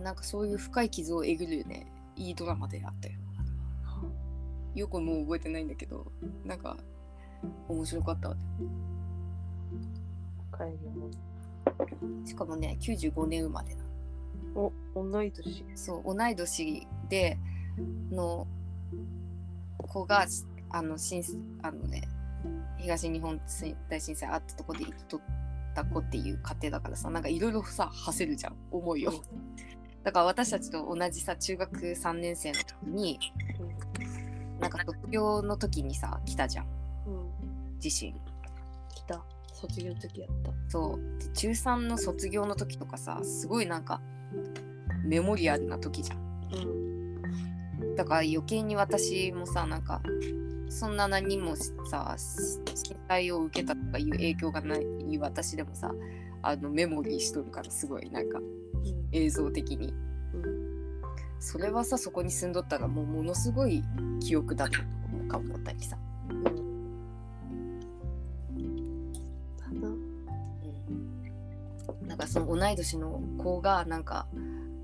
[0.06, 1.88] なんかそういう深い傷をえぐるね。
[2.15, 3.15] いいドラマであったよ。
[4.76, 6.06] よくもう覚えてないんだけど
[6.44, 6.77] なんか
[7.68, 8.36] 面白かったわ。
[12.23, 13.84] しかもね95年生まれな
[14.53, 14.72] の。
[14.95, 15.65] お同い年。
[15.73, 17.40] そう同い年で
[18.11, 18.45] の
[19.80, 20.27] 子が
[20.69, 21.23] あの震
[21.64, 22.07] あのね
[22.77, 23.41] 東日本
[23.90, 25.22] 大震災あったとこで生きとっ
[25.73, 28.56] た子っていう家庭だからさなんかいろいろさ馳せるじゃん。
[28.69, 29.11] 思いを
[30.06, 33.19] だから私たちと同じさ中学3年生の時に
[34.60, 36.65] なんか卒業の時にさ来たじゃん。
[37.07, 37.80] うん。
[37.80, 38.14] 地震
[38.94, 39.26] 来た。
[39.52, 40.52] 卒業の時やった。
[40.69, 41.19] そう。
[41.19, 43.99] で中3の卒業の時とかさすごいなんか
[45.03, 46.19] メモリアルな時じゃん。
[46.53, 47.95] うん。
[47.95, 50.03] だから余計に私もさなんか
[50.69, 55.91] そんな何もさ震災を受けたとかいう影響がない私でもさ
[56.44, 58.40] あのメモリーしとるからすごいなんか
[59.12, 59.94] 映像的に。
[60.34, 60.76] うん
[61.40, 63.84] それはさそこに住んどったらもうものすごい
[64.20, 64.84] 記憶だったと
[65.28, 65.95] か思ったりさ、
[66.30, 66.44] うん。
[69.14, 69.20] だ
[69.74, 69.88] な。
[69.90, 69.91] う
[72.03, 74.28] ん、なんかその同い年の子がなんか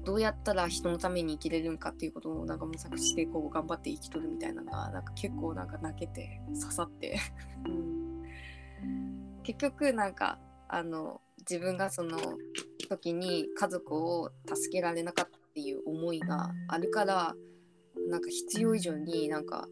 [0.04, 7.20] どうやったら人のために生きれるんかっていうことをなんか模索してこう頑張って生きとるみたいなのがなんか結構なんか泣けて刺さって。
[7.66, 8.22] うん。
[9.42, 10.38] 結局なんか
[10.68, 12.18] あの自分がその
[12.90, 17.36] 時に家族を助けられなかったっていう思いがあるから
[18.10, 19.68] なんか必要以上になんか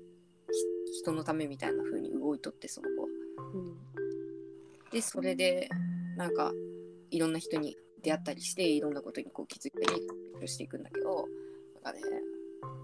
[0.93, 3.07] ひ人のためみたいな風に動いとってその子は。
[3.53, 3.89] うん
[4.91, 5.69] でそれで
[6.17, 6.51] なんか
[7.11, 9.93] いろんな人に出会ったりしていろんなことにこう気づいた
[10.41, 11.27] りしていくんだけど
[11.83, 12.01] なんかね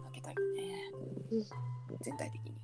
[0.03, 0.91] 泣けたよね
[1.32, 1.45] うん
[2.02, 2.55] 全体的に。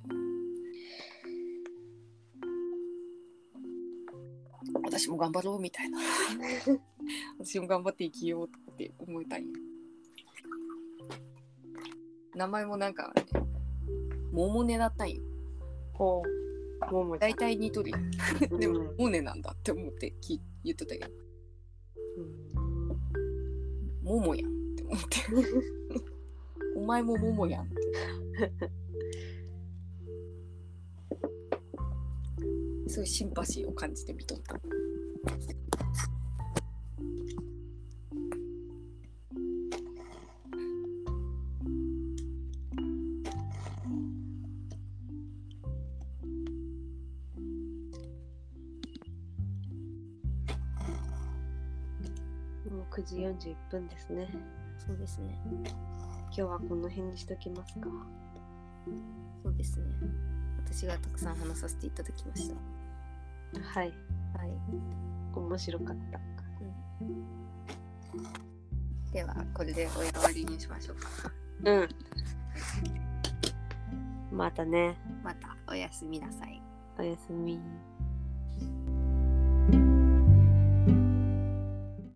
[4.84, 5.98] 私も頑張ろうみたいな。
[7.38, 9.44] 私も頑張って生きようって思いたい。
[12.34, 13.26] 名前もなんかね
[14.32, 15.22] 桃音だったんよ。
[15.92, 16.92] ほう。
[16.92, 17.96] ももちゃん大体似とるよ。
[18.58, 21.10] でもうんモネなんだって思ってき言ってたけど
[22.16, 22.88] うん
[24.02, 25.18] モモやんって思って。
[26.76, 27.76] お前もモモやんって
[32.92, 34.52] そういうシンパシーを感じて見とった。
[34.52, 34.60] も
[52.82, 54.28] う9時41分ですね。
[54.86, 55.40] そうですね。
[56.26, 57.88] 今日はこの辺にしときますか。
[59.42, 59.86] そうですね。
[60.72, 62.81] 私がたくさん話させていただきました
[63.60, 63.88] はい。
[63.88, 63.92] はい。
[65.34, 66.20] 面白かった。
[69.12, 71.08] ではこれでお終わりにしましょうか。
[71.64, 71.88] うん。
[74.32, 74.96] またね。
[75.22, 76.62] またおやすみなさい。
[76.98, 77.60] おやすみ